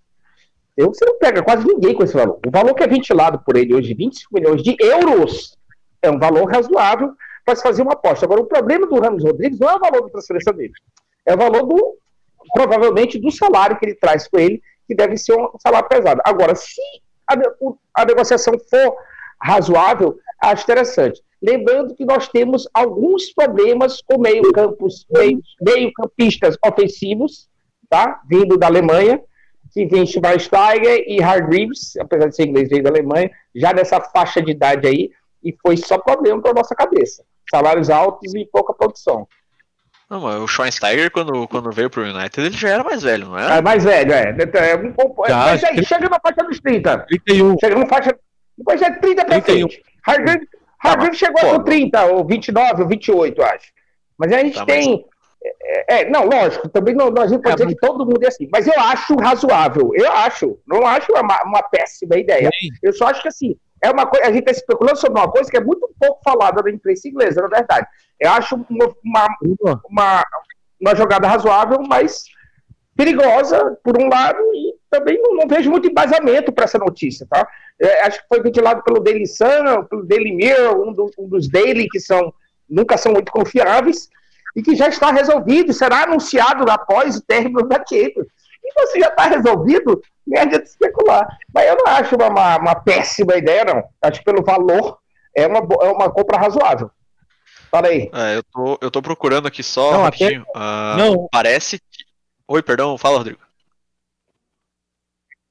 [0.85, 2.39] você não pega quase ninguém com esse valor.
[2.45, 5.57] O valor que é ventilado por ele hoje, 25 milhões de euros,
[6.01, 7.13] é um valor razoável
[7.43, 8.25] para se fazer uma aposta.
[8.25, 10.73] Agora, o problema do Ramos Rodrigues não é o valor da transferência dele,
[11.25, 11.97] é o valor do,
[12.53, 16.21] provavelmente, do salário que ele traz com ele, que deve ser um salário pesado.
[16.25, 16.81] Agora, se
[17.27, 17.35] a,
[18.01, 18.95] a negociação for
[19.41, 21.21] razoável, acho interessante.
[21.41, 25.91] Lembrando que nós temos alguns problemas com meio campos, meio, meio
[26.65, 27.47] ofensivos,
[27.89, 28.21] tá?
[28.27, 29.21] Vindo da Alemanha,
[29.77, 34.41] que vem Schweinsteiger e Hargreaves, apesar de ser inglês, veio da Alemanha, já nessa faixa
[34.41, 35.11] de idade aí,
[35.43, 37.23] e foi só problema para nossa cabeça.
[37.49, 39.27] Salários altos e pouca produção.
[40.09, 43.37] Não, mas o Schweinsteiger, quando, quando veio pro United, ele já era mais velho, não
[43.37, 43.57] é?
[43.57, 44.29] É mais velho, é.
[44.29, 44.93] é, um
[45.29, 46.97] mas aí, chega na faixa dos 30.
[46.99, 47.59] 31.
[47.59, 48.17] Chega na faixa.
[48.57, 49.69] Depois é 30 pra 31.
[49.69, 49.83] frente.
[50.03, 50.47] Hargreaves,
[50.81, 53.71] tá, chegou pô, com 30, ou 29, ou 28, acho.
[54.17, 54.91] Mas a gente tá, tem.
[54.91, 55.16] Mas...
[55.43, 58.27] É, é, não, lógico, também não, a gente pode é, dizer que todo mundo é
[58.27, 62.49] assim, mas eu acho razoável, eu acho, não acho uma, uma péssima ideia.
[62.59, 62.69] Sim.
[62.81, 65.49] Eu só acho que assim, é uma coisa, a gente está especulando sobre uma coisa
[65.49, 67.87] que é muito pouco falada na imprensa inglesa, na verdade.
[68.19, 69.27] Eu acho uma, uma,
[69.89, 70.23] uma,
[70.81, 72.23] uma jogada razoável, mas
[72.95, 77.47] perigosa, por um lado, e também não, não vejo muito embasamento para essa notícia, tá?
[77.79, 81.47] É, acho que foi ventilado pelo Daily Sun, pelo Daily Mirror, um, do, um dos
[81.47, 82.33] Daily que são,
[82.67, 84.09] nunca são muito confiáveis,
[84.57, 88.25] e que já está resolvido, será anunciado após o término da Champions.
[88.63, 91.27] E você já está resolvido, nem adianta especular.
[91.53, 93.83] Mas eu não acho uma, uma, uma, péssima ideia, não.
[94.01, 94.97] Acho que pelo valor
[95.35, 96.89] é uma, é uma compra razoável.
[97.69, 98.09] Fala aí.
[98.11, 100.43] É, eu, tô, eu tô procurando aqui só não, rapidinho.
[100.55, 100.59] Até...
[100.59, 101.29] Uh, não.
[101.31, 102.03] Parece que.
[102.47, 103.39] Oi, perdão, fala, Rodrigo.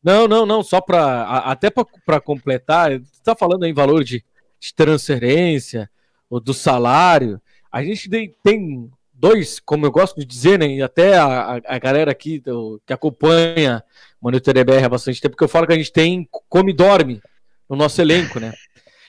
[0.02, 4.24] Não, não, não, só para até para completar, você está falando em valor de,
[4.58, 5.88] de transferência,
[6.28, 7.40] ou do salário.
[7.70, 8.08] A gente
[8.42, 12.80] tem dois, como eu gosto de dizer, né, e até a, a galera aqui do,
[12.84, 13.82] que acompanha
[14.20, 16.76] o Monitor EBR há bastante tempo, que eu falo que a gente tem come e
[16.76, 17.20] dorme
[17.68, 18.52] no nosso elenco, né?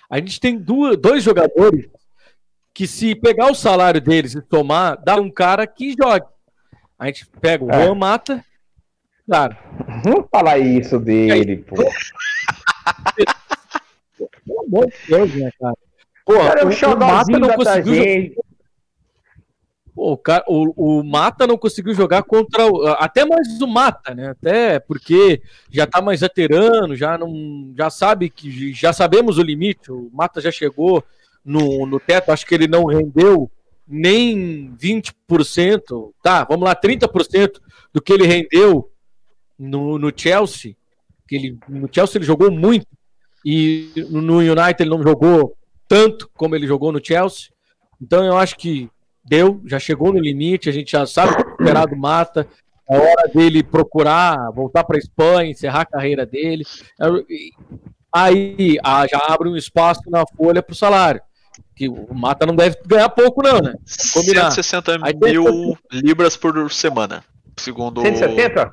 [0.09, 1.87] A gente tem duas, dois jogadores
[2.73, 6.25] que se pegar o salário deles e tomar, dá um cara que jogue.
[6.97, 7.85] A gente pega o é.
[7.85, 8.43] Juan Mata,
[9.25, 9.57] claro.
[10.03, 11.75] Vamos falar isso dele, pô.
[14.45, 15.75] Pelo amor de Deus, né, cara?
[16.25, 18.35] Porra, cara, o, o Mata não conseguiu.
[19.97, 22.67] Pô, o, cara, o, o, Mata não conseguiu jogar contra.
[22.67, 24.29] O, até mais o Mata, né?
[24.29, 25.41] Até porque
[25.71, 27.73] já tá mais veterano, já não.
[27.75, 28.71] Já sabe que.
[28.75, 29.91] Já sabemos o limite.
[29.91, 31.03] O Mata já chegou
[31.43, 32.31] no, no teto.
[32.31, 33.49] Acho que ele não rendeu
[33.87, 36.11] nem 20%.
[36.21, 37.59] Tá, vamos lá, 30%
[37.91, 38.91] do que ele rendeu
[39.57, 40.75] no, no Chelsea.
[41.27, 42.85] Que ele, no Chelsea ele jogou muito.
[43.43, 45.57] E no United ele não jogou
[45.87, 47.49] tanto como ele jogou no Chelsea.
[47.99, 48.91] Então eu acho que
[49.27, 52.47] deu, já chegou no limite, a gente já sabe que o esperado mata.
[52.89, 56.63] É hora dele procurar voltar para a Espanha, encerrar a carreira dele.
[58.13, 58.77] Aí
[59.11, 61.21] já abre um espaço na folha para o salário.
[61.75, 63.75] Que o Mata não deve ganhar pouco, não, né?
[64.13, 64.51] Combinar.
[64.51, 67.23] 160 Aí, mil libras por semana,
[67.55, 68.01] segundo.
[68.01, 68.71] 170?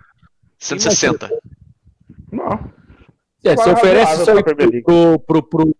[0.59, 1.31] 160.
[2.33, 2.73] Não.
[3.43, 4.43] É, você oferece isso aí
[4.83, 5.77] pro, pro, pro,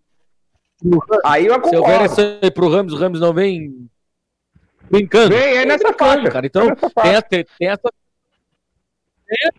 [1.23, 1.63] Aí eu.
[1.67, 3.87] Se oferece aí pro Ramos, o Ramos não vem
[4.89, 5.35] brincando.
[5.35, 6.29] Vem, é nessa faixa.
[6.29, 6.45] Cara.
[6.45, 7.93] Então, é tem, tem, tem, essa.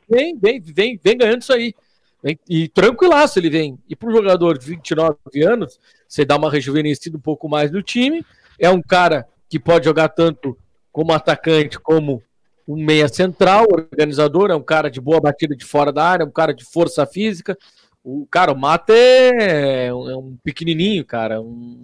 [0.08, 1.74] Vem, vem, vem, vem ganhando isso aí.
[2.22, 3.78] Vem, e tranquilaço ele vem.
[3.88, 5.78] E para um jogador de 29 anos,
[6.08, 8.24] você dá uma rejuvenescida um pouco mais no time.
[8.58, 10.56] É um cara que pode jogar tanto
[10.90, 12.22] como atacante como
[12.66, 16.26] um meia central, organizador, é um cara de boa batida de fora da área, é
[16.26, 17.56] um cara de força física,
[18.02, 21.40] O, cara, o Mata é, é um pequenininho, cara.
[21.40, 21.80] Um,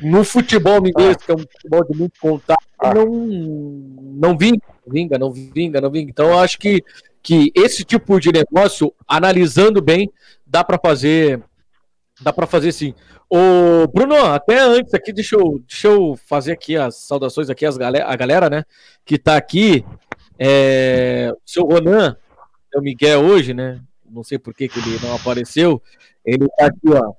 [0.00, 2.94] no futebol inglês, que é um futebol de muito contato, ah.
[2.94, 6.10] não, não vinga, vinga, não vinga, não vinga.
[6.10, 6.82] Então eu acho que,
[7.22, 10.10] que esse tipo de negócio, analisando bem,
[10.46, 11.42] dá para fazer.
[12.20, 12.94] Dá para fazer sim.
[13.28, 17.76] O Bruno, até antes aqui, deixa eu, deixa eu fazer aqui as saudações aqui, as
[17.76, 18.64] galera, a galera, né,
[19.04, 19.84] que tá aqui.
[20.38, 22.16] É, o seu Ronan,
[22.74, 23.80] é o Miguel hoje, né?
[24.08, 25.82] Não sei por que, que ele não apareceu.
[26.24, 27.14] Ele tá aqui, ó.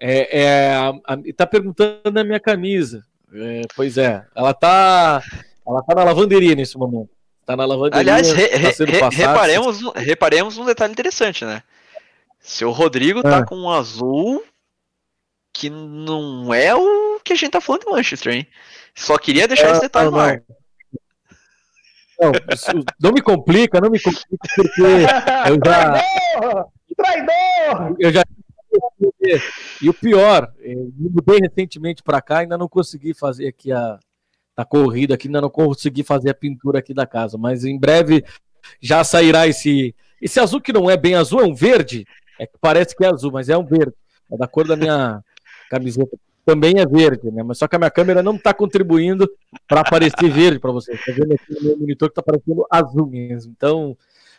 [0.00, 3.04] É, é, a, a, tá perguntando a minha camisa.
[3.32, 5.22] É, pois é, ela tá,
[5.66, 7.10] ela tá na lavanderia nesse momento.
[7.44, 8.00] Tá na lavanderia.
[8.00, 11.62] Aliás, re, tá re, passado, reparemos, reparemos um detalhe interessante, né?
[12.40, 13.44] Seu Rodrigo tá ah.
[13.44, 14.42] com um azul
[15.52, 18.46] que não é o que a gente tá falando de Manchester, hein?
[18.94, 20.42] Só queria deixar é, esse detalhe no ar.
[22.18, 22.32] Não,
[23.00, 25.22] não me complica, não me complica, porque eu já.
[25.22, 26.66] Traidor!
[26.96, 27.96] Traidor!
[27.98, 28.22] Eu já
[29.82, 33.98] e o pior, me mudei recentemente para cá, ainda não consegui fazer aqui a,
[34.56, 38.24] a corrida, aqui ainda não consegui fazer a pintura aqui da casa, mas em breve
[38.80, 42.06] já sairá esse esse azul que não é bem azul, é um verde,
[42.38, 43.94] é que parece que é azul, mas é um verde,
[44.30, 45.22] é da cor da minha
[45.70, 46.16] camiseta.
[46.44, 47.42] Também é verde, né?
[47.42, 49.30] Mas só que a minha câmera não está contribuindo
[49.68, 50.98] para aparecer verde para vocês.
[50.98, 53.52] Está vendo aqui no meu monitor que está aparecendo azul mesmo.
[53.56, 53.96] Então,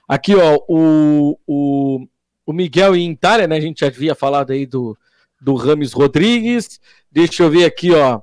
[0.08, 2.08] aqui, ó, o, o,
[2.52, 3.58] o Miguel em Itália, né?
[3.58, 4.98] A gente já havia falado aí do,
[5.40, 6.80] do Rames Rodrigues.
[7.12, 8.22] Deixa eu ver aqui, ó.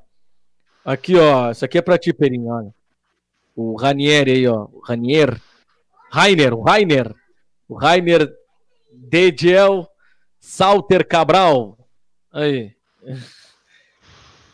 [0.84, 1.50] Aqui, ó.
[1.50, 2.74] Isso aqui é para ti, Perinho, olha.
[3.56, 4.68] O Ranieri aí, ó.
[4.72, 5.40] O Ranier.
[6.10, 7.14] Rainer, o Rainer.
[7.68, 8.30] O Rainer
[8.92, 9.88] Dediel
[10.38, 11.76] Salter Cabral.
[12.32, 12.72] Aí.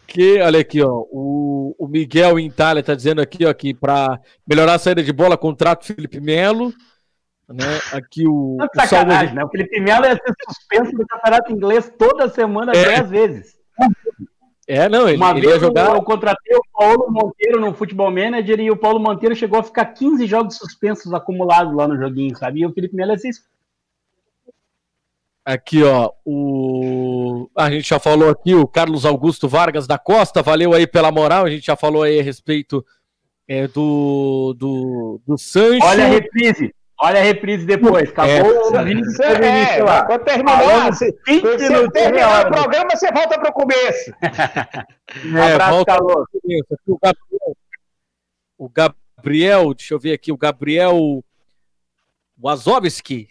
[0.06, 1.04] Que, olha aqui, ó.
[1.10, 5.36] O, o Miguel Itália tá dizendo aqui, ó, que para melhorar a saída de bola,
[5.36, 6.72] contrato Felipe Melo.
[7.48, 7.64] Né?
[7.92, 8.56] Aqui o.
[8.58, 9.44] Não, o sacanagem, né?
[9.44, 12.84] O Felipe Melo ia ser suspenso do campeonato inglês toda semana, é.
[12.84, 13.58] dez vezes.
[14.66, 15.94] É, não, ele, Uma ele vez ia jogar.
[15.94, 19.84] Eu contratei o Paulo Monteiro no Futebol Manager e o Paulo Monteiro chegou a ficar
[19.86, 22.60] 15 jogos suspensos acumulados lá no joguinho, sabe?
[22.60, 23.30] E o Felipe Melo ia ser
[25.44, 30.72] Aqui, ó, o a gente já falou aqui, o Carlos Augusto Vargas da Costa, valeu
[30.72, 32.82] aí pela moral, a gente já falou aí a respeito
[33.46, 35.84] é, do, do, do Sancho.
[35.84, 38.08] Olha a reprise, Olha a reprise depois.
[38.10, 40.04] Acabou é, o é, é, lá.
[40.06, 44.12] Quando terminar, se, se terminar o programa, você volta para o começo.
[44.22, 45.98] é, Abraço, volta
[46.86, 47.56] O Gabriel,
[48.56, 51.24] o Gabriel, deixa eu ver aqui, o Gabriel
[52.40, 53.28] Wazowski.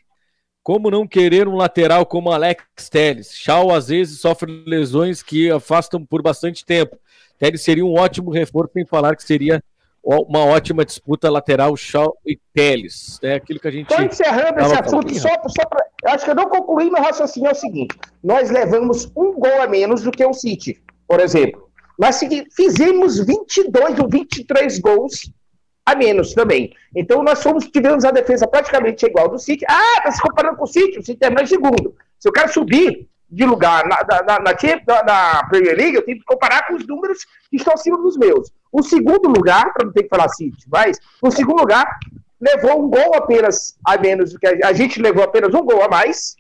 [0.61, 3.35] Como não querer um lateral como Alex Telles?
[3.35, 6.98] Shaw às vezes sofre lesões que afastam por bastante tempo.
[7.38, 9.61] Telles seria um ótimo reforço, sem falar que seria
[10.04, 13.20] uma ótima disputa lateral Shaw e Teles.
[13.24, 13.90] É aquilo que a gente.
[13.90, 15.86] Estou encerrando esse assunto só, só para.
[16.08, 17.48] Acho que eu não concluí meu raciocínio.
[17.48, 21.70] É o seguinte: nós levamos um gol a menos do que o City, por exemplo.
[21.98, 22.20] Nós
[22.56, 25.32] fizemos 22 ou 23 gols
[25.86, 26.74] a menos também.
[26.96, 29.66] Então nós fomos, tivemos a defesa praticamente igual do City.
[29.70, 31.96] Ah, está se comparando com o City, o City é mais segundo.
[32.20, 36.26] Se eu quero subir, de lugar na, na, na, na, Premier League, eu tenho que
[36.26, 38.52] comparar com os números que estão acima dos meus.
[38.72, 41.88] O segundo lugar, para não ter que falar City, mas o segundo lugar
[42.40, 45.82] levou um gol apenas a menos do que a, a gente levou apenas um gol
[45.84, 46.36] a mais,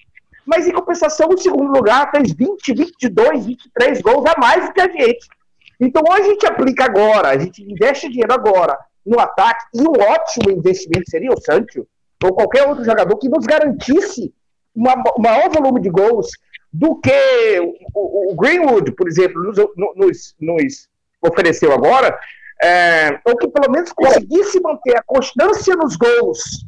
[0.45, 4.81] mas em compensação o segundo lugar fez 20, 22, 23 gols a mais do que
[4.81, 5.27] a gente.
[5.79, 9.93] Então hoje a gente aplica agora, a gente investe dinheiro agora no ataque, e um
[9.93, 11.87] ótimo investimento seria o Sancho,
[12.23, 14.31] ou qualquer outro jogador que nos garantisse
[14.75, 14.83] um
[15.19, 16.27] maior volume de gols,
[16.73, 17.59] do que
[17.93, 19.57] o, o Greenwood, por exemplo, nos,
[19.95, 20.89] nos, nos
[21.21, 22.17] ofereceu agora,
[22.61, 26.65] é, ou que pelo menos conseguisse manter a constância nos gols,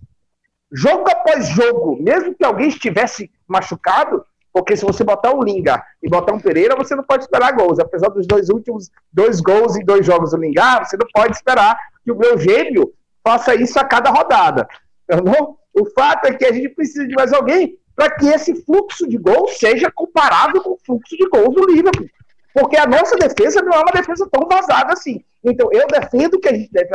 [0.72, 4.24] jogo após jogo, mesmo que alguém estivesse machucado,
[4.54, 7.78] porque se você botar um Linga e botar um Pereira, você não pode esperar gols.
[7.78, 11.78] Apesar dos dois últimos dois gols em dois jogos do Linga, você não pode esperar
[12.04, 14.66] que o meu gêmeo faça isso a cada rodada.
[15.10, 15.58] Não?
[15.74, 19.18] O fato é que a gente precisa de mais alguém para que esse fluxo de
[19.18, 22.10] gols seja comparável com o fluxo de gols do Liverpool.
[22.54, 25.24] Porque a nossa defesa não é uma defesa tão vazada assim.
[25.44, 26.90] Então, eu defendo que a gente deve,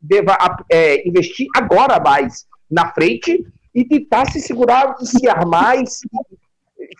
[0.00, 0.36] deva
[0.70, 6.08] é, investir agora mais na frente e tentar se segurar, se armar e se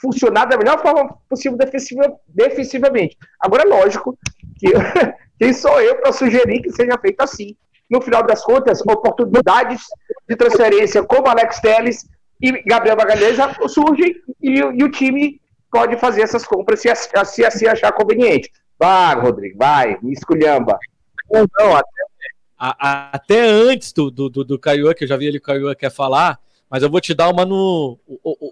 [0.01, 3.17] funcionar da melhor forma possível defensiva, defensivamente.
[3.41, 4.19] Agora, é lógico
[4.59, 4.73] que
[5.39, 7.57] quem sou eu para sugerir que seja feito assim.
[7.89, 9.83] No final das contas, oportunidades
[10.29, 12.07] de transferência como Alex Telles
[12.41, 13.37] e Gabriel Magalhães
[13.69, 15.41] surgem e, e, o time
[15.71, 16.89] pode fazer essas compras se,
[17.25, 18.51] se assim achar conveniente.
[18.79, 20.79] Vai, Rodrigo, vai, me esculhamba.
[21.31, 22.03] Não, até,
[22.59, 24.71] a, a, até antes do, do, do, do que
[25.05, 26.39] eu já vi ele, o Caio quer falar,
[26.71, 27.99] mas eu vou te dar uma no.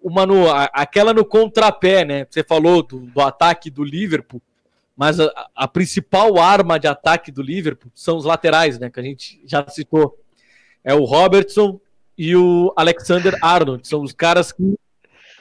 [0.02, 2.26] Uma no aquela no contrapé, né?
[2.30, 4.40] Você falou do, do ataque do Liverpool,
[4.96, 8.88] mas a, a, principal arma de ataque do Liverpool são os laterais, né?
[8.88, 10.18] Que a gente já citou.
[10.84, 11.80] É o Robertson
[12.16, 13.86] e o Alexander Arnold.
[13.86, 14.74] São os caras que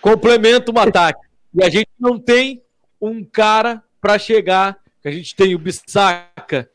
[0.01, 1.25] complementam o ataque.
[1.53, 2.61] E a gente não tem
[2.99, 4.77] um cara para chegar.
[5.05, 6.69] A gente tem o Bissaka,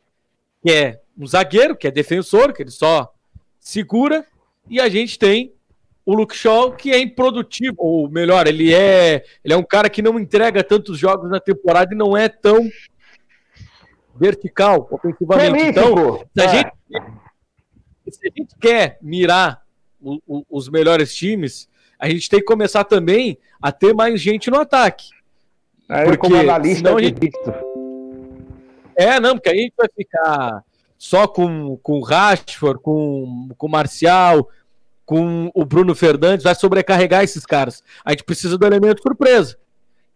[0.62, 3.12] que é um zagueiro, que é defensor, que ele só
[3.59, 4.27] segura,
[4.69, 5.53] e a gente tem
[6.05, 10.01] o Luke Shaw, que é improdutivo, ou melhor, ele é, ele é um cara que
[10.01, 12.66] não entrega tantos jogos na temporada e não é tão
[14.16, 15.65] vertical ofensivamente.
[15.65, 16.49] Então, se a, é.
[16.49, 16.73] gente,
[18.11, 19.62] se a gente quer mirar
[20.01, 21.69] o, o, os melhores times,
[21.99, 25.09] a gente tem que começar também a ter mais gente no ataque.
[25.89, 27.31] Aí, porque como analista, a gente...
[28.97, 30.65] É, não, porque aí a gente vai ficar
[30.99, 34.49] só com, com o Rashford, com, com o Marcial,
[35.07, 37.83] com o Bruno Fernandes, vai sobrecarregar esses caras.
[38.05, 39.57] A gente precisa do elemento surpresa.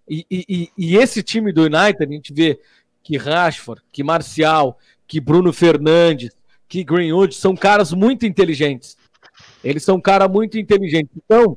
[0.09, 2.61] E, e, e esse time do United, a gente vê
[3.03, 6.37] que Rashford, que Marcial, que Bruno Fernandes,
[6.69, 8.97] que Greenwood são caras muito inteligentes.
[9.63, 11.11] Eles são caras muito inteligentes.
[11.17, 11.57] Então,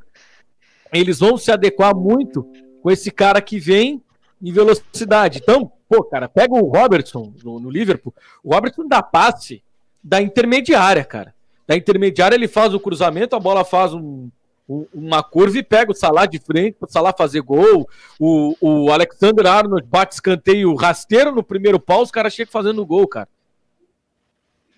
[0.93, 2.47] eles vão se adequar muito
[2.81, 4.01] com esse cara que vem
[4.41, 5.39] em velocidade.
[5.41, 8.13] Então, Pô, cara, pega o Robertson no, no Liverpool.
[8.43, 9.63] O Robertson dá passe
[10.03, 11.33] da intermediária, cara.
[11.67, 14.29] Da intermediária ele faz o cruzamento, a bola faz um,
[14.67, 17.87] um, uma curva e pega o Salah de frente para o Salah fazer gol.
[18.19, 23.07] O, o Alexander Arnold bate escanteio rasteiro no primeiro pau, os caras chegam fazendo gol,
[23.07, 23.29] cara.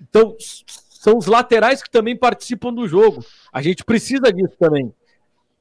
[0.02, 0.36] Então,
[1.08, 3.24] são os laterais que também participam do jogo.
[3.54, 4.94] A gente precisa disso também.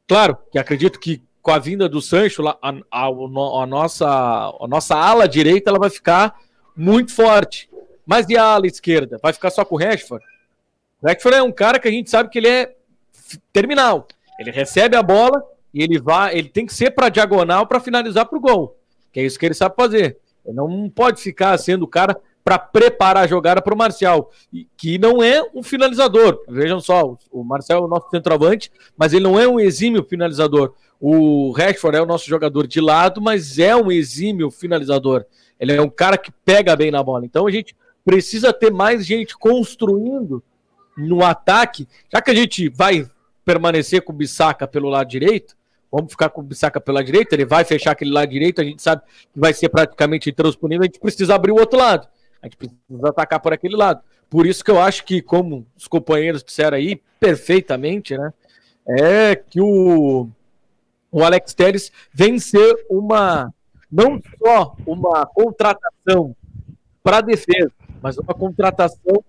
[0.09, 4.97] Claro que acredito que com a vinda do Sancho, a, a, a, nossa, a nossa
[4.97, 6.35] ala direita ela vai ficar
[6.77, 7.71] muito forte.
[8.05, 9.21] Mas e a ala esquerda?
[9.23, 10.25] Vai ficar só com o Rashford?
[11.01, 12.75] O Rashford é um cara que a gente sabe que ele é
[13.53, 14.09] terminal.
[14.41, 18.27] Ele recebe a bola e ele vai, ele tem que ser para diagonal para finalizar
[18.27, 18.77] para o gol.
[19.13, 20.19] Que é isso que ele sabe fazer.
[20.45, 24.31] Ele não pode ficar sendo o cara para preparar a jogada para o Marcial,
[24.77, 26.45] que não é um finalizador.
[26.49, 30.73] Vejam só, o Marcial é o nosso centroavante, mas ele não é um exímio finalizador.
[31.01, 35.25] O Rashford é o nosso jogador de lado, mas é um exímio finalizador.
[35.59, 37.25] Ele é um cara que pega bem na bola.
[37.25, 37.75] Então a gente
[38.05, 40.41] precisa ter mais gente construindo
[40.97, 43.11] no ataque, já que a gente vai
[43.45, 45.57] permanecer com o Bissaka pelo lado direito,
[45.91, 48.81] vamos ficar com o Bissaka pela direita, ele vai fechar aquele lado direito, a gente
[48.81, 52.07] sabe que vai ser praticamente intransponível, a gente precisa abrir o outro lado.
[52.47, 54.01] A gente precisa atacar por aquele lado.
[54.31, 58.33] Por isso que eu acho que, como os companheiros disseram aí perfeitamente, né?
[58.89, 60.29] É que o,
[61.11, 63.53] o Alex Telles vem ser uma
[63.91, 66.37] não só uma contratação
[67.03, 69.25] para defesa, mas uma contratação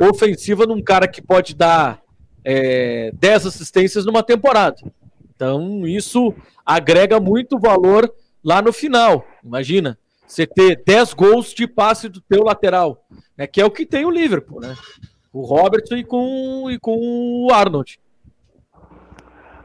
[0.00, 2.00] ofensiva num cara que pode dar
[2.44, 4.76] é, 10 assistências numa temporada.
[5.34, 6.32] Então, isso
[6.64, 8.12] agrega muito valor
[8.44, 9.24] lá no final.
[9.42, 9.98] Imagina,
[10.30, 13.04] você ter 10 gols de passe do teu lateral,
[13.36, 14.76] né, que é o que tem o Liverpool, né?
[15.32, 18.00] O Robertson e com, e com o Arnold.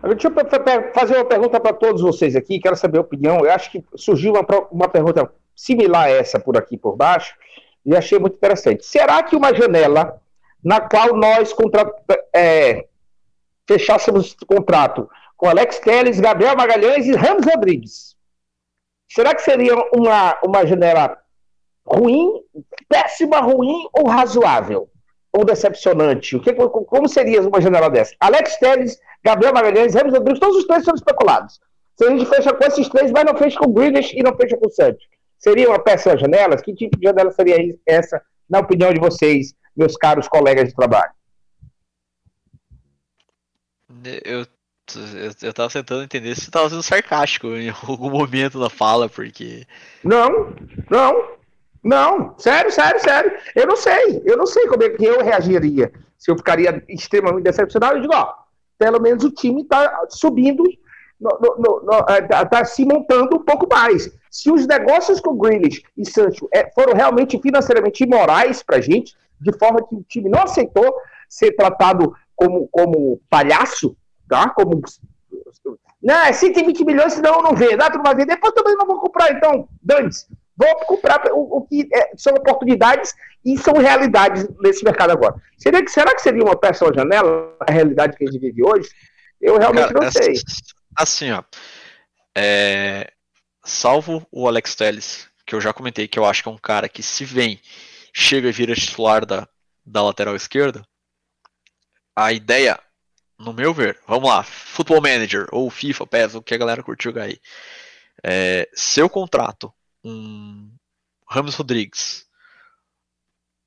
[0.03, 3.39] Deixa eu fazer uma pergunta para todos vocês aqui, quero saber a opinião.
[3.39, 7.35] Eu acho que surgiu uma, uma pergunta similar a essa por aqui por baixo,
[7.83, 8.85] e achei muito interessante.
[8.85, 10.21] Será que uma janela
[10.63, 11.91] na qual nós contra,
[12.33, 12.87] é,
[13.67, 18.14] fechássemos contrato com Alex Telles, Gabriel Magalhães e Ramos Rodrigues,
[19.09, 21.17] será que seria uma, uma janela
[21.85, 22.41] ruim,
[22.89, 24.89] péssima, ruim ou razoável?
[25.31, 26.35] Ou decepcionante?
[26.35, 28.15] O que, como seria uma janela dessa?
[28.19, 31.59] Alex Telles, Gabriel Magalhães, Ramos Rodrigues, todos os três são especulados.
[31.97, 34.35] Se a gente fecha com esses três, mas não fecha com o Greenish e não
[34.35, 35.05] fecha com o Santos.
[35.37, 36.61] Seria uma de janelas?
[36.61, 41.11] Que tipo de janela seria essa, na opinião de vocês, meus caros colegas de trabalho?
[44.23, 44.45] Eu,
[44.95, 49.09] eu, eu tava tentando entender se você tava sendo sarcástico em algum momento da fala,
[49.09, 49.65] porque.
[50.03, 50.53] Não,
[50.89, 51.35] não,
[51.83, 53.31] não, sério, sério, sério.
[53.55, 55.91] Eu não sei, eu não sei como é que eu reagiria.
[56.17, 58.33] Se eu ficaria extremamente decepcionado, eu digo, ó,
[58.77, 60.63] pelo menos o time está subindo,
[61.19, 64.11] está tá se montando um pouco mais.
[64.29, 69.15] Se os negócios com Grealish e Sancho é, foram realmente financeiramente imorais para a gente,
[69.39, 70.93] de forma que o time não aceitou
[71.29, 73.95] ser tratado como, como palhaço,
[74.55, 74.81] Como
[76.05, 77.81] não, é 120 milhões, senão eu não vendo.
[77.81, 80.27] Ah, tu não vai ver, depois também não vou comprar, então, dane-se.
[80.55, 83.11] Vou comprar o, o que é, são oportunidades
[83.43, 85.35] e são realidades nesse mercado agora.
[85.57, 88.63] Seria que, será que seria uma peça ou janela a realidade que a gente vive
[88.63, 88.87] hoje?
[89.41, 90.35] Eu realmente Cara, não sei.
[90.95, 91.43] Assim, ó.
[92.37, 93.11] É,
[93.63, 96.87] salvo o Alex Telles, que eu já comentei que eu acho que é um cara
[96.87, 97.59] que se vem,
[98.13, 99.47] chega e vira titular da,
[99.83, 100.85] da lateral esquerda,
[102.15, 102.79] a ideia
[103.37, 107.13] no meu ver, vamos lá, Football Manager ou FIFA, PES, o que a galera curtiu
[107.19, 107.39] aí.
[108.23, 110.71] É, se eu contrato um
[111.29, 112.25] Ramos Rodrigues,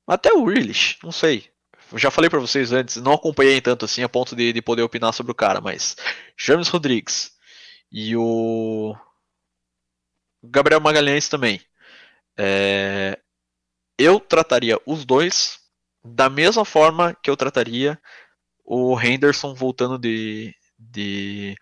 [0.07, 1.51] até o Willis, não sei.
[1.91, 4.81] Eu já falei para vocês antes, não acompanhei tanto assim a ponto de, de poder
[4.81, 5.95] opinar sobre o cara, mas
[6.37, 7.31] James Rodrigues
[7.91, 8.95] e o
[10.43, 11.61] Gabriel Magalhães também.
[12.37, 13.19] É,
[13.97, 15.59] eu trataria os dois
[16.03, 17.99] da mesma forma que eu trataria
[18.71, 21.55] o Henderson voltando de, de,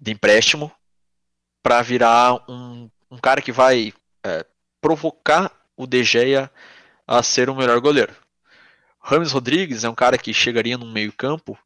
[0.00, 0.72] de empréstimo
[1.62, 3.92] para virar um, um cara que vai
[4.24, 4.46] é,
[4.80, 6.50] provocar o De Gea
[7.06, 8.16] a ser o melhor goleiro.
[8.98, 11.56] Rames Rodrigues é um cara que chegaria no meio campo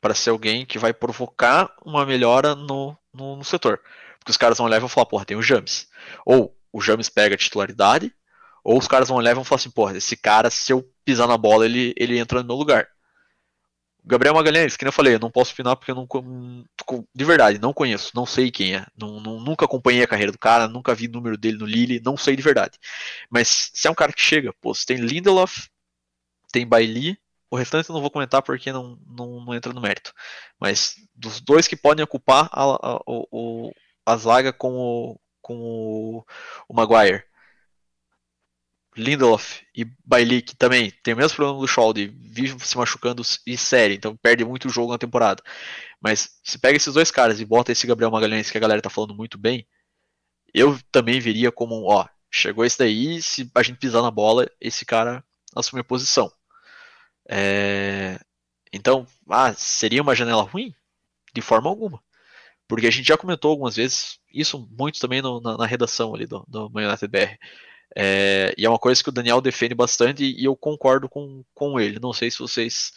[0.00, 3.80] para ser alguém que vai provocar uma melhora no, no, no, setor.
[4.20, 5.88] Porque os caras vão olhar e vão falar, porra, tem o James.
[6.24, 8.14] Ou o James pega a titularidade,
[8.62, 11.26] ou os caras vão olhar e vão falar assim, porra, esse cara, se eu pisar
[11.26, 12.88] na bola, ele, ele entra no meu lugar.
[14.04, 16.06] Gabriel Magalhães, que nem eu falei, eu não posso opinar porque eu não.
[17.14, 18.86] De verdade, não conheço, não sei quem é.
[18.96, 22.00] Não, não, nunca acompanhei a carreira do cara, nunca vi o número dele no Lille,
[22.04, 22.78] não sei de verdade.
[23.30, 25.68] Mas se é um cara que chega, pô, você tem Lindelof,
[26.52, 27.16] tem Bailey,
[27.50, 30.12] o restante eu não vou comentar porque não, não, não entra no mérito.
[30.58, 36.24] Mas dos dois que podem ocupar a, a, a, a zaga com o, com o,
[36.68, 37.24] o Maguire.
[38.96, 43.22] Lindelof e Bailey, que também tem o mesmo problema do Shaw, de vive se machucando
[43.46, 45.42] e série, então perde muito jogo na temporada.
[46.00, 48.90] Mas se pega esses dois caras e bota esse Gabriel Magalhães, que a galera tá
[48.90, 49.66] falando muito bem,
[50.54, 54.84] eu também veria como, ó, chegou esse daí, se a gente pisar na bola, esse
[54.84, 55.24] cara
[55.54, 56.30] assume a posição.
[57.28, 58.18] É...
[58.72, 60.74] Então, ah, seria uma janela ruim?
[61.34, 62.02] De forma alguma.
[62.68, 66.26] Porque a gente já comentou algumas vezes, isso muito também no, na, na, redação ali
[66.26, 67.38] do, do Man United BR.
[67.96, 71.78] É, e é uma coisa que o Daniel defende bastante e eu concordo com, com
[71.78, 71.98] ele.
[72.00, 72.92] Não sei se vocês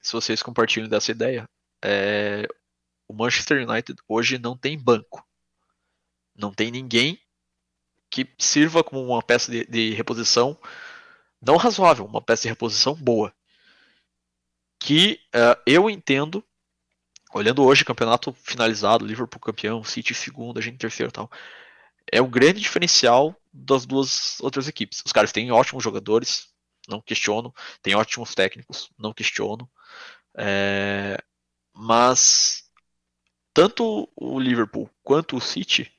[0.00, 1.48] se vocês compartilham dessa ideia.
[1.84, 2.46] É,
[3.08, 5.24] o Manchester United hoje não tem banco.
[6.34, 7.20] Não tem ninguém
[8.10, 10.58] que sirva como uma peça de, de reposição
[11.40, 13.34] não razoável, uma peça de reposição boa.
[14.78, 16.44] Que uh, eu entendo,
[17.32, 21.30] olhando hoje campeonato finalizado, Liverpool campeão, City segundo, a gente terceiro tal,
[22.10, 25.02] é o grande diferencial das duas outras equipes.
[25.04, 26.48] Os caras têm ótimos jogadores,
[26.88, 29.68] não questiono, têm ótimos técnicos, não questiono,
[30.36, 31.22] é,
[31.72, 32.64] mas
[33.52, 35.92] tanto o Liverpool quanto o City,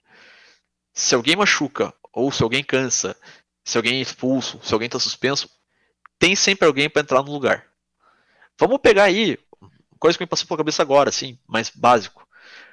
[0.92, 3.16] se alguém machuca ou se alguém cansa,
[3.64, 5.50] se alguém é expulso, se alguém está suspenso,
[6.20, 7.68] tem sempre alguém para entrar no lugar.
[8.60, 9.38] Vamos pegar aí,
[10.00, 12.28] coisa que me passou pela cabeça agora, assim, mais básico.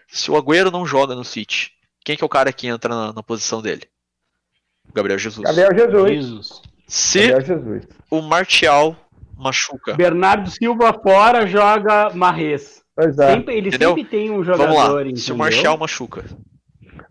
[0.09, 1.73] Se o Agüero não joga no City,
[2.05, 3.89] quem que é o cara que entra na, na posição dele?
[4.95, 5.45] Gabriel Jesus.
[5.45, 6.11] Gabriel Jesus.
[6.11, 6.63] Jesus.
[6.87, 7.89] Se Gabriel Jesus.
[8.11, 8.97] o Martial
[9.37, 9.95] machuca.
[9.95, 12.83] Bernardo Silva fora, joga Marres.
[12.95, 13.33] Pois é.
[13.33, 13.91] Sempre, ele Entendeu?
[13.91, 14.75] sempre tem um jogador.
[14.75, 15.17] Vamos lá.
[15.17, 16.25] Se o Martial machuca,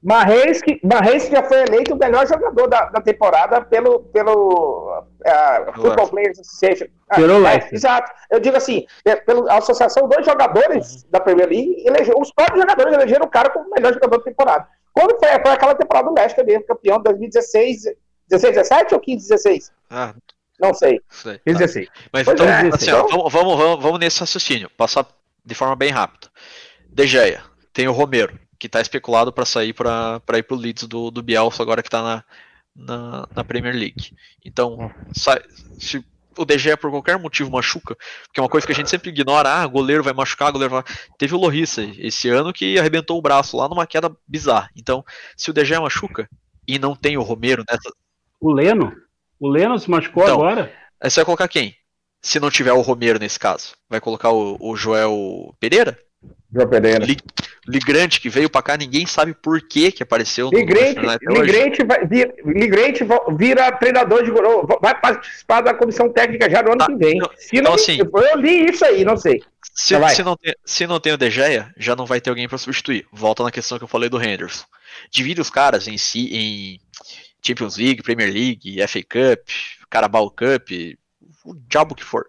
[0.01, 5.73] Marreis, que, Marreis já foi eleito o melhor jogador da, da temporada pelo, pelo uh,
[5.73, 6.87] Football Players Association.
[7.09, 8.11] Ah, pelo é, Exato.
[8.29, 11.09] Eu digo assim, é, pela associação dos jogadores uhum.
[11.11, 14.23] da Premier League, elegeu, os próprios jogadores elegeram o cara como o melhor jogador da
[14.23, 14.67] temporada.
[14.93, 17.83] Quando foi, foi aquela temporada do Leicester mesmo, campeão de 2016,
[18.29, 19.71] 16, 17 ou 15, 16?
[19.89, 20.13] Ah,
[20.59, 21.01] não sei.
[21.09, 21.87] sei 16.
[21.87, 21.93] Tá.
[22.11, 23.07] Mas pois então, é, assim, então...
[23.11, 25.05] Ó, vamos, vamos, vamos nesse raciocínio, passar
[25.45, 26.27] de forma bem rápida.
[26.87, 27.41] De Gea,
[27.71, 31.23] tem o Romero, que está especulado para sair para ir para o Leeds do, do
[31.23, 32.23] Bielsa agora que está na,
[32.79, 34.15] na, na, Premier League.
[34.43, 35.41] Então, sai,
[35.77, 36.03] se
[36.37, 39.49] o DG por qualquer motivo machuca, porque é uma coisa que a gente sempre ignora,
[39.49, 40.83] ah, goleiro vai machucar, goleiro vai...
[41.17, 44.69] Teve o Lorissa esse ano que arrebentou o braço lá numa queda bizarra.
[44.75, 45.03] Então,
[45.35, 46.29] se o DG machuca
[46.67, 47.91] e não tem o Romero nessa...
[48.39, 48.95] O Leno?
[49.39, 50.73] O Leno se machucou então, agora?
[51.01, 51.75] Aí você vai colocar quem?
[52.21, 55.97] Se não tiver o Romero nesse caso, vai colocar o, o Joel Pereira?
[56.51, 57.05] João Pereira.
[57.67, 62.33] Ligrante, que veio pra cá, ninguém sabe por que que apareceu Ligrante, Ligrante, vai, vira,
[62.43, 63.03] Ligrante
[63.37, 64.31] vira treinador de
[64.81, 67.17] vai participar da comissão técnica já no ano tá, que vem.
[67.17, 69.43] Então, se então, não, assim, eu li isso aí, não sei.
[69.75, 72.47] Se, se, não, tem, se não tem o De Gea, já não vai ter alguém
[72.47, 73.05] para substituir.
[73.11, 74.65] Volta na questão que eu falei do Henderson.
[75.11, 76.81] Divide os caras em si em
[77.45, 79.47] Champions League, Premier League, FA Cup,
[79.89, 80.69] Carabao Cup,
[81.45, 82.25] o diabo que for.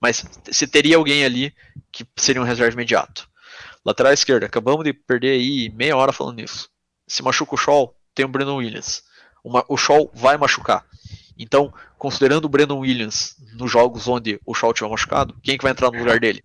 [0.00, 1.54] Mas se teria alguém ali
[1.92, 3.29] que seria um reserva imediato.
[3.84, 6.68] Lateral esquerda, acabamos de perder aí meia hora falando nisso.
[7.06, 9.02] Se machuca o Shaw, tem o Brandon Williams.
[9.42, 10.84] Uma, o Shaw vai machucar.
[11.38, 15.72] Então, considerando o Brandon Williams nos jogos onde o Shaw tiver machucado, quem que vai
[15.72, 16.42] entrar no lugar dele?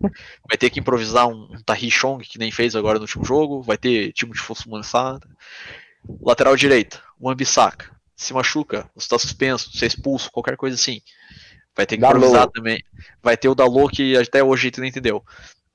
[0.48, 3.62] Vai ter que improvisar um, um Tahir Chong, que nem fez agora no último jogo,
[3.62, 5.28] vai ter time de Fosso Mansada.
[6.22, 7.91] Lateral direita, o Ambissaca.
[8.16, 11.02] Se machuca, você está suspenso, você é expulso, qualquer coisa assim.
[11.76, 12.82] Vai ter que improvisar também.
[13.22, 15.22] Vai ter o Dalot que até hoje a gente não entendeu.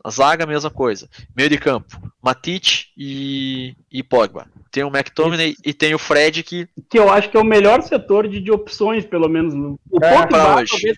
[0.02, 1.08] A zaga, mesma coisa.
[1.36, 4.46] Meio de campo, Matite e, e Pogba.
[4.70, 6.68] Tem o McTominay e tem o Fred que...
[6.88, 9.52] Que eu acho que é o melhor setor de, de opções, pelo menos.
[9.54, 10.94] O é, Pogba talvez seja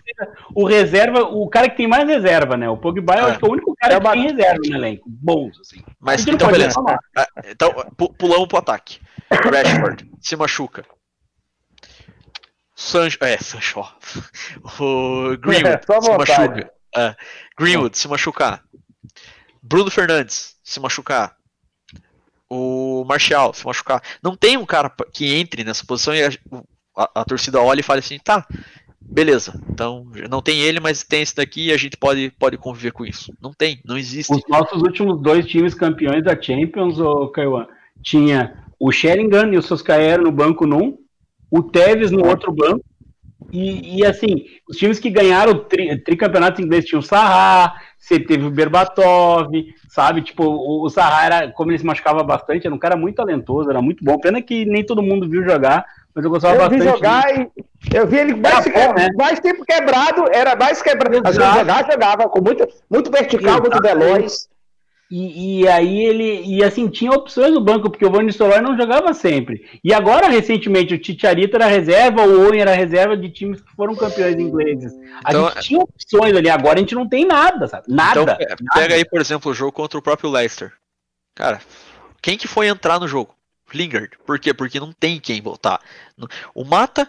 [0.55, 2.69] o reserva, o cara que tem mais reserva, né?
[2.69, 3.19] O Pogba é.
[3.19, 5.03] eu acho que é o único cara é que tem reserva no elenco.
[5.07, 5.81] Bons, assim.
[5.99, 6.79] Mas então, beleza.
[7.17, 7.73] Ah, então,
[8.17, 8.99] pulamos pro ataque.
[9.29, 10.85] Rashford se machuca.
[12.75, 13.83] Sancho, é, Sancho.
[14.79, 16.71] O Greenwood é, se machuca.
[16.95, 17.15] É,
[17.57, 18.63] Greenwood se machucar.
[19.63, 21.37] Bruno Fernandes se machucar.
[22.49, 24.03] O Martial se machucar.
[24.21, 26.29] Não tem um cara que entre nessa posição e a,
[26.97, 28.45] a, a torcida olha e fala assim, tá,
[29.01, 29.59] beleza.
[29.69, 33.05] Então, não tem ele, mas tem esse daqui e a gente pode, pode conviver com
[33.05, 33.33] isso.
[33.41, 34.33] Não tem, não existe.
[34.33, 37.65] Os nossos últimos dois times campeões da Champions, o Kaiwan,
[38.03, 40.97] tinha o Sheringham e o Soscaero no banco num,
[41.49, 42.83] o Tevez no outro banco,
[43.53, 48.45] e, e, assim, os times que ganharam tri, tricampeonatos ingleses tinham o Sarra, você teve
[48.45, 49.51] o Berbatov,
[49.87, 50.23] sabe?
[50.23, 53.69] Tipo, o, o Sarra era, como ele se machucava bastante, era um cara muito talentoso,
[53.69, 54.17] era muito bom.
[54.17, 55.85] Pena que nem todo mundo viu jogar,
[56.15, 56.81] mas eu gostava eu bastante.
[56.81, 57.51] Vi jogar e,
[57.93, 59.09] eu vi ele mais, bom, né?
[59.15, 61.21] mais tempo quebrado, era mais quebrado.
[61.21, 64.49] Vezes jogar, jogava com muito, muito vertical, muito veloz.
[65.15, 68.75] E, e, aí ele, e assim, tinha opções no banco, porque o Van Nistelrooy não
[68.75, 69.63] jogava sempre.
[69.83, 73.95] E agora, recentemente, o Ticharito era reserva, o Owen era reserva de times que foram
[73.95, 74.91] campeões ingleses.
[75.23, 77.85] A então, gente tinha opções ali, agora a gente não tem nada, sabe?
[77.89, 78.21] Nada.
[78.23, 78.95] Então, pega nada.
[78.95, 80.73] aí, por exemplo, o jogo contra o próprio Leicester.
[81.35, 81.61] Cara,
[82.19, 83.35] quem que foi entrar no jogo?
[83.71, 84.17] Lingard.
[84.25, 84.51] Por quê?
[84.51, 85.79] Porque não tem quem voltar.
[86.55, 87.07] O Mata,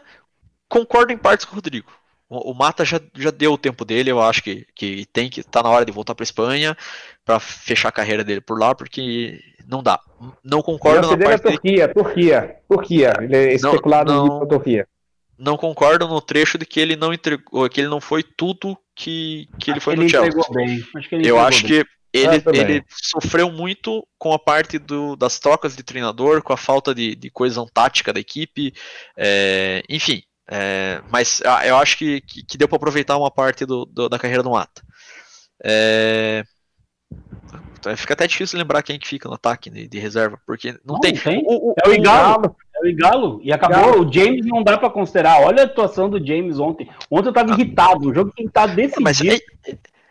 [0.68, 1.90] concordo em partes com o Rodrigo.
[2.28, 5.62] O, Mata já, já deu o tempo dele, eu acho que, que tem que tá
[5.62, 6.76] na hora de voltar para Espanha
[7.24, 9.98] para fechar a carreira dele por lá, porque não dá.
[10.42, 11.94] Não concordo na parte é Turquia, de...
[11.94, 14.86] Turquia, Turquia, ele é especulado não, não, Turquia.
[15.38, 19.48] Não concordo no trecho de que ele não entregou, que ele não foi tudo que,
[19.58, 20.40] que ele foi no Chelsea.
[20.94, 21.82] Acho eu acho bem.
[21.82, 26.52] que ele, ah, ele sofreu muito com a parte do, das trocas de treinador, com
[26.52, 28.72] a falta de, de coesão tática da equipe,
[29.16, 30.22] é, enfim.
[30.48, 34.08] É, mas ah, eu acho que, que, que deu para aproveitar uma parte do, do,
[34.08, 34.82] da carreira do Mata.
[35.64, 36.44] É,
[37.96, 41.14] fica até difícil lembrar quem que fica no ataque de, reserva, porque não, não tem.
[41.14, 41.42] tem.
[41.46, 42.56] O, o, é o Igalo.
[42.76, 43.40] É o Igalo.
[43.42, 44.02] E acabou.
[44.02, 45.40] O James não dá para considerar.
[45.40, 46.88] Olha a atuação do James ontem.
[47.10, 47.54] Ontem eu tava ah.
[47.54, 48.08] irritado.
[48.08, 49.02] O jogo que tá decidido.
[49.02, 49.38] Mas, é,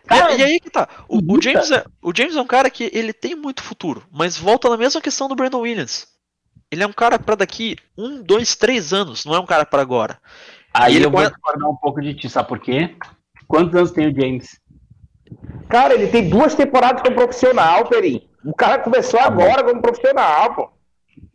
[0.06, 0.88] Cara, e, aí que tá.
[1.08, 4.38] O, o, James é, o James é um cara que ele tem muito futuro, mas
[4.38, 6.08] volta na mesma questão do Brandon Williams.
[6.70, 9.82] Ele é um cara para daqui um, dois, três anos, não é um cara para
[9.82, 10.20] agora.
[10.74, 12.96] Aí ele eu vou discordar um pouco de ti, sabe por quê?
[13.48, 14.60] Quantos anos tem o James?
[15.70, 18.28] Cara, ele tem duas temporadas como profissional, Perim.
[18.46, 20.70] O cara começou tá agora como profissional, pô.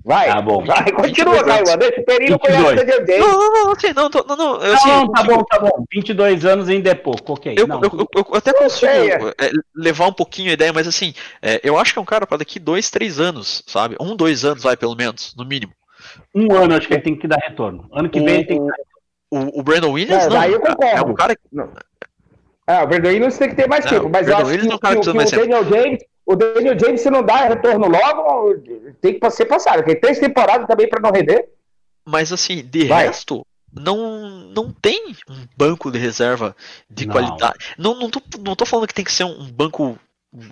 [0.05, 0.65] Vai, tá bom.
[0.65, 1.65] Vai, continua, Caio.
[1.77, 5.13] Deixa o Perino conhece o Não, não, não, não, não, não, não, eu, assim, não,
[5.13, 5.85] tá bom, tá bom.
[5.93, 7.55] 22 anos ainda é pouco, ok.
[7.57, 11.13] Eu, não, eu, eu, eu até consigo é, levar um pouquinho a ideia, mas assim,
[11.43, 13.97] é, eu acho que é um cara para daqui dois, três anos, sabe?
[14.01, 15.73] Um, dois anos vai, pelo menos, no mínimo.
[16.35, 17.89] Um ano acho que ele tem que dar retorno.
[17.93, 18.73] Ano que o, vem ele tem que
[19.31, 20.85] o, o Brandon Williams, é, não, eu concordo.
[20.85, 21.43] é um cara que...
[22.69, 25.01] É, o Brandon Williams tem que ter mais tempo, mas eu acho que, que, que,
[25.01, 28.55] que o Daniel James o Daniel James, se não dá retorno logo,
[29.01, 29.83] tem que ser passado.
[29.83, 31.49] Tem três temporadas também para não render.
[32.05, 33.07] Mas assim, de Vai.
[33.07, 36.55] resto, não, não tem um banco de reserva
[36.91, 37.13] de não.
[37.15, 37.75] qualidade.
[37.79, 39.99] Não, não, tô, não tô falando que tem que ser um banco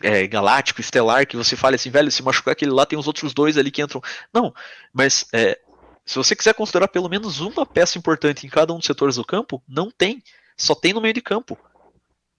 [0.02, 3.34] é, galáctico, estelar, que você fale assim, velho, se machucar aquele lá, tem os outros
[3.34, 4.00] dois ali que entram.
[4.32, 4.54] Não,
[4.94, 5.58] mas é,
[6.06, 9.24] se você quiser considerar pelo menos uma peça importante em cada um dos setores do
[9.26, 10.22] campo, não tem.
[10.56, 11.58] Só tem no meio de campo.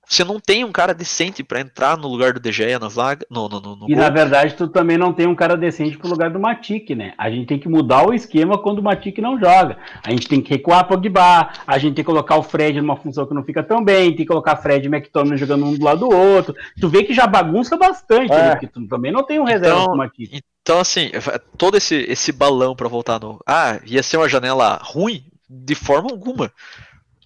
[0.07, 3.25] Você não tem um cara decente para entrar no lugar do De Gea na zaga.
[3.29, 4.03] No, no, no, no e gol.
[4.03, 7.13] na verdade, tu também não tem um cara decente pro lugar do Matic, né?
[7.17, 9.77] A gente tem que mudar o esquema quando o Matic não joga.
[10.01, 13.25] A gente tem que recuar Pogba, a gente tem que colocar o Fred numa função
[13.25, 16.07] que não fica tão bem, tem que colocar Fred e McTominay jogando um do lado
[16.07, 16.55] do outro.
[16.79, 18.35] Tu vê que já bagunça bastante, é.
[18.35, 18.51] né?
[18.51, 20.41] Porque tu também não tem um reserva então, pro Matic.
[20.61, 21.11] Então, assim,
[21.57, 23.41] todo esse, esse balão para voltar no.
[23.45, 25.25] Ah, ia ser uma janela ruim?
[25.49, 26.51] De forma alguma.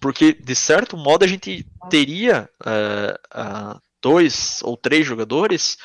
[0.02, 5.78] Porque, de certo modo, a gente teria uh, uh, dois ou três jogadores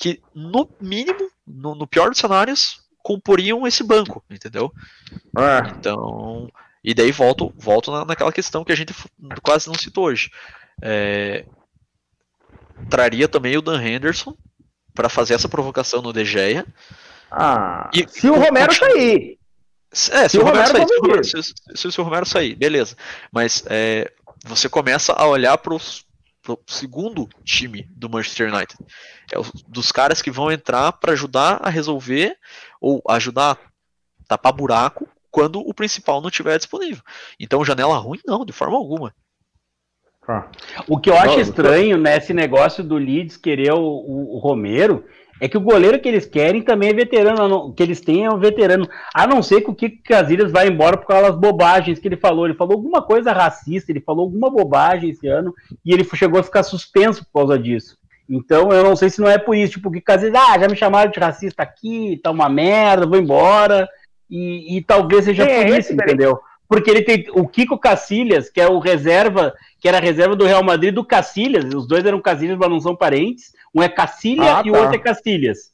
[0.00, 4.72] que, no mínimo, no, no, pior dos cenários, comporiam esse banco, entendeu?
[5.38, 5.68] É.
[5.68, 6.50] Então,
[6.82, 8.92] e daí volto, volto na, naquela questão que a gente
[9.40, 10.32] quase não citou hoje.
[10.82, 11.44] É,
[12.90, 14.36] traria também o Dan Henderson
[14.92, 16.66] para fazer essa provocação no De Gea.
[17.30, 19.38] Ah, e, se o Romero sair.
[20.10, 22.96] É, se, o Romero, sair, se, o, se, se, se, o Romero sair, beleza.
[23.30, 24.10] Mas é,
[24.44, 25.80] você começa a olhar para o
[26.66, 28.78] segundo time do Manchester United.
[29.30, 32.36] É o, dos caras que vão entrar para ajudar a resolver
[32.80, 33.58] ou ajudar a
[34.26, 37.02] tapar buraco quando o principal não estiver disponível.
[37.38, 39.14] Então, janela ruim, não, de forma alguma.
[40.86, 45.04] O que eu acho estranho nesse negócio do Leeds querer o, o, o, Romero
[45.42, 48.38] é que o goleiro que eles querem também é veterano, que eles têm é um
[48.38, 48.88] veterano.
[49.12, 52.16] A não ser que o Kiko Casilhas vai embora por causa das bobagens que ele
[52.16, 52.46] falou.
[52.46, 55.52] Ele falou alguma coisa racista, ele falou alguma bobagem esse ano
[55.84, 57.98] e ele chegou a ficar suspenso por causa disso.
[58.30, 60.76] Então eu não sei se não é por isso, tipo, que Casilhas, ah, já me
[60.76, 63.88] chamaram de racista aqui, tá uma merda, vou embora.
[64.30, 66.38] E, e talvez seja é, por isso, entendeu?
[66.68, 69.52] Porque ele tem o Kiko Cacilhas, que é o reserva
[69.82, 71.64] que era a reserva do Real Madrid do Cacilhas.
[71.74, 73.52] Os dois eram Cacilhas, mas não são parentes.
[73.74, 74.96] Um é Cacilha ah, e o outro tá.
[74.96, 75.72] é Cacilhas.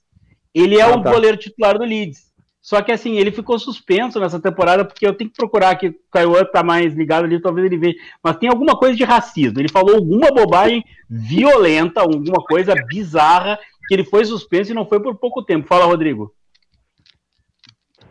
[0.54, 1.10] Ele é ah, o tá.
[1.10, 2.28] goleiro titular do Leeds.
[2.60, 5.94] Só que assim, ele ficou suspenso nessa temporada, porque eu tenho que procurar que o
[6.10, 7.96] Caio tá mais ligado ali, talvez ele veja.
[8.22, 9.58] Mas tem alguma coisa de racismo.
[9.58, 15.00] Ele falou alguma bobagem violenta, alguma coisa bizarra, que ele foi suspenso e não foi
[15.00, 15.66] por pouco tempo.
[15.66, 16.34] Fala, Rodrigo.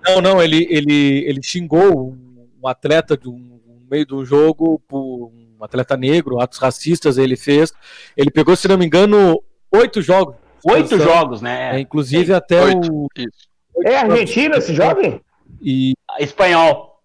[0.04, 2.18] Não, não, ele, ele, ele xingou
[2.60, 7.72] um atleta do um meio do jogo por um atleta negro, atos racistas ele fez.
[8.16, 9.42] Ele pegou, se não me engano,
[9.72, 10.36] oito jogos.
[10.66, 11.78] Oito jogos, né?
[11.78, 12.92] É, inclusive até oito.
[12.92, 13.08] o.
[13.18, 13.48] Isso.
[13.86, 15.22] É Argentina esse jovem?
[15.62, 15.94] E.
[16.20, 17.00] Espanhol.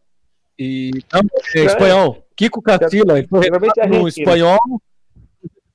[0.59, 0.90] E.
[1.12, 1.20] Não,
[1.55, 2.26] é espanhol.
[2.34, 3.48] Kiko Castilla, ele foi
[3.89, 4.59] no espanhol,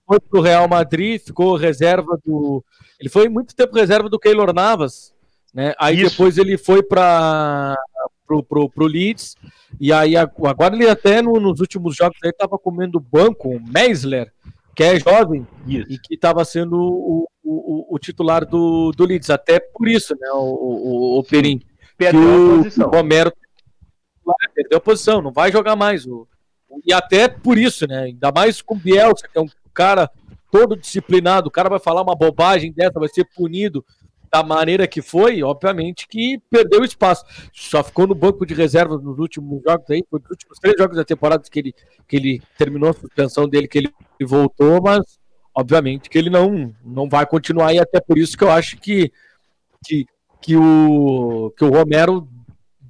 [0.05, 2.63] foi pro Real Madrid, ficou reserva do.
[2.99, 5.13] Ele foi muito tempo reserva do Keylor Navas,
[5.53, 5.73] né?
[5.79, 6.11] Aí Isso.
[6.11, 7.77] depois ele foi para
[8.25, 9.35] pro, pro, pro Leeds.
[9.79, 14.31] E aí agora ele até no, nos últimos jogos ele estava comendo banco, o Meisler,
[14.77, 15.91] que é jovem isso.
[15.91, 19.31] e que estava sendo o, o, o, titular do, do Leeds.
[19.31, 21.59] Até por isso, né, o, o, o Perim.
[21.97, 22.87] Perdeu a posição.
[22.87, 23.33] O Romero
[24.53, 26.05] perdeu a posição, não vai jogar mais.
[26.05, 26.27] O,
[26.85, 28.03] e até por isso, né?
[28.03, 30.11] Ainda mais com o Bielsa, que é um cara
[30.51, 33.83] todo disciplinado, o cara vai falar uma bobagem dessa, vai ser punido
[34.31, 37.25] da maneira que foi, obviamente que perdeu espaço.
[37.53, 41.05] Só ficou no banco de reservas nos últimos jogos aí, nos últimos três jogos da
[41.05, 41.75] temporada que ele,
[42.07, 45.19] que ele terminou a suspensão dele, que ele voltou, mas
[45.55, 49.11] obviamente que ele não, não vai continuar e até por isso que eu acho que,
[49.85, 50.05] que,
[50.41, 52.27] que, o, que o Romero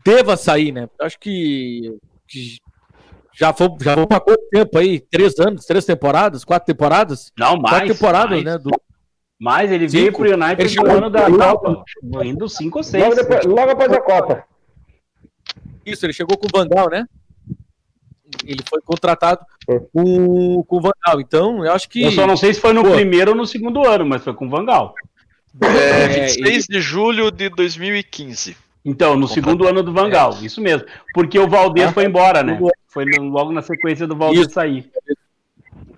[0.04, 0.90] deva sair, né?
[1.00, 1.98] Eu acho que,
[2.28, 2.58] que
[3.34, 5.00] já foi, já foi para quanto tempo aí?
[5.00, 7.32] Três anos, três temporadas, quatro temporadas?
[7.38, 7.78] Não, mais.
[7.78, 8.44] Quatro temporadas, mais.
[8.44, 8.58] né?
[8.58, 8.72] Do,
[9.40, 10.02] mas ele cinco.
[10.02, 11.84] veio pro United no ano da Copa,
[12.24, 13.04] indo 5 ou 6.
[13.04, 14.44] Logo, depois, logo após a Copa.
[15.86, 17.06] Isso, ele chegou com o Vandal, né?
[18.44, 19.46] Ele foi contratado
[19.94, 21.22] com, com o Vandal.
[21.22, 22.04] Então, eu acho que.
[22.04, 22.92] Eu só não sei se foi no Pô.
[22.92, 24.96] primeiro ou no segundo ano, mas foi com o Vandal.
[25.62, 26.64] É, 26 é, ele...
[26.68, 28.58] de julho de 2015.
[28.84, 30.46] Então, no segundo ano do Vangal, é.
[30.46, 30.88] isso mesmo.
[31.14, 32.60] Porque o Valdez ah, foi embora, né?
[32.88, 34.90] Foi logo na sequência do Valdez sair.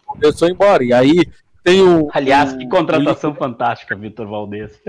[0.06, 0.84] Começou embora.
[0.84, 1.24] E aí
[1.70, 3.36] tem o, Aliás, que contratação o...
[3.36, 4.82] fantástica, Vitor Valdez.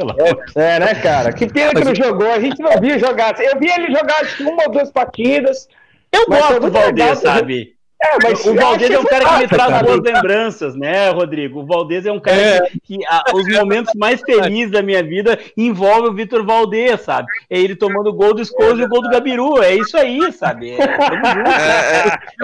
[0.57, 1.32] É, é, né, cara?
[1.32, 2.31] Que pena que não jogou.
[2.32, 3.39] A gente não viu jogar.
[3.40, 5.69] Eu vi ele jogar uma ou duas partidas.
[6.11, 7.77] Eu gosto do Valdez, sabe?
[8.03, 11.61] É, mas o Valdez é um cara que me traz boas lembranças, né, Rodrigo?
[11.61, 12.61] O Valdez é um cara é.
[12.63, 17.29] que, que a, os momentos mais felizes da minha vida envolvem o Vitor Valdez, sabe?
[17.51, 19.63] É ele tomando o gol do Escoso e o gol do Gabiru.
[19.63, 20.71] É isso aí, sabe?
[20.71, 20.83] É,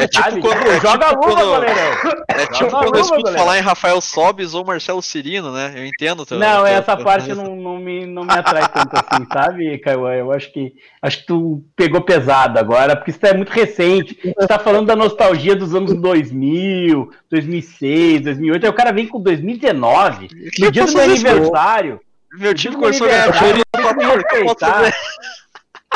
[0.00, 0.80] é, é tipo quando.
[0.82, 2.24] Joga tipo luva, goleirão.
[2.28, 5.72] É tipo quando eu escuto falar em Rafael Sobes ou Marcelo Cirino, né?
[5.74, 6.26] Eu entendo.
[6.26, 10.06] Teu, não, essa parte não, não, me, não me atrai tanto assim, sabe, Caio?
[10.08, 10.74] Eu acho que,
[11.06, 14.18] acho que tu pegou pesado agora, porque isso é muito recente.
[14.22, 18.64] Você tá falando da nostalgia dos anos 2000, 2006, 2008.
[18.64, 20.28] Aí o cara vem com 2019,
[20.58, 22.00] no dia do meu aniversário.
[22.38, 23.62] Meu time começou a ganhar dinheiro.
[23.72, 24.92] Tem que me respeitar.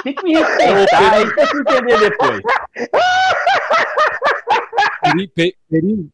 [0.03, 1.13] Tem que me respeitar.
[1.13, 2.41] Aí você entender depois.
[5.69, 6.11] Perim,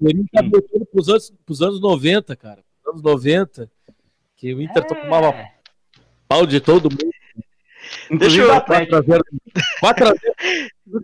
[0.00, 2.62] Perim tá botando pros anos, pros anos 90, cara.
[2.86, 3.68] Anos 90,
[4.36, 4.86] que o Inter é.
[4.86, 5.34] tomava
[6.28, 7.23] pau de todo mundo.
[8.18, 8.50] Deixa eu.
[8.50, 9.20] 4x0.
[9.82, 10.14] 4x0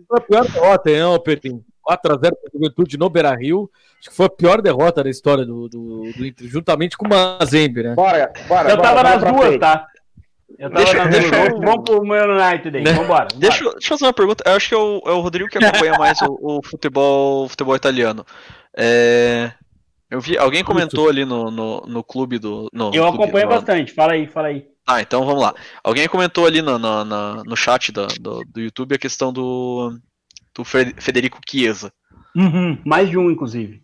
[0.07, 1.63] foi a pior derrota, hein, Perim?
[1.87, 3.69] 4x0 para a Juventude no Beira Rio.
[3.99, 7.09] Acho que foi a pior derrota da história do, do, do Inter, juntamente com o
[7.09, 7.93] Mazembe, né?
[7.93, 8.69] Bora, bora.
[8.69, 9.59] Eu bora, tava nas duas, frente.
[9.59, 9.87] tá?
[10.57, 11.59] Eu tava deixa, nas deixa duas.
[11.59, 12.83] Vamos pro meu United aí.
[12.83, 12.93] Né?
[12.93, 13.27] Vambora.
[13.35, 14.43] Deixa, deixa eu fazer uma pergunta.
[14.45, 17.75] Eu acho que é o, é o Rodrigo que acompanha mais o, o, futebol, futebol
[17.75, 18.25] italiano.
[18.75, 19.51] É.
[20.11, 22.69] Eu vi, alguém comentou ali no, no, no clube do.
[22.73, 23.55] No, eu clube, acompanho no...
[23.55, 24.67] bastante, fala aí, fala aí.
[24.85, 25.55] Ah, então vamos lá.
[25.81, 29.97] Alguém comentou ali no, no, no, no chat do, do, do, YouTube a questão do,
[30.53, 31.93] do Federico Chiesa.
[32.35, 33.81] Uhum, mais de um, inclusive.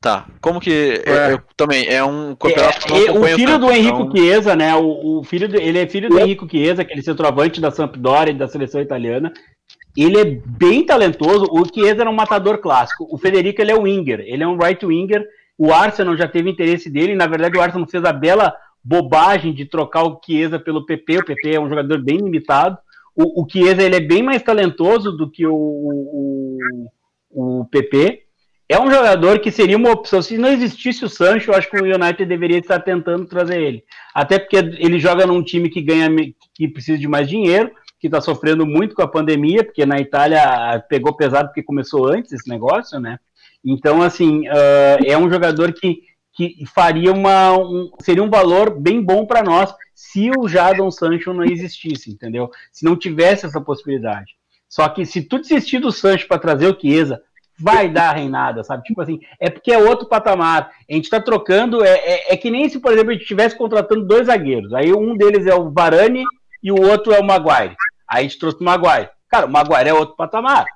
[0.00, 0.26] Tá.
[0.40, 1.02] Como que.
[1.04, 1.34] É.
[1.34, 4.16] Eu, também, é um campeonato é, que não O filho tanto, do Henrico então...
[4.16, 4.74] Chiesa, né?
[4.76, 8.48] O, o, filho do, ele é filho do Henrico Chiesa, aquele centroavante da Sampdoria da
[8.48, 9.30] seleção italiana.
[9.94, 11.46] Ele é bem talentoso.
[11.50, 13.06] O Chiesa era um matador clássico.
[13.10, 14.20] O Federico ele é um winger.
[14.20, 15.22] Ele é um right winger.
[15.58, 17.14] O Arsenal já teve interesse dele.
[17.14, 21.18] Na verdade, o Arsenal fez a bela bobagem de trocar o Chiesa pelo PP.
[21.18, 22.78] O PP é um jogador bem limitado.
[23.14, 26.88] O, o Chiesa ele é bem mais talentoso do que o, o,
[27.30, 28.22] o PP.
[28.68, 30.20] é um jogador que seria uma opção.
[30.20, 33.84] Se não existisse o Sancho, eu acho que o United deveria estar tentando trazer ele.
[34.14, 36.08] Até porque ele joga num time que ganha,
[36.54, 40.78] que precisa de mais dinheiro, que está sofrendo muito com a pandemia, porque na Itália
[40.88, 43.18] pegou pesado porque começou antes esse negócio, né?
[43.66, 46.02] Então, assim, uh, é um jogador que,
[46.32, 47.58] que faria uma.
[47.58, 52.50] Um, seria um valor bem bom para nós se o Jadon Sancho não existisse, entendeu?
[52.70, 54.34] Se não tivesse essa possibilidade.
[54.68, 57.20] Só que se tu desistir do Sancho para trazer o Chiesa,
[57.58, 58.82] vai dar reinada, sabe?
[58.84, 60.70] Tipo assim, é porque é outro patamar.
[60.88, 63.56] A gente tá trocando, é, é, é que nem se, por exemplo, a gente estivesse
[63.56, 64.72] contratando dois zagueiros.
[64.74, 66.24] Aí um deles é o Varane
[66.62, 67.74] e o outro é o Maguire.
[68.08, 69.08] Aí a gente trouxe o Maguire.
[69.28, 70.66] Cara, o Maguire é outro patamar.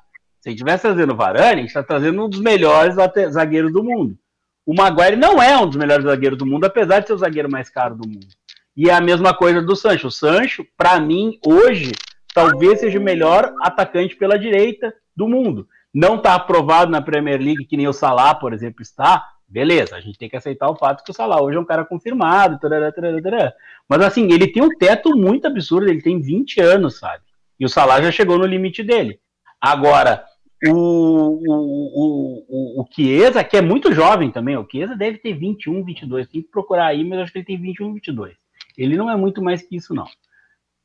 [0.41, 2.95] Se a gente estivesse trazendo o Varane, a gente está trazendo um dos melhores
[3.31, 4.17] zagueiros do mundo.
[4.65, 7.51] O Maguire não é um dos melhores zagueiros do mundo, apesar de ser o zagueiro
[7.51, 8.29] mais caro do mundo.
[8.77, 10.09] E é a mesma coisa do Sancho.
[10.09, 11.93] O Sancho, para mim, hoje,
[12.35, 17.67] talvez seja o melhor atacante pela direita do mundo não está aprovado na Premier League,
[17.67, 21.03] que nem o Salah, por exemplo, está, beleza, a gente tem que aceitar o fato
[21.05, 23.53] que o Salah hoje é um cara confirmado, tarará, tarará, tarará.
[23.89, 27.25] mas assim, ele tem um teto muito absurdo, ele tem 20 anos, sabe?
[27.59, 29.21] E o Salah já chegou no limite dele.
[29.61, 30.25] Agora,
[30.67, 35.85] o, o, o, o, Chiesa, que é muito jovem também, o Chiesa deve ter 21,
[35.85, 38.35] 22, tem que procurar aí, mas acho que ele tem 21, 22.
[38.77, 40.07] Ele não é muito mais que isso, não.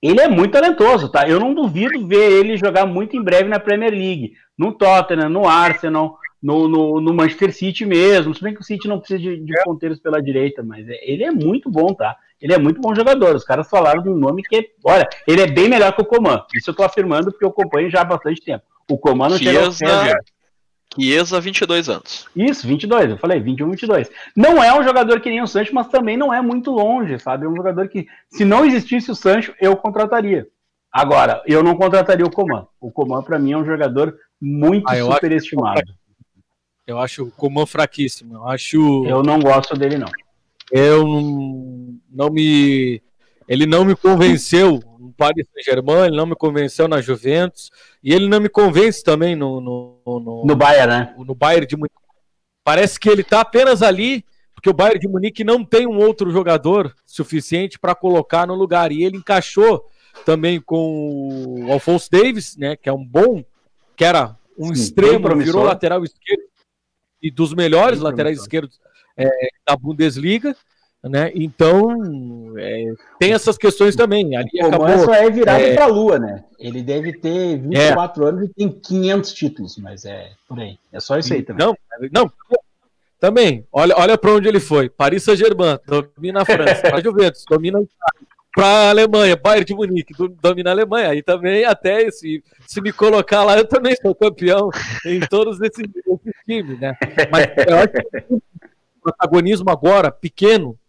[0.02, 1.28] Ele é muito talentoso, tá?
[1.28, 5.48] Eu não duvido ver ele jogar muito em breve na Premier League no Tottenham, no
[5.48, 8.34] Arsenal, no, no, no, Manchester City mesmo.
[8.34, 11.24] Se bem que o City não precisa de, de ponteiros pela direita, mas é, ele
[11.24, 12.16] é muito bom, tá?
[12.42, 13.36] Ele é muito bom jogador.
[13.36, 16.44] Os caras falaram de um nome que, olha, ele é bem melhor que o Coman.
[16.54, 18.64] Isso eu tô afirmando porque eu acompanho já há bastante tempo.
[18.90, 19.72] O Coman não chega a
[20.98, 22.28] Chiesa, 22 anos.
[22.36, 24.10] Isso, 22, eu falei, 21, 22.
[24.36, 27.46] Não é um jogador que nem o Sancho, mas também não é muito longe, sabe?
[27.46, 30.48] É um jogador que, se não existisse o Sancho, eu contrataria.
[30.92, 32.66] Agora, eu não contrataria o Coman.
[32.80, 35.80] O Coman, para mim, é um jogador muito ah, superestimado.
[35.80, 36.05] Acho
[36.88, 38.36] eu acho o Coman fraquíssimo.
[38.36, 39.06] Eu acho.
[39.06, 40.12] Eu não gosto dele, não.
[40.72, 43.02] Eu não, não me.
[43.48, 47.70] Ele não me convenceu no Paris Saint-Germain, ele não me convenceu na Juventus,
[48.04, 49.62] e ele não me convence também no.
[49.62, 51.16] No, no, no Bayern, né?
[51.18, 51.96] No Bayern de Munique.
[52.64, 54.26] Parece que ele está apenas ali
[54.66, 58.92] porque o Bayern de Munique não tem um outro jogador suficiente para colocar no lugar.
[58.92, 59.86] E ele encaixou
[60.26, 63.44] também com o Alphonse Davis, né, que é um bom
[63.96, 66.55] que era um Sim, extremo, virou lateral esquerdo
[67.22, 68.80] e dos melhores laterais esquerdos
[69.18, 69.30] é,
[69.68, 70.56] da Bundesliga.
[71.04, 71.32] Né?
[71.36, 74.36] Então, é, tem essas questões também.
[74.36, 75.74] Ali o acabou, só é virado é...
[75.76, 76.44] para a Lua, né?
[76.58, 78.30] Ele deve ter 24 é.
[78.30, 80.80] anos e tem 500 títulos, mas é por aí.
[80.92, 81.66] É só isso aí também.
[81.66, 81.78] Não,
[82.12, 82.32] não.
[83.20, 84.90] Também, olha, olha para onde ele foi.
[84.90, 86.88] Paris Saint-Germain, domina a França.
[86.94, 91.10] a Juventus, domina a Itália para a Alemanha, Bayern de Munique, domina a Alemanha.
[91.10, 94.70] Aí também, até se, se me colocar lá, eu também sou campeão
[95.06, 96.96] em todos esses, esses times, né?
[97.30, 98.42] Mas eu acho que o
[99.04, 100.80] protagonismo agora, pequeno,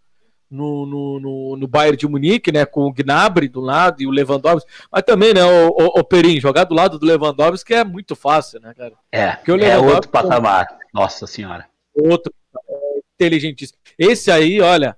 [0.48, 4.10] no, no, no, no, Bayern de Munique, né, com o Gnabry do lado e o
[4.10, 8.14] Lewandowski, mas também, né, o, o, o Perim, jogar do lado do Lewandowski é muito
[8.14, 8.92] fácil, né, cara?
[9.10, 11.66] É, Porque o é outro patamar, nossa senhora.
[11.92, 12.32] Outro,
[12.70, 13.76] é, inteligentíssimo.
[13.98, 14.96] Esse aí, olha,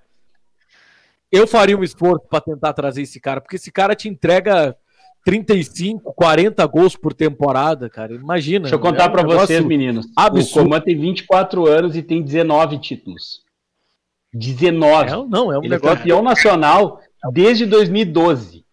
[1.31, 4.75] eu faria um esforço para tentar trazer esse cara, porque esse cara te entrega
[5.25, 8.13] 35, 40 gols por temporada, cara.
[8.13, 8.61] Imagina.
[8.61, 10.07] Deixa eu contar é um para vocês, meninos.
[10.15, 10.61] Absurdo.
[10.61, 13.43] O Coman tem 24 anos e tem 19 títulos.
[14.33, 15.09] 19.
[15.09, 15.93] É, não, é um Ele negócio...
[15.93, 17.01] é campeão nacional
[17.31, 18.65] desde 2012.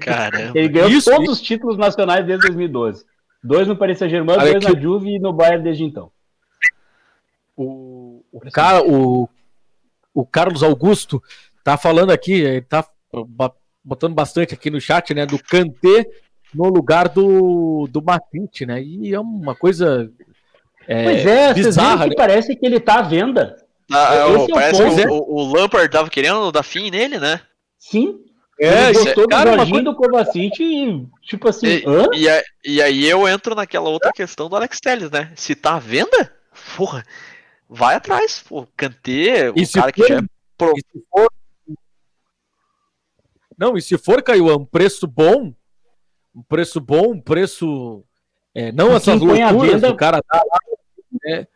[0.00, 0.58] Caramba.
[0.58, 1.32] Ele ganhou isso, todos isso.
[1.32, 3.04] os títulos nacionais desde 2012.
[3.42, 6.10] Dois no Paris Saint-Germain, dois na Juve e no Bayern desde então.
[7.56, 9.28] O, o cara, o,
[10.12, 11.22] o Carlos Augusto
[11.64, 12.86] tá falando aqui, ele tá
[13.82, 16.06] botando bastante aqui no chat, né, do Kanté
[16.54, 18.80] no lugar do, do Matite, né?
[18.80, 20.08] E é uma coisa
[20.86, 22.14] é, pois é, bizarra, né?
[22.16, 23.56] parece que ele tá à venda.
[23.90, 27.40] Ah, é, o, parece que o, o, Lampard tava querendo dar fim nele, né?
[27.78, 28.20] Sim.
[28.60, 33.04] É, ele gostou cara, do Jorginho do Kovacic e, tipo assim, e, e, e, aí
[33.04, 35.32] eu entro naquela outra questão do Alex Telles, né?
[35.34, 36.32] Se tá à venda,
[36.76, 37.04] porra,
[37.68, 40.20] vai atrás, pô, Kanté, o cara que já é
[40.56, 40.72] pro...
[40.76, 41.28] se for
[43.58, 45.52] não, e se for, Caio, um preço bom,
[46.34, 48.02] um preço bom, um preço.
[48.54, 49.90] É, não essas loucuras venda...
[49.90, 50.58] o cara dá lá.
[51.26, 51.46] É,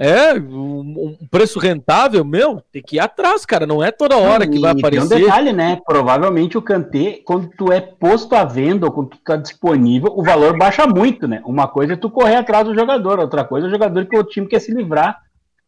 [0.00, 3.66] é um, um, preço rentável, meu, tem que ir atrás, cara.
[3.66, 5.08] Não é toda hora que vai aparecer.
[5.08, 5.80] Tem um detalhe, né?
[5.84, 10.22] Provavelmente o Kanté, quando tu é posto à venda ou quando tu tá disponível, o
[10.22, 11.42] valor baixa muito, né?
[11.44, 14.22] Uma coisa é tu correr atrás do jogador, outra coisa é o jogador que o
[14.22, 15.20] time quer se livrar.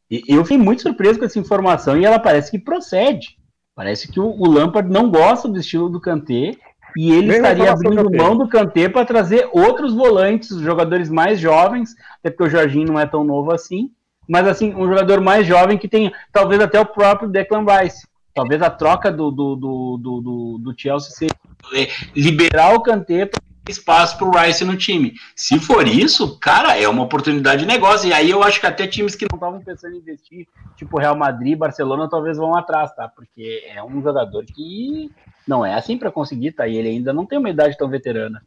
[0.08, 3.39] E eu fiquei muito surpreso com essa informação e ela parece que procede.
[3.80, 6.54] Parece que o, o Lampard não gosta do estilo do Kanté
[6.94, 12.28] e ele estaria abrindo mão do Kanté para trazer outros volantes, jogadores mais jovens, até
[12.28, 13.90] porque o Jorginho não é tão novo assim,
[14.28, 18.06] mas assim, um jogador mais jovem que tem talvez até o próprio Declan Rice.
[18.34, 24.16] Talvez a troca do, do, do, do, do Chelsea seja liberar o Kanté para espaço
[24.16, 25.12] para o Rice no time.
[25.36, 28.08] Se for isso, cara, é uma oportunidade de negócio.
[28.08, 30.46] E aí eu acho que até times que não estavam pensando em investir,
[30.76, 33.08] tipo Real Madrid, Barcelona, talvez vão atrás, tá?
[33.08, 35.10] Porque é um jogador que
[35.46, 36.66] não é assim para conseguir, tá?
[36.66, 38.42] E ele ainda não tem uma idade tão veterana.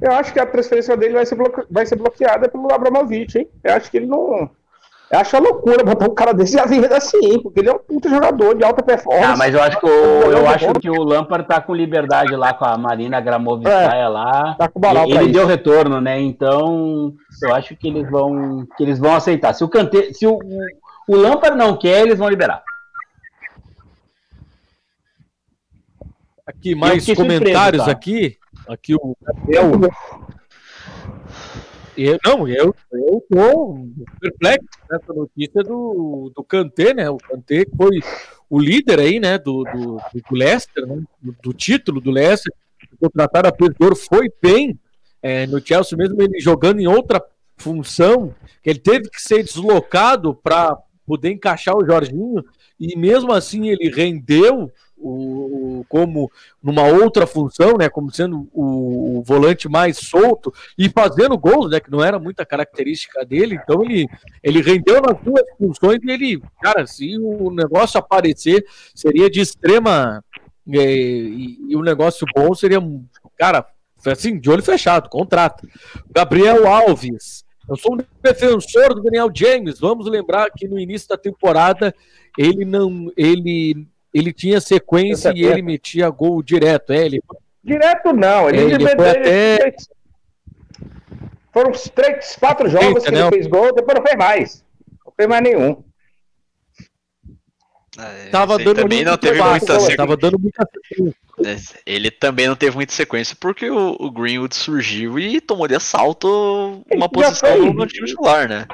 [0.00, 1.66] Eu acho que a transferência dele vai ser, bloque...
[1.70, 3.48] vai ser bloqueada pelo Abramovich, hein?
[3.64, 4.50] Eu acho que ele não
[5.08, 7.78] eu acho uma loucura botar um cara desse a vida assim, porque ele é um
[7.78, 9.24] puta jogador de alta performance.
[9.24, 12.52] Ah, mas eu acho que o, eu acho que o Lampard tá com liberdade lá
[12.52, 14.56] com a Marina Gramovskaya é, lá.
[14.58, 16.20] Tá com balão ele deu retorno, né?
[16.20, 19.54] Então, eu acho que eles vão que eles vão aceitar.
[19.54, 20.40] Se o Cante, se o,
[21.08, 22.64] o Lampard não quer, eles vão liberar.
[26.44, 27.92] Aqui mais comentários tá?
[27.92, 28.36] aqui.
[28.68, 29.70] Aqui o Gabriel
[31.96, 32.74] eu, não, eu,
[33.30, 33.88] tô
[34.20, 37.08] perplexo nessa notícia do, do Kanté, né?
[37.08, 38.00] O Kanté foi
[38.48, 41.02] o líder aí, né, do, do, do Leicester, né?
[41.20, 42.52] do, do título do Leicester,
[43.00, 44.78] contratado a Pedro foi bem
[45.22, 47.22] é, no Chelsea, mesmo ele jogando em outra
[47.56, 52.44] função, que ele teve que ser deslocado para poder encaixar o Jorginho,
[52.78, 56.30] e mesmo assim ele rendeu o, como
[56.62, 61.80] numa outra função, né, como sendo o, o, volante mais solto e fazendo gols, né,
[61.80, 63.58] que não era muita característica dele.
[63.62, 64.08] Então ele,
[64.42, 68.64] ele rendeu nas duas funções e ele, cara, se o negócio aparecer,
[68.94, 70.24] seria de extrema
[70.72, 72.78] é, e, e um negócio bom seria,
[73.38, 73.66] cara,
[74.06, 75.68] assim, de olho fechado, contrato.
[76.10, 77.44] Gabriel Alves.
[77.68, 79.80] Eu sou um defensor do Daniel James.
[79.80, 81.92] Vamos lembrar que no início da temporada
[82.38, 86.92] ele não ele ele tinha sequência e ele metia gol direto.
[86.92, 87.22] É, ele...
[87.62, 89.76] Direto não, ele, é, ele foi até...
[91.52, 94.64] Foram três, quatro jogos Eita, que ele fez gol, depois não fez mais.
[95.04, 95.82] Não fez mais nenhum.
[97.98, 99.96] É, tava dando também não teve muita sequência.
[99.96, 101.80] Tava dando muita sequência.
[101.86, 106.84] Ele também não teve muita sequência porque o, o Greenwood surgiu e tomou de assalto
[106.92, 108.66] uma posição no time titular, né?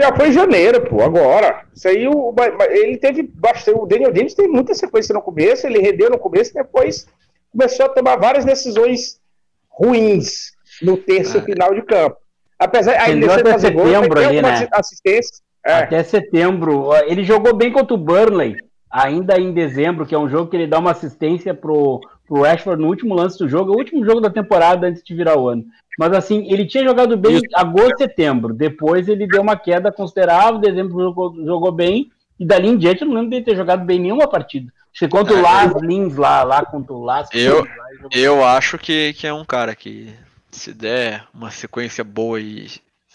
[0.00, 1.64] Já foi em janeiro, pô, agora.
[1.74, 2.34] Isso aí, o,
[2.70, 3.78] ele teve bastante.
[3.78, 7.06] O Daniel James tem muita sequência no começo, ele rendeu no começo, depois
[7.52, 9.20] começou a tomar várias decisões
[9.68, 12.16] ruins no terço ah, final de campo.
[12.58, 14.68] Apesar aí ele até setembro gol, ali, né?
[14.72, 15.42] assistência.
[15.66, 15.72] É.
[15.74, 16.94] Até setembro.
[17.06, 18.56] Ele jogou bem contra o Burnley,
[18.90, 22.80] ainda em dezembro, que é um jogo que ele dá uma assistência pro, pro Rashford
[22.80, 25.48] no último lance do jogo, é o último jogo da temporada antes de virar o
[25.48, 25.64] ano.
[25.98, 28.54] Mas assim, ele tinha jogado bem em agosto e setembro.
[28.54, 33.08] Depois ele deu uma queda considerável, dezembro jogou, jogou bem, e dali em diante eu
[33.08, 34.72] não lembro de ter jogado bem nenhuma partida.
[34.92, 37.28] Que contra o é, Las Lins lá, lá contra o Las.
[37.32, 37.66] Eu,
[38.12, 40.12] eu acho que, que é um cara que,
[40.50, 42.70] se der uma sequência boa e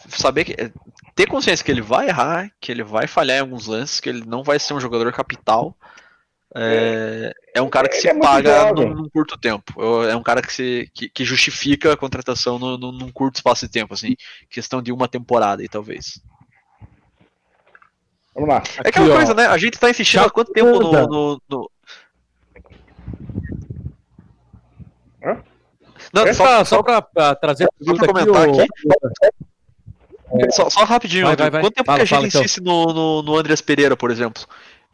[0.10, 0.56] saber que.
[1.15, 4.26] Ter consciência que ele vai errar, que ele vai falhar em alguns lances, que ele
[4.26, 5.76] não vai ser um jogador capital.
[6.57, 9.82] É, é um cara que se é paga num, num, curto tempo.
[10.06, 13.65] É um cara que, se, que, que justifica a contratação no, no, num curto espaço
[13.65, 14.15] de tempo, assim.
[14.49, 16.22] Questão de uma temporada e talvez.
[18.34, 18.64] Vamos lá.
[18.84, 19.36] É aquela Aqui, coisa, ó.
[19.36, 19.48] né?
[19.48, 21.07] A gente tá insistindo há quanto tempo no.
[21.07, 21.72] no, no...
[26.14, 28.61] Não, só, só pra, pra trazer só pra comentar aqui.
[28.61, 28.69] aqui.
[30.52, 31.62] Só, só rapidinho, vai, vai, vai.
[31.62, 32.86] quanto tempo fala, que a gente fala, insiste então.
[32.86, 34.44] no, no, no Andreas Pereira, por exemplo?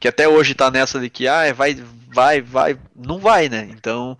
[0.01, 1.75] que até hoje tá nessa de que ah, vai,
[2.11, 3.69] vai, vai, não vai, né?
[3.71, 4.17] Então,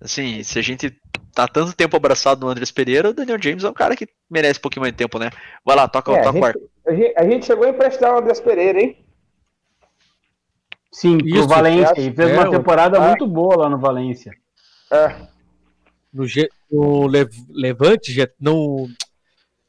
[0.00, 0.96] assim, se a gente
[1.34, 4.60] tá tanto tempo abraçado no Andrés Pereira, o Daniel James é um cara que merece
[4.60, 5.30] um pouquinho mais de tempo, né?
[5.64, 8.18] Vai lá, toca, é, toca a, gente, a, gente, a gente chegou a emprestar o
[8.18, 9.04] Andrés Pereira, hein?
[10.92, 12.00] Sim, Isso, pro Valência.
[12.00, 13.00] E fez é, uma temporada é.
[13.00, 14.30] muito boa lá no Valência.
[14.92, 15.16] É.
[16.12, 16.24] No,
[16.70, 17.06] no
[17.50, 18.88] Levante, no,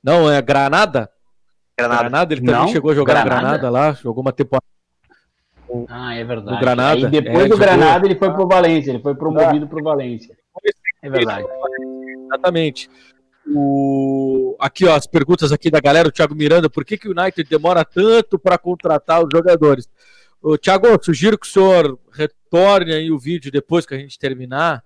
[0.06, 1.10] não, é Granada?
[1.77, 2.02] Granada.
[2.03, 3.41] Granada, ele também não, chegou a jogar Granada.
[3.41, 4.64] Granada lá, jogou uma temporada
[5.90, 6.57] ah, é verdade.
[6.57, 6.94] O Granada.
[6.94, 9.68] Aí depois é, do Granada ele foi pro Valência, ele foi promovido ah.
[9.68, 10.38] pro Valência.
[11.02, 11.45] É verdade.
[12.26, 12.90] Exatamente.
[13.48, 14.56] O...
[14.60, 17.48] Aqui, ó, as perguntas aqui da galera, o Thiago Miranda, por que, que o United
[17.49, 19.88] demora tanto para contratar os jogadores?
[20.41, 24.84] O Thiago, sugiro que o senhor retorne aí o vídeo depois que a gente terminar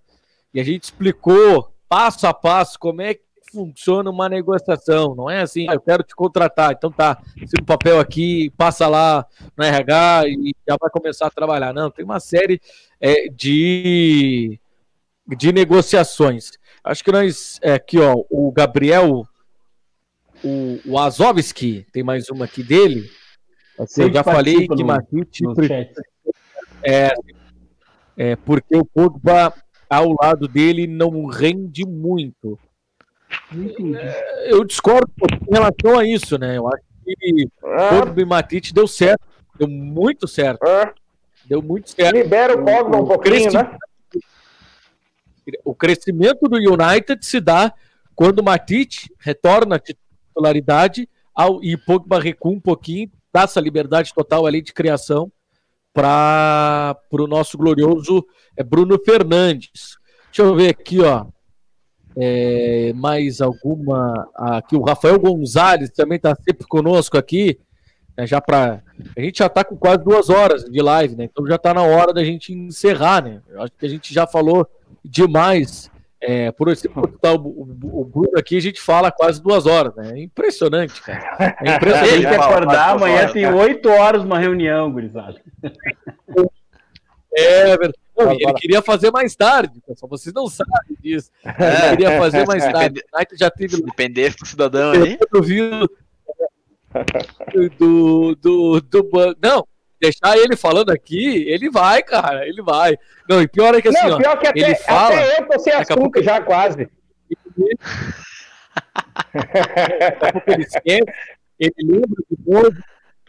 [0.54, 3.22] e a gente explicou passo a passo como é que
[3.52, 5.16] funciona uma negociação.
[5.16, 8.88] Não é assim, ah, eu quero te contratar, então tá, assina o papel aqui, passa
[8.88, 9.26] lá
[9.58, 11.74] no RH e já vai começar a trabalhar.
[11.74, 12.62] Não, tem uma série
[13.00, 14.60] é, de,
[15.28, 16.52] de negociações.
[16.84, 19.26] Acho que nós, é, aqui ó, o Gabriel,
[20.44, 23.10] o, o Azovski, tem mais uma aqui dele.
[23.78, 25.44] Assim, eu já falei que Matite
[26.84, 27.14] é,
[28.18, 29.54] é porque o Pogba
[29.90, 32.60] ao lado dele não rende muito.
[33.98, 35.12] É, eu discordo
[35.48, 36.58] em relação a isso, né?
[36.58, 38.24] Eu acho que é.
[38.24, 39.24] o Matite deu certo.
[39.58, 40.66] Deu muito certo.
[40.66, 40.94] É.
[41.46, 42.16] Deu muito certo.
[42.16, 43.78] Libera o Pogba um pouquinho, né?
[45.66, 47.74] O crescimento do United se dá
[48.16, 54.14] quando o Matite retorna à titularidade ao, e Pogba recua um pouquinho, dá essa liberdade
[54.14, 55.32] total ali de criação
[55.94, 58.26] para o no glorioso
[58.66, 59.98] Bruno Fernandes.
[60.26, 61.26] Deixa eu ver aqui, ó.
[62.20, 64.28] É, mais alguma.
[64.36, 67.58] Aqui o Rafael Gonzalez também está sempre conosco aqui.
[68.18, 68.82] Né, já para
[69.16, 71.24] a gente já está com quase duas horas de live, né?
[71.24, 73.42] Então já está na hora da gente encerrar, né?
[73.48, 74.68] Eu acho que a gente já falou
[75.04, 75.90] demais.
[76.22, 79.96] É, por esse por o, o, o, Bruno aqui, a gente fala quase duas horas,
[79.96, 80.20] né?
[80.20, 81.56] É impressionante, cara.
[81.62, 82.14] É impressionante.
[82.14, 85.42] Ele que acordar amanhã horas, tem oito horas uma reunião, gurizada.
[87.34, 88.09] É verdade.
[88.26, 90.10] Não, ele queria fazer mais tarde, pessoal.
[90.10, 91.32] Vocês não sabem disso.
[91.44, 91.90] Ele é.
[91.92, 93.02] queria fazer mais tarde.
[93.34, 93.82] já teve.
[93.82, 95.18] Depender do cidadão aí.
[95.34, 95.62] Eu vi
[97.78, 99.10] do, do, do,
[99.42, 99.68] Não,
[100.00, 102.98] deixar ele falando aqui, ele vai, cara, ele vai.
[103.30, 105.60] Não, e pior é que assim, não, pior que até, ele fala, até eu tô
[105.60, 106.24] sem assunto pouco...
[106.24, 106.90] já quase.
[110.48, 111.04] ele esquece,
[111.60, 112.74] ele lembra depois,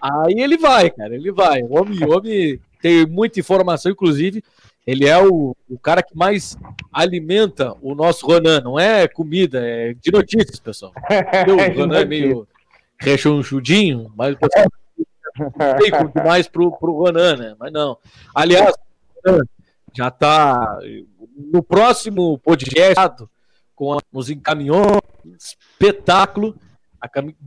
[0.01, 1.63] aí ele vai, cara, ele vai.
[1.63, 4.43] O homem, o homem tem muita informação, inclusive,
[4.91, 6.59] ele é o, o cara que mais
[6.93, 10.93] alimenta o nosso Ronan, não é comida, é de notícias, pessoal.
[11.47, 12.49] O Ronan é meio
[12.99, 14.67] rechonchudinho, mas pessoal
[15.79, 17.57] tem mais pro, pro Ronan, né?
[17.57, 17.99] Mas não.
[18.35, 18.75] Aliás,
[19.95, 20.81] já está
[21.37, 23.25] no próximo podcast
[23.77, 25.01] com nos encaminhou
[25.39, 26.57] espetáculo.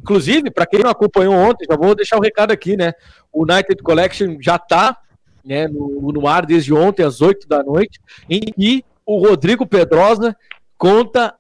[0.02, 2.94] Inclusive, para quem não acompanhou ontem, já vou deixar o um recado aqui, né?
[3.34, 4.98] O United Collection já está
[5.44, 8.00] né, no, no ar desde ontem, às 8 da noite,
[8.30, 10.36] em que o Rodrigo Pedrosa
[10.78, 11.36] conta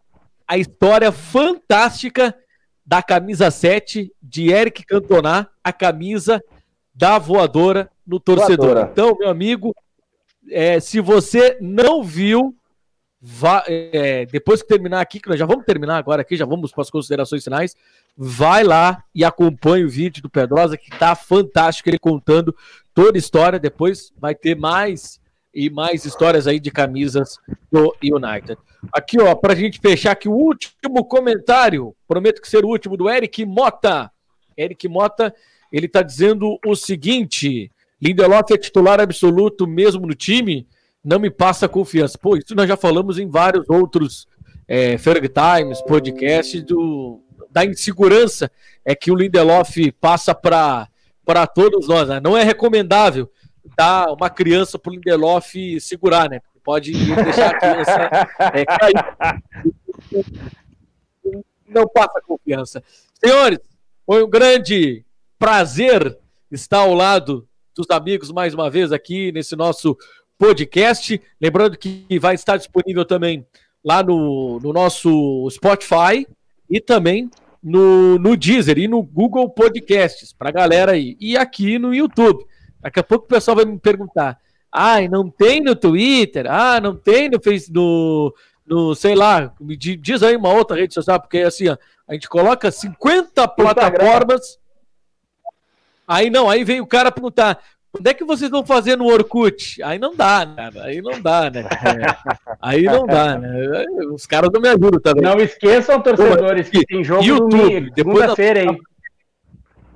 [0.48, 2.36] a história fantástica
[2.86, 6.44] da camisa 7 de Eric Cantona, a camisa
[6.94, 8.68] da voadora no torcedor.
[8.68, 8.90] Voadora.
[8.92, 9.74] Então, meu amigo,
[10.52, 12.56] é, se você não viu,
[13.22, 16.72] vá, é, depois que terminar aqui, que nós já vamos terminar agora aqui, já vamos
[16.72, 17.76] para as considerações finais,
[18.16, 22.56] vai lá e acompanhe o vídeo do Pedrosa, que está fantástico, ele contando
[22.94, 23.60] toda história.
[23.60, 25.20] Depois vai ter mais
[25.54, 27.38] e mais histórias aí de camisas
[27.72, 28.58] do United.
[28.92, 32.98] Aqui, ó, para a gente fechar aqui o último comentário, prometo que ser o último,
[32.98, 34.12] do Eric Mota.
[34.58, 35.34] Eric Mota,
[35.72, 37.72] ele está dizendo o seguinte:
[38.02, 40.68] Lindelof é titular absoluto mesmo no time,
[41.04, 42.18] não me passa confiança.
[42.18, 44.28] Pô, isso nós já falamos em vários outros
[44.68, 47.22] é, Ferg Times, podcasts, do,
[47.52, 48.52] da insegurança
[48.84, 50.88] é que o Lindelof passa para
[51.48, 52.10] todos nós.
[52.10, 52.20] Né?
[52.20, 53.30] Não é recomendável
[53.78, 56.42] dar uma criança para o Lindelof segurar, né?
[56.64, 58.94] Pode deixar a criança é, cair.
[61.68, 62.84] Não passa confiança.
[63.24, 63.60] Senhores,
[64.06, 65.06] foi um grande
[65.40, 66.18] prazer
[66.52, 69.98] estar ao lado dos amigos mais uma vez aqui nesse nosso
[70.38, 71.20] podcast.
[71.42, 73.46] Lembrando que vai estar disponível também
[73.84, 76.28] lá no, no nosso Spotify
[76.70, 77.30] e também
[77.64, 81.16] no, no Deezer e no Google Podcasts, para a galera aí.
[81.20, 82.46] E aqui no YouTube.
[82.82, 84.38] Daqui a pouco o pessoal vai me perguntar:
[84.72, 86.46] ai, ah, não tem no Twitter?
[86.50, 88.36] Ah, não tem no Facebook, no,
[88.66, 91.78] no, sei lá, me diz aí uma outra rede social, porque assim, ó,
[92.08, 94.60] a gente coloca 50 plataformas.
[96.06, 97.64] Aí não, aí vem o cara perguntar:
[97.96, 99.82] Onde é que vocês vão fazer no Orkut?
[99.84, 100.72] Aí não dá, né?
[100.82, 101.62] Aí não dá, né?
[101.62, 102.56] É.
[102.60, 103.86] Aí não dá, né?
[104.12, 105.24] Os caras não me ajudam também.
[105.24, 108.80] Não esqueçam, torcedores, que tem jogo YouTube, segunda-feira, hein?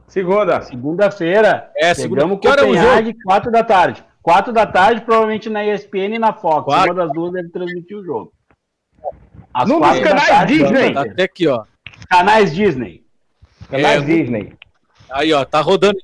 [0.07, 0.61] Segunda.
[0.61, 1.71] Segunda-feira.
[1.75, 2.21] É, segunda.
[2.21, 4.03] Pegamos Copenhague, 4 da tarde.
[4.21, 6.65] 4 da tarde, provavelmente na ESPN e na Fox.
[6.65, 6.93] Quatro.
[6.93, 8.31] Uma das duas deve transmitir o jogo.
[9.53, 10.93] As Num dos canais tarde, Disney.
[10.93, 11.63] Tá até aqui, ó.
[12.09, 13.03] Canais Disney.
[13.69, 14.53] Canais é, Disney.
[15.09, 15.97] Aí, ó, tá rodando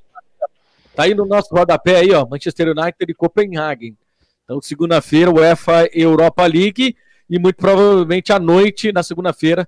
[0.95, 3.97] Tá aí no nosso rodapé aí, ó, Manchester United e Copenhagen.
[4.43, 6.95] Então, segunda-feira, UEFA Europa League
[7.29, 9.67] e muito provavelmente à noite, na segunda-feira,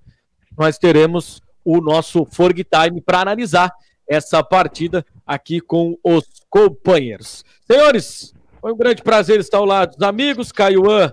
[0.58, 3.72] nós teremos o nosso Forg Time para analisar
[4.08, 7.44] essa partida aqui com os companheiros.
[7.66, 10.52] Senhores, foi um grande prazer estar ao lado dos amigos.
[10.52, 11.12] Caiuan,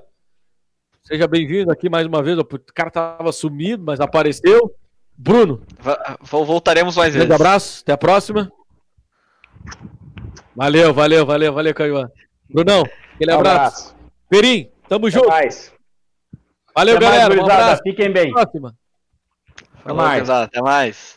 [1.03, 2.39] seja bem-vindo aqui mais uma vez.
[2.39, 2.45] O
[2.75, 4.75] cara estava sumido, mas apareceu.
[5.17, 5.63] Bruno.
[6.21, 7.25] Voltaremos mais vezes.
[7.25, 8.53] Um grande abraço, até a próxima.
[10.55, 12.11] Valeu, valeu, valeu, valeu, Caiuan.
[12.51, 12.83] Brunão,
[13.15, 13.57] aquele um abraço.
[13.57, 13.97] abraço.
[14.29, 15.29] Perim, tamo Até junto.
[15.29, 15.73] Mais.
[16.75, 17.29] Valeu, Até galera.
[17.29, 17.83] Mais, um abraço.
[17.83, 18.33] Fiquem bem.
[18.37, 20.31] Até mais.
[20.31, 21.11] Até mais.